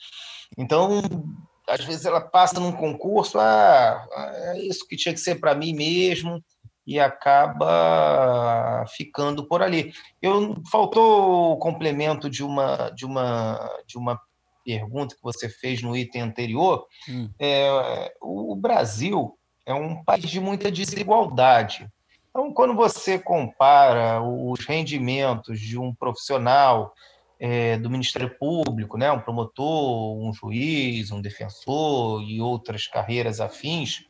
Então, 0.58 1.02
às 1.68 1.84
vezes 1.84 2.04
ela 2.04 2.20
passa 2.20 2.60
num 2.60 2.72
concurso, 2.72 3.38
ah, 3.38 4.06
é 4.54 4.58
isso 4.60 4.86
que 4.86 4.96
tinha 4.96 5.14
que 5.14 5.20
ser 5.20 5.36
para 5.36 5.54
mim 5.54 5.74
mesmo, 5.74 6.42
e 6.86 7.00
acaba 7.00 8.84
ficando 8.96 9.46
por 9.46 9.62
ali. 9.62 9.92
Eu 10.20 10.56
faltou 10.70 11.52
o 11.52 11.56
complemento 11.56 12.28
de 12.28 12.44
uma 12.44 12.90
de 12.90 13.06
uma 13.06 13.58
de 13.86 13.96
uma 13.96 14.20
pergunta 14.64 15.14
que 15.14 15.22
você 15.22 15.48
fez 15.48 15.82
no 15.82 15.96
item 15.96 16.22
anterior. 16.22 16.86
Hum. 17.08 17.30
É, 17.38 18.12
o 18.20 18.54
Brasil 18.56 19.38
é 19.66 19.74
um 19.74 20.02
país 20.02 20.28
de 20.28 20.40
muita 20.40 20.70
desigualdade. 20.70 21.88
Então, 22.30 22.52
quando 22.52 22.74
você 22.74 23.18
compara 23.18 24.20
os 24.20 24.66
rendimentos 24.66 25.60
de 25.60 25.78
um 25.78 25.94
profissional 25.94 26.92
é, 27.46 27.76
do 27.76 27.90
Ministério 27.90 28.30
Público, 28.38 28.96
né, 28.96 29.12
um 29.12 29.20
promotor, 29.20 30.16
um 30.16 30.32
juiz, 30.32 31.10
um 31.10 31.20
defensor 31.20 32.22
e 32.22 32.40
outras 32.40 32.86
carreiras 32.86 33.38
afins, 33.38 34.06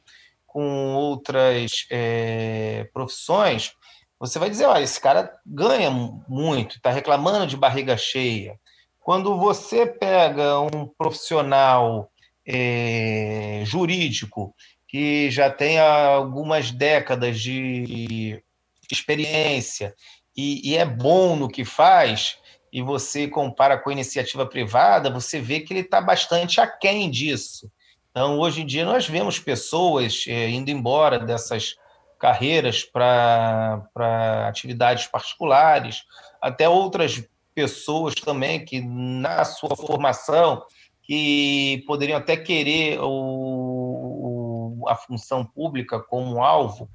com 0.47 0.95
outras 0.95 1.85
é, 1.91 2.89
profissões, 2.93 3.73
você 4.21 4.39
vai 4.39 4.49
dizer: 4.49 4.67
olha, 4.67 4.85
esse 4.85 5.01
cara 5.01 5.33
ganha 5.45 5.91
muito, 5.91 6.77
está 6.77 6.93
reclamando 6.93 7.49
de 7.49 7.57
barriga 7.57 7.97
cheia. 7.97 8.57
Quando 9.01 9.37
você 9.37 9.85
pega 9.85 10.61
um 10.61 10.87
profissional 10.97 12.13
é, 12.47 13.63
jurídico 13.67 14.55
que 14.87 15.29
já 15.29 15.51
tem 15.51 15.81
algumas 15.81 16.71
décadas 16.71 17.41
de 17.41 18.41
experiência 18.93 19.93
e, 20.37 20.71
e, 20.71 20.77
é 20.77 20.85
bom 20.85 21.35
no 21.35 21.49
que 21.49 21.65
faz, 21.65 22.39
e 22.75 22.83
você 22.83 23.29
compara 23.29 23.79
com 23.79 23.89
a 23.89 23.93
iniciativa 23.93 24.45
privada, 24.45 25.09
você 25.09 25.41
vê 25.41 25.61
que 25.61 25.73
ele 25.73 25.83
está 25.83 26.01
bastante 26.01 26.61
aquém 26.61 27.09
disso. 27.09 27.71
Então, 28.11 28.37
hoje 28.41 28.63
em 28.63 28.67
dia, 28.67 28.85
nós 28.85 29.07
vemos 29.07 29.39
pessoas 29.39 30.25
é, 30.27 30.51
indo 30.51 30.73
embora 30.73 31.21
dessas 31.21 31.77
carreiras 32.19 32.83
para 32.83 33.81
atividades 34.49 35.07
particulares, 35.07 36.03
até 36.43 36.69
outras 36.69 37.23
pessoas 37.55 38.13
também 38.17 38.65
que, 38.65 38.81
na 38.81 39.45
sua 39.45 39.77
formação, 39.77 40.65
que 41.05 41.85
poderiam 41.87 42.19
até 42.19 42.37
querer 42.37 42.99
o, 43.01 44.85
a 44.89 44.97
função 44.97 45.45
pública 45.45 46.01
como 46.01 46.43
alvo, 46.43 46.91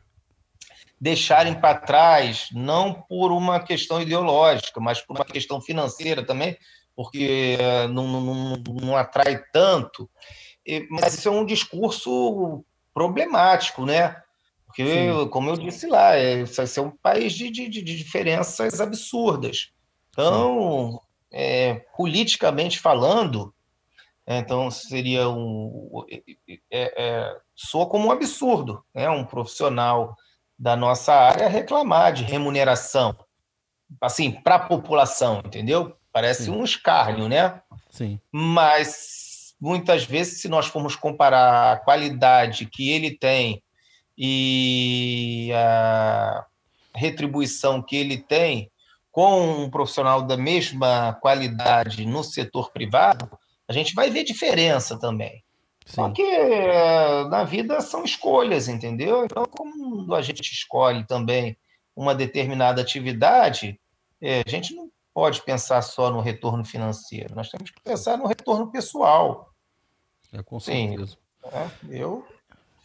deixarem 0.99 1.53
para 1.53 1.79
trás, 1.79 2.49
não 2.51 2.93
por 2.93 3.31
uma 3.31 3.59
questão 3.59 4.01
ideológica, 4.01 4.79
mas 4.79 5.01
por 5.01 5.15
uma 5.15 5.25
questão 5.25 5.61
financeira 5.61 6.25
também, 6.25 6.57
porque 6.95 7.57
eh, 7.59 7.87
não, 7.87 8.07
não, 8.07 8.57
não 8.57 8.97
atrai 8.97 9.41
tanto. 9.53 10.09
Mas 10.89 11.13
isso 11.15 11.29
é 11.29 11.31
um 11.31 11.45
discurso 11.45 12.63
problemático, 12.93 13.85
né? 13.85 14.21
Porque, 14.65 14.85
Sim. 14.85 15.27
como 15.29 15.49
eu 15.49 15.57
disse 15.57 15.87
lá, 15.87 16.15
é, 16.15 16.43
vai 16.43 16.67
ser 16.67 16.81
um 16.81 16.91
país 16.91 17.33
de, 17.33 17.49
de, 17.49 17.67
de 17.69 17.81
diferenças 17.81 18.79
absurdas. 18.79 19.71
Então, 20.11 21.01
é, 21.31 21.75
politicamente 21.95 22.79
falando, 22.79 23.53
então 24.27 24.69
seria 24.69 25.27
um. 25.27 26.05
É, 26.69 27.03
é, 27.03 27.37
soa 27.55 27.87
como 27.87 28.09
um 28.09 28.11
absurdo, 28.11 28.83
né? 28.93 29.09
um 29.09 29.25
profissional 29.25 30.15
da 30.59 30.75
nossa 30.75 31.13
área 31.13 31.47
reclamar 31.47 32.11
de 32.11 32.23
remuneração, 32.23 33.15
assim, 34.01 34.29
para 34.29 34.55
a 34.55 34.59
população, 34.59 35.41
entendeu? 35.45 35.95
Parece 36.11 36.45
Sim. 36.45 36.51
um 36.51 36.65
escárnio, 36.65 37.29
né? 37.29 37.61
Sim. 37.89 38.19
Mas 38.29 39.55
muitas 39.59 40.03
vezes, 40.03 40.41
se 40.41 40.49
nós 40.49 40.67
formos 40.67 40.97
comparar 40.97 41.73
a 41.73 41.77
qualidade 41.77 42.65
que 42.65 42.91
ele 42.91 43.11
tem 43.11 43.63
e 44.17 45.49
a 45.55 46.45
retribuição 46.93 47.81
que 47.81 47.95
ele 47.95 48.17
tem 48.17 48.69
com 49.11 49.63
um 49.63 49.69
profissional 49.69 50.21
da 50.21 50.35
mesma 50.35 51.13
qualidade 51.21 52.05
no 52.05 52.23
setor 52.23 52.71
privado, 52.71 53.29
a 53.67 53.71
gente 53.71 53.93
vai 53.93 54.09
ver 54.09 54.23
diferença 54.25 54.99
também. 54.99 55.43
Sim. 55.89 56.03
Porque 56.03 56.21
eh, 56.21 57.27
na 57.29 57.43
vida 57.43 57.81
são 57.81 58.03
escolhas, 58.03 58.67
entendeu? 58.67 59.25
Então, 59.25 59.43
quando 59.45 60.13
a 60.13 60.21
gente 60.21 60.41
escolhe 60.41 61.05
também 61.05 61.57
uma 61.95 62.13
determinada 62.13 62.79
atividade, 62.79 63.79
é, 64.21 64.43
a 64.45 64.49
gente 64.49 64.75
não 64.75 64.91
pode 65.11 65.41
pensar 65.41 65.81
só 65.81 66.11
no 66.11 66.21
retorno 66.21 66.63
financeiro, 66.63 67.33
nós 67.35 67.49
temos 67.49 67.71
que 67.71 67.81
pensar 67.81 68.17
no 68.17 68.27
retorno 68.27 68.71
pessoal. 68.71 69.51
É, 70.31 70.43
com 70.43 70.59
certeza. 70.59 71.07
Sim. 71.07 71.17
É, 71.51 71.69
eu 71.89 72.25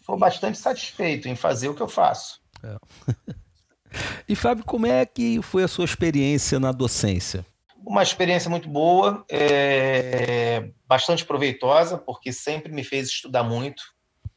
sou 0.06 0.16
bastante 0.16 0.56
satisfeito 0.56 1.28
em 1.28 1.36
fazer 1.36 1.68
o 1.68 1.74
que 1.74 1.82
eu 1.82 1.88
faço. 1.88 2.40
É. 2.62 3.34
e 4.26 4.34
Fábio, 4.34 4.64
como 4.64 4.86
é 4.86 5.04
que 5.04 5.42
foi 5.42 5.62
a 5.62 5.68
sua 5.68 5.84
experiência 5.84 6.58
na 6.58 6.72
docência? 6.72 7.44
Uma 7.86 8.02
experiência 8.02 8.48
muito 8.48 8.68
boa, 8.68 9.24
é, 9.30 10.70
bastante 10.86 11.24
proveitosa, 11.24 11.98
porque 11.98 12.32
sempre 12.32 12.72
me 12.72 12.82
fez 12.82 13.08
estudar 13.08 13.42
muito, 13.42 13.82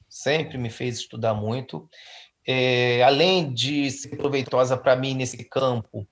sempre 0.09 0.57
me 0.57 0.69
fez 0.69 0.99
estudar 0.99 1.33
muito. 1.33 1.89
É, 2.45 3.01
além 3.03 3.53
de 3.53 3.89
ser 3.89 4.17
proveitosa 4.17 4.75
para 4.75 4.95
mim 4.95 5.13
nesse 5.13 5.45
campo, 5.45 6.05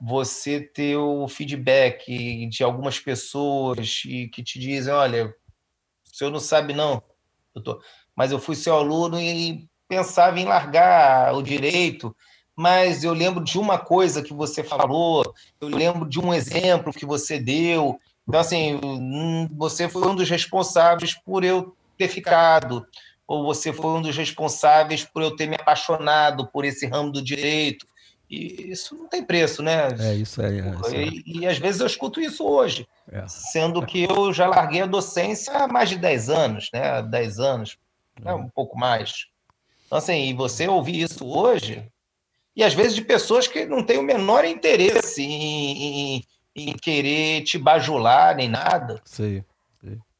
você 0.00 0.60
ter 0.60 0.96
o 0.96 1.26
feedback 1.28 2.46
de 2.48 2.62
algumas 2.62 2.98
pessoas 2.98 4.02
e 4.04 4.28
que 4.28 4.42
te 4.42 4.58
dizem, 4.58 4.92
olha, 4.92 5.26
o 5.26 6.14
senhor 6.16 6.30
não 6.30 6.40
sabe 6.40 6.74
não, 6.74 7.02
doutor, 7.54 7.82
mas 8.14 8.32
eu 8.32 8.38
fui 8.38 8.54
seu 8.54 8.74
aluno 8.74 9.18
e 9.18 9.66
pensava 9.88 10.38
em 10.40 10.44
largar 10.44 11.34
o 11.34 11.42
direito, 11.42 12.14
mas 12.62 13.02
eu 13.02 13.12
lembro 13.12 13.42
de 13.42 13.58
uma 13.58 13.76
coisa 13.76 14.22
que 14.22 14.32
você 14.32 14.62
falou, 14.62 15.34
eu 15.60 15.66
lembro 15.66 16.08
de 16.08 16.20
um 16.20 16.32
exemplo 16.32 16.92
que 16.92 17.04
você 17.04 17.36
deu. 17.40 17.98
Então, 18.26 18.38
assim, 18.38 18.78
hum, 18.84 19.48
você 19.50 19.88
foi 19.88 20.06
um 20.06 20.14
dos 20.14 20.30
responsáveis 20.30 21.12
por 21.12 21.42
eu 21.42 21.74
ter 21.98 22.06
ficado, 22.06 22.86
ou 23.26 23.44
você 23.44 23.72
foi 23.72 23.90
um 23.90 24.00
dos 24.00 24.16
responsáveis 24.16 25.02
por 25.02 25.22
eu 25.22 25.34
ter 25.34 25.48
me 25.48 25.56
apaixonado 25.56 26.46
por 26.46 26.64
esse 26.64 26.86
ramo 26.86 27.10
do 27.10 27.20
direito. 27.20 27.84
E 28.30 28.70
isso 28.70 28.94
não 28.94 29.08
tem 29.08 29.24
preço, 29.24 29.60
né? 29.60 29.88
É, 29.98 30.14
isso 30.14 30.40
aí. 30.40 30.60
É, 30.60 30.70
isso 30.70 30.94
é. 30.94 31.04
E, 31.04 31.22
e, 31.40 31.46
às 31.48 31.58
vezes 31.58 31.80
eu 31.80 31.86
escuto 31.88 32.20
isso 32.20 32.44
hoje, 32.44 32.86
é. 33.10 33.26
sendo 33.26 33.84
que 33.84 34.04
eu 34.04 34.32
já 34.32 34.46
larguei 34.46 34.82
a 34.82 34.86
docência 34.86 35.52
há 35.52 35.66
mais 35.66 35.88
de 35.88 35.98
10 35.98 36.30
anos, 36.30 36.70
né? 36.72 37.02
10 37.02 37.40
anos, 37.40 37.76
né? 38.20 38.32
um 38.32 38.48
pouco 38.48 38.78
mais. 38.78 39.26
Então, 39.86 39.98
assim, 39.98 40.28
e 40.28 40.32
você 40.32 40.68
ouvir 40.68 41.02
isso 41.02 41.26
hoje, 41.26 41.90
e 42.54 42.62
às 42.62 42.74
vezes 42.74 42.94
de 42.94 43.02
pessoas 43.02 43.46
que 43.46 43.64
não 43.64 43.82
têm 43.82 43.98
o 43.98 44.02
menor 44.02 44.44
interesse 44.44 45.22
em, 45.22 46.16
em, 46.16 46.24
em 46.54 46.72
querer 46.74 47.42
te 47.42 47.58
bajular 47.58 48.36
nem 48.36 48.48
nada. 48.48 49.00
Sim. 49.04 49.42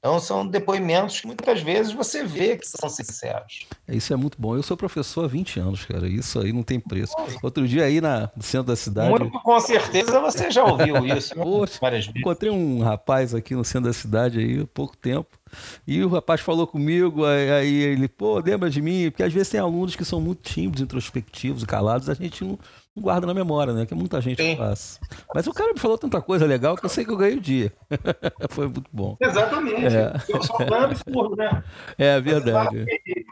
Então, 0.04 0.18
são 0.18 0.44
depoimentos 0.44 1.20
que 1.20 1.28
muitas 1.28 1.62
vezes 1.62 1.92
você 1.92 2.24
vê 2.24 2.56
que 2.56 2.66
são 2.66 2.88
sinceros. 2.88 3.68
Isso 3.86 4.12
é 4.12 4.16
muito 4.16 4.36
bom. 4.36 4.56
Eu 4.56 4.62
sou 4.64 4.76
professor 4.76 5.26
há 5.26 5.28
20 5.28 5.60
anos, 5.60 5.84
cara. 5.84 6.08
Isso 6.08 6.40
aí 6.40 6.52
não 6.52 6.64
tem 6.64 6.80
preço. 6.80 7.14
Outro 7.40 7.68
dia 7.68 7.84
aí 7.84 8.00
na, 8.00 8.28
no 8.36 8.42
centro 8.42 8.66
da 8.66 8.74
cidade. 8.74 9.10
Muito, 9.10 9.30
com 9.30 9.60
certeza 9.60 10.20
você 10.20 10.50
já 10.50 10.64
ouviu 10.64 11.06
isso? 11.06 11.36
Poxa, 11.36 11.78
várias 11.80 12.06
vezes. 12.06 12.20
Encontrei 12.20 12.50
um 12.50 12.82
rapaz 12.82 13.32
aqui 13.32 13.54
no 13.54 13.64
centro 13.64 13.86
da 13.86 13.92
cidade 13.92 14.40
aí 14.40 14.62
há 14.62 14.66
pouco 14.66 14.96
tempo. 14.96 15.38
E 15.86 16.02
o 16.02 16.08
rapaz 16.08 16.40
falou 16.40 16.66
comigo, 16.66 17.24
aí, 17.24 17.72
ele, 17.72 18.08
pô, 18.08 18.40
lembra 18.40 18.68
de 18.70 18.82
mim? 18.82 19.08
Porque 19.08 19.22
às 19.22 19.32
vezes 19.32 19.50
tem 19.50 19.60
alunos 19.60 19.94
que 19.94 20.04
são 20.04 20.20
muito 20.20 20.42
tímidos, 20.42 20.80
introspectivos 20.80 21.62
calados, 21.62 22.08
a 22.08 22.14
gente 22.14 22.42
não 22.42 22.58
guarda 22.96 23.26
na 23.26 23.34
memória, 23.34 23.72
né? 23.72 23.86
Que 23.86 23.94
muita 23.94 24.20
gente 24.20 24.42
Sim. 24.42 24.56
faz. 24.56 25.00
Mas 25.34 25.46
o 25.46 25.52
cara 25.52 25.72
me 25.72 25.78
falou 25.78 25.96
tanta 25.96 26.20
coisa 26.20 26.44
legal 26.46 26.76
que 26.76 26.84
eu 26.84 26.90
sei 26.90 27.04
que 27.04 27.10
eu 27.10 27.16
ganhei 27.16 27.36
o 27.36 27.40
dia. 27.40 27.72
Foi 28.50 28.66
muito 28.66 28.88
bom. 28.92 29.16
Exatamente. 29.20 29.96
É. 29.96 30.12
Eu 30.28 30.66
um 30.70 30.84
absurdo, 30.84 31.36
né? 31.36 31.64
É 31.96 32.20
verdade. 32.20 32.84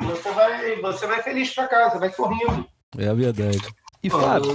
Você 0.03 0.31
vai, 0.33 0.81
você 0.81 1.07
vai 1.07 1.23
feliz 1.23 1.55
para 1.55 1.69
casa, 1.69 1.99
vai 1.99 2.11
sorrindo. 2.11 2.67
É 2.97 3.13
verdade. 3.15 3.61
E 4.03 4.09
Fábio, 4.09 4.53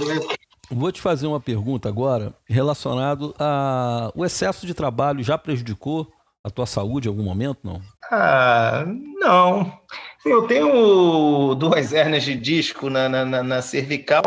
vou 0.70 0.90
te 0.90 1.00
fazer 1.00 1.26
uma 1.26 1.40
pergunta 1.40 1.88
agora 1.88 2.34
relacionado 2.44 3.34
a 3.38 4.10
o 4.14 4.24
excesso 4.24 4.66
de 4.66 4.74
trabalho 4.74 5.22
já 5.22 5.38
prejudicou 5.38 6.10
a 6.42 6.50
tua 6.50 6.66
saúde 6.66 7.08
em 7.08 7.10
algum 7.10 7.24
momento, 7.24 7.58
não? 7.64 7.80
Ah, 8.10 8.84
não. 9.20 9.80
Eu 10.24 10.46
tenho 10.46 11.54
duas 11.54 11.90
hernias 11.94 12.24
de 12.24 12.36
disco 12.36 12.90
na, 12.90 13.08
na, 13.08 13.42
na 13.42 13.62
cervical 13.62 14.22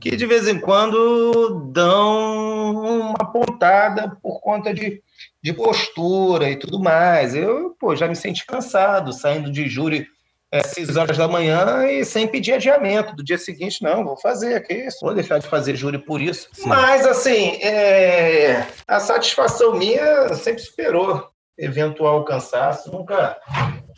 que 0.00 0.16
de 0.16 0.26
vez 0.26 0.48
em 0.48 0.58
quando 0.58 1.70
dão 1.72 3.10
uma 3.10 3.32
pontada 3.32 4.16
por 4.22 4.40
conta 4.40 4.74
de, 4.74 5.02
de 5.42 5.52
postura 5.52 6.50
e 6.50 6.56
tudo 6.56 6.80
mais. 6.80 7.34
Eu 7.34 7.74
pô, 7.78 7.94
já 7.94 8.08
me 8.08 8.16
senti 8.16 8.44
cansado, 8.44 9.12
saindo 9.12 9.50
de 9.50 9.68
júri 9.68 10.06
às 10.52 10.66
é, 10.66 10.74
6 10.74 10.96
horas 10.96 11.18
da 11.18 11.26
manhã 11.26 11.86
e 11.86 12.04
sem 12.04 12.26
pedir 12.26 12.52
adiamento. 12.52 13.14
Do 13.14 13.24
dia 13.24 13.38
seguinte, 13.38 13.82
não, 13.82 14.04
vou 14.04 14.16
fazer 14.16 14.54
aqui, 14.54 14.86
vou 15.02 15.14
deixar 15.14 15.38
de 15.38 15.48
fazer 15.48 15.74
júri 15.76 15.98
por 15.98 16.20
isso. 16.20 16.48
Sim. 16.52 16.68
Mas, 16.68 17.06
assim, 17.06 17.56
é, 17.62 18.66
a 18.86 19.00
satisfação 19.00 19.74
minha 19.74 20.32
sempre 20.34 20.62
superou 20.62 21.28
eventual 21.56 22.24
cansaço, 22.24 22.90
nunca 22.90 23.38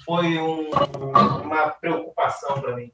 foi 0.05 0.38
um, 0.38 0.70
uma 1.42 1.70
preocupação 1.70 2.61
para 2.61 2.76
mim. 2.76 2.92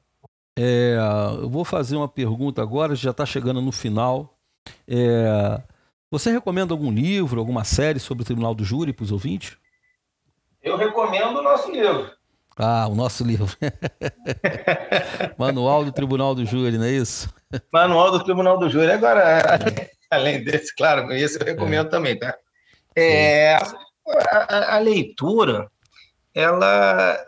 É, 0.56 0.96
eu 1.40 1.48
vou 1.48 1.64
fazer 1.64 1.96
uma 1.96 2.08
pergunta 2.08 2.60
agora, 2.60 2.94
já 2.94 3.10
está 3.10 3.24
chegando 3.24 3.60
no 3.60 3.72
final. 3.72 4.38
É, 4.86 5.62
você 6.10 6.30
recomenda 6.30 6.74
algum 6.74 6.90
livro, 6.90 7.40
alguma 7.40 7.64
série 7.64 7.98
sobre 7.98 8.22
o 8.22 8.24
Tribunal 8.24 8.54
do 8.54 8.64
Júri 8.64 8.92
para 8.92 9.04
os 9.04 9.12
ouvintes? 9.12 9.56
Eu 10.62 10.76
recomendo 10.76 11.38
o 11.38 11.42
nosso 11.42 11.70
livro. 11.70 12.10
Ah, 12.56 12.86
o 12.86 12.94
nosso 12.94 13.24
livro. 13.24 13.48
Manual 15.38 15.84
do 15.84 15.92
Tribunal 15.92 16.34
do 16.34 16.44
Júri, 16.44 16.76
não 16.76 16.84
é 16.84 16.90
isso? 16.90 17.32
Manual 17.72 18.10
do 18.10 18.22
Tribunal 18.22 18.58
do 18.58 18.68
Júri. 18.68 18.92
Agora, 18.92 19.58
além 20.10 20.44
desse, 20.44 20.74
claro, 20.76 21.10
esse 21.12 21.40
eu 21.40 21.46
recomendo 21.46 21.86
é. 21.86 21.90
também, 21.90 22.18
tá? 22.18 22.36
É, 22.94 23.54
a, 23.54 24.76
a 24.76 24.78
leitura, 24.78 25.70
ela 26.34 27.18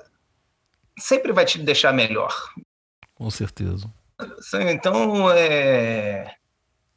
sempre 0.98 1.32
vai 1.32 1.46
te 1.46 1.58
deixar 1.58 1.92
melhor. 1.92 2.34
Com 3.14 3.30
certeza. 3.30 3.88
Então, 4.70 5.30
é, 5.30 6.34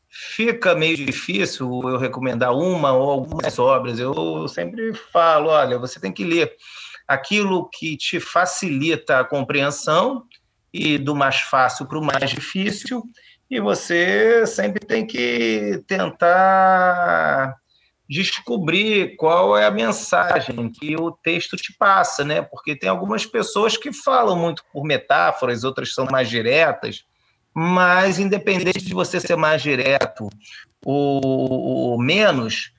fica 0.09 0.76
meio 0.76 0.95
difícil 0.97 1.82
eu 1.84 1.97
recomendar 1.97 2.53
uma 2.53 2.91
ou 2.91 3.09
algumas 3.09 3.59
obras. 3.59 3.99
Eu 3.99 4.47
sempre 4.47 4.93
falo, 4.93 5.49
olha, 5.49 5.78
você 5.78 5.99
tem 5.99 6.11
que 6.11 6.24
ler 6.24 6.55
aquilo 7.07 7.70
que 7.70 7.95
te 7.95 8.20
facilita 8.20 9.20
a 9.20 9.24
compreensão 9.24 10.26
e 10.74 10.97
do 10.97 11.15
mais 11.15 11.38
fácil 11.38 11.86
para 11.86 11.97
o 11.97 12.03
mais 12.03 12.30
difícil, 12.30 13.03
e 13.49 13.59
você 13.59 14.45
sempre 14.45 14.86
tem 14.86 15.07
que 15.07 15.82
tentar 15.88 17.55
descobrir 18.09 19.15
qual 19.17 19.57
é 19.57 19.65
a 19.65 19.71
mensagem 19.71 20.69
que 20.69 20.95
o 20.95 21.11
texto 21.11 21.57
te 21.57 21.73
passa, 21.77 22.23
né? 22.23 22.41
Porque 22.41 22.75
tem 22.75 22.89
algumas 22.89 23.25
pessoas 23.25 23.75
que 23.75 23.91
falam 23.91 24.37
muito 24.37 24.63
por 24.71 24.83
metáforas, 24.85 25.63
outras 25.63 25.93
são 25.93 26.05
mais 26.09 26.29
diretas, 26.29 27.03
mas 27.53 28.19
independente 28.19 28.85
de 28.85 28.93
você 28.93 29.19
ser 29.19 29.35
mais 29.35 29.61
direto 29.61 30.29
ou, 30.85 31.21
ou 31.23 32.01
menos, 32.01 32.71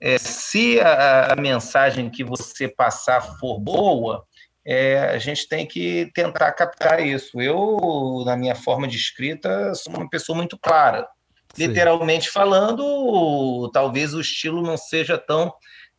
é, 0.00 0.18
se 0.18 0.80
a, 0.80 1.32
a, 1.32 1.36
mensagem 1.36 2.10
que 2.10 2.24
você 2.24 2.68
passar 2.68 3.20
for 3.38 3.60
boa, 3.60 4.24
é, 4.66 5.10
a 5.10 5.18
gente 5.18 5.48
tem 5.48 5.66
que 5.66 6.10
tentar 6.14 6.52
captar 6.52 7.04
isso. 7.06 7.40
Eu, 7.40 8.24
na 8.24 8.36
minha 8.36 8.54
forma 8.54 8.88
de 8.88 8.96
escrita, 8.96 9.74
sou 9.74 9.94
uma 9.94 10.08
pessoa 10.08 10.36
muito 10.36 10.58
clara. 10.58 11.06
Sim. 11.54 11.68
literalmente 11.68 12.30
falando, 12.30 13.70
talvez 13.72 14.14
o 14.14 14.20
estilo 14.20 14.62
não 14.62 14.76
seja 14.76 15.16
tão 15.16 15.52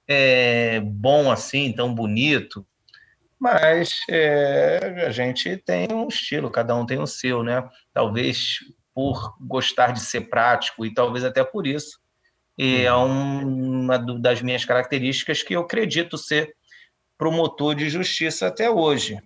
é, 0.08 0.80
bom 0.82 1.32
assim, 1.32 1.72
tão 1.72 1.94
bonito, 1.94 2.66
mas 3.40 4.00
é, 4.10 5.06
a 5.08 5.10
gente 5.12 5.58
tem 5.58 5.88
um 5.92 6.08
estilo, 6.08 6.50
cada 6.50 6.76
um 6.76 6.86
tem 6.86 7.00
o 7.00 7.08
seu, 7.08 7.44
né? 7.44 7.68
Talvez 7.94 8.60
por 8.94 9.36
gostar 9.40 9.92
de 9.92 10.00
ser 10.00 10.30
prático 10.30 10.86
e 10.86 10.94
talvez 10.94 11.24
até 11.26 11.44
por 11.44 11.68
isso. 11.68 12.00
E 12.58 12.84
é 12.84 12.94
uma 12.94 13.98
das 13.98 14.42
minhas 14.42 14.64
características 14.64 15.44
que 15.44 15.56
eu 15.56 15.62
acredito 15.62 16.18
ser 16.18 16.56
promotor 17.18 17.76
de 17.76 17.90
justiça 17.90 18.48
até 18.48 18.70
hoje. 18.70 19.20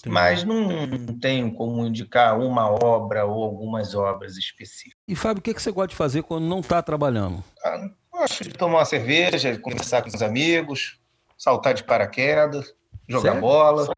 Entendi. 0.00 0.14
mas 0.14 0.44
não 0.44 1.18
tenho 1.18 1.52
como 1.52 1.84
indicar 1.86 2.38
uma 2.38 2.68
obra 2.70 3.24
ou 3.24 3.44
algumas 3.44 3.94
obras 3.94 4.36
específicas. 4.36 4.98
E 5.06 5.14
Fábio, 5.14 5.40
o 5.40 5.42
que, 5.42 5.52
você 5.52 5.70
gosta 5.70 5.88
de 5.88 5.96
fazer 5.96 6.22
quando 6.22 6.44
não 6.44 6.60
está 6.60 6.82
trabalhando? 6.82 7.42
Ah, 7.64 7.88
gosto 8.10 8.44
de 8.44 8.50
tomar 8.50 8.78
uma 8.78 8.84
cerveja, 8.84 9.58
conversar 9.58 10.02
com 10.02 10.08
os 10.08 10.22
amigos, 10.22 10.98
saltar 11.36 11.74
de 11.74 11.84
paraquedas, 11.84 12.74
jogar 13.08 13.32
sério? 13.32 13.40
bola. 13.40 13.88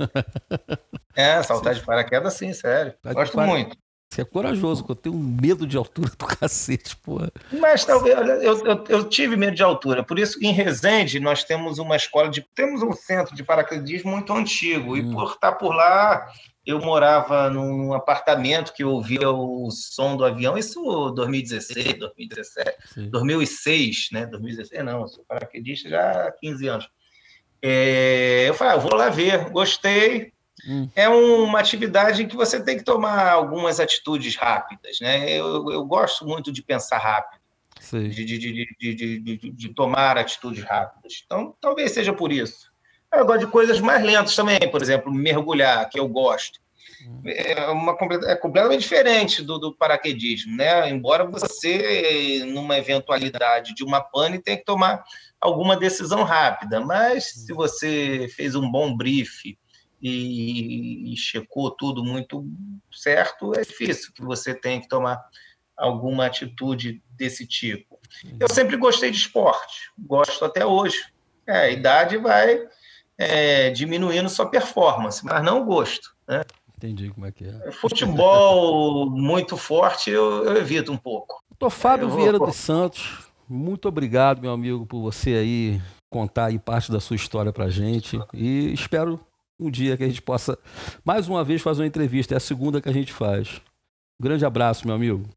é, 1.14 1.42
saltar 1.42 1.74
de 1.74 1.82
paraquedas, 1.82 2.34
sim, 2.34 2.52
sério. 2.52 2.94
Tá 3.02 3.12
gosto 3.12 3.38
muito. 3.40 3.76
Você 4.12 4.20
é 4.20 4.24
corajoso, 4.26 4.84
eu 4.86 4.94
tenho 4.94 5.16
medo 5.16 5.66
de 5.66 5.74
altura 5.74 6.10
do 6.10 6.26
cacete, 6.36 6.94
porra. 6.98 7.32
Mas 7.50 7.82
talvez, 7.82 8.14
eu, 8.14 8.66
eu, 8.66 8.84
eu, 8.86 9.08
tive 9.08 9.36
medo 9.36 9.56
de 9.56 9.62
altura, 9.62 10.04
por 10.04 10.18
isso 10.18 10.38
em 10.44 10.52
Resende 10.52 11.18
nós 11.18 11.44
temos 11.44 11.78
uma 11.78 11.96
escola 11.96 12.28
de. 12.28 12.42
Temos 12.54 12.82
um 12.82 12.92
centro 12.92 13.34
de 13.34 13.42
paraquedismo 13.42 14.10
muito 14.10 14.30
antigo, 14.34 14.92
hum. 14.92 14.96
e 14.98 15.10
por 15.10 15.32
estar 15.32 15.52
por 15.52 15.74
lá, 15.74 16.30
eu 16.66 16.78
morava 16.78 17.48
num 17.48 17.94
apartamento 17.94 18.74
que 18.74 18.84
ouvia 18.84 19.30
o 19.30 19.70
som 19.70 20.14
do 20.14 20.26
avião, 20.26 20.58
isso 20.58 21.10
2016, 21.12 21.94
2017, 21.98 22.76
Sim. 22.92 23.08
2006, 23.08 24.08
né? 24.12 24.26
2016, 24.26 24.84
não, 24.84 25.00
eu 25.00 25.08
sou 25.08 25.24
paraquedista 25.24 25.88
já 25.88 26.26
há 26.26 26.32
15 26.32 26.68
anos. 26.68 26.88
É, 27.62 28.44
eu 28.46 28.52
falei, 28.52 28.74
ah, 28.74 28.76
vou 28.76 28.94
lá 28.94 29.08
ver, 29.08 29.48
gostei. 29.48 30.34
Hum. 30.66 30.88
É 30.94 31.08
uma 31.08 31.58
atividade 31.58 32.22
em 32.22 32.28
que 32.28 32.36
você 32.36 32.62
tem 32.62 32.76
que 32.76 32.84
tomar 32.84 33.30
algumas 33.30 33.80
atitudes 33.80 34.36
rápidas, 34.36 35.00
né? 35.00 35.30
Eu, 35.30 35.70
eu 35.70 35.84
gosto 35.84 36.24
muito 36.24 36.52
de 36.52 36.62
pensar 36.62 36.98
rápido, 36.98 37.40
de, 37.90 38.24
de, 38.24 38.38
de, 38.78 39.52
de, 39.52 39.68
tomar 39.74 40.16
atitudes 40.16 40.62
rápidas. 40.62 41.22
Então, 41.24 41.54
talvez 41.60 41.92
seja 41.92 42.12
por 42.12 42.30
isso. 42.30 42.70
Eu 43.12 43.26
gosto 43.26 43.40
de 43.40 43.46
coisas 43.52 43.80
mais 43.80 44.02
lentas 44.04 44.36
também, 44.36 44.60
por 44.70 44.80
exemplo, 44.80 45.12
mergulhar, 45.12 45.88
que 45.90 45.98
eu 45.98 46.08
gosto. 46.08 46.60
Hum. 47.06 47.22
É, 47.26 47.66
uma, 47.68 47.96
é 48.26 48.36
completamente 48.36 48.82
diferente 48.82 49.42
do, 49.42 49.58
do 49.58 49.74
paraquedismo, 49.74 50.56
né? 50.56 50.88
Embora 50.88 51.24
você, 51.24 52.44
numa 52.46 52.78
eventualidade 52.78 53.74
de 53.74 53.82
uma 53.82 54.00
pane, 54.00 54.38
tenha 54.38 54.56
que 54.56 54.64
tomar 54.64 55.02
alguma 55.40 55.76
decisão 55.76 56.22
rápida, 56.22 56.80
mas 56.80 57.32
se 57.32 57.52
você 57.52 58.28
fez 58.36 58.54
um 58.54 58.70
bom 58.70 58.96
brief 58.96 59.58
e, 60.02 61.12
e, 61.12 61.16
checou 61.16 61.70
tudo 61.70 62.04
muito 62.04 62.44
certo, 62.90 63.52
é 63.56 63.62
difícil 63.62 64.12
que 64.12 64.22
você 64.22 64.52
tenha 64.52 64.80
que 64.80 64.88
tomar 64.88 65.22
alguma 65.76 66.26
atitude 66.26 67.00
desse 67.10 67.46
tipo. 67.46 68.00
Eu 68.38 68.48
sempre 68.48 68.76
gostei 68.76 69.10
de 69.10 69.16
esporte, 69.16 69.90
gosto 69.98 70.44
até 70.44 70.66
hoje. 70.66 70.98
É, 71.46 71.56
a 71.58 71.70
idade 71.70 72.18
vai 72.18 72.66
é, 73.16 73.70
diminuindo 73.70 74.28
sua 74.28 74.46
performance, 74.46 75.24
mas 75.24 75.42
não 75.42 75.62
o 75.62 75.64
gosto. 75.64 76.14
Né? 76.26 76.42
Entendi 76.76 77.10
como 77.10 77.26
é 77.26 77.32
que 77.32 77.44
é. 77.44 77.70
Futebol 77.72 79.08
muito 79.14 79.56
forte 79.56 80.10
eu, 80.10 80.44
eu 80.44 80.56
evito 80.56 80.92
um 80.92 80.96
pouco. 80.96 81.42
Doutor 81.50 81.70
Fábio 81.70 82.08
vou... 82.08 82.18
Vieira 82.18 82.38
dos 82.38 82.56
Santos, 82.56 83.18
muito 83.48 83.86
obrigado, 83.86 84.40
meu 84.40 84.52
amigo, 84.52 84.84
por 84.84 85.00
você 85.00 85.30
aí 85.34 85.82
contar 86.10 86.46
aí 86.46 86.58
parte 86.58 86.90
da 86.90 87.00
sua 87.00 87.16
história 87.16 87.52
para 87.52 87.68
gente. 87.68 88.20
E 88.34 88.72
espero 88.72 89.20
um 89.62 89.70
dia 89.70 89.96
que 89.96 90.04
a 90.04 90.08
gente 90.08 90.22
possa 90.22 90.58
mais 91.04 91.28
uma 91.28 91.44
vez 91.44 91.62
fazer 91.62 91.82
uma 91.82 91.88
entrevista. 91.88 92.34
É 92.34 92.36
a 92.36 92.40
segunda 92.40 92.80
que 92.80 92.88
a 92.88 92.92
gente 92.92 93.12
faz. 93.12 93.60
Um 94.20 94.24
grande 94.24 94.44
abraço, 94.44 94.86
meu 94.86 94.94
amigo. 94.94 95.28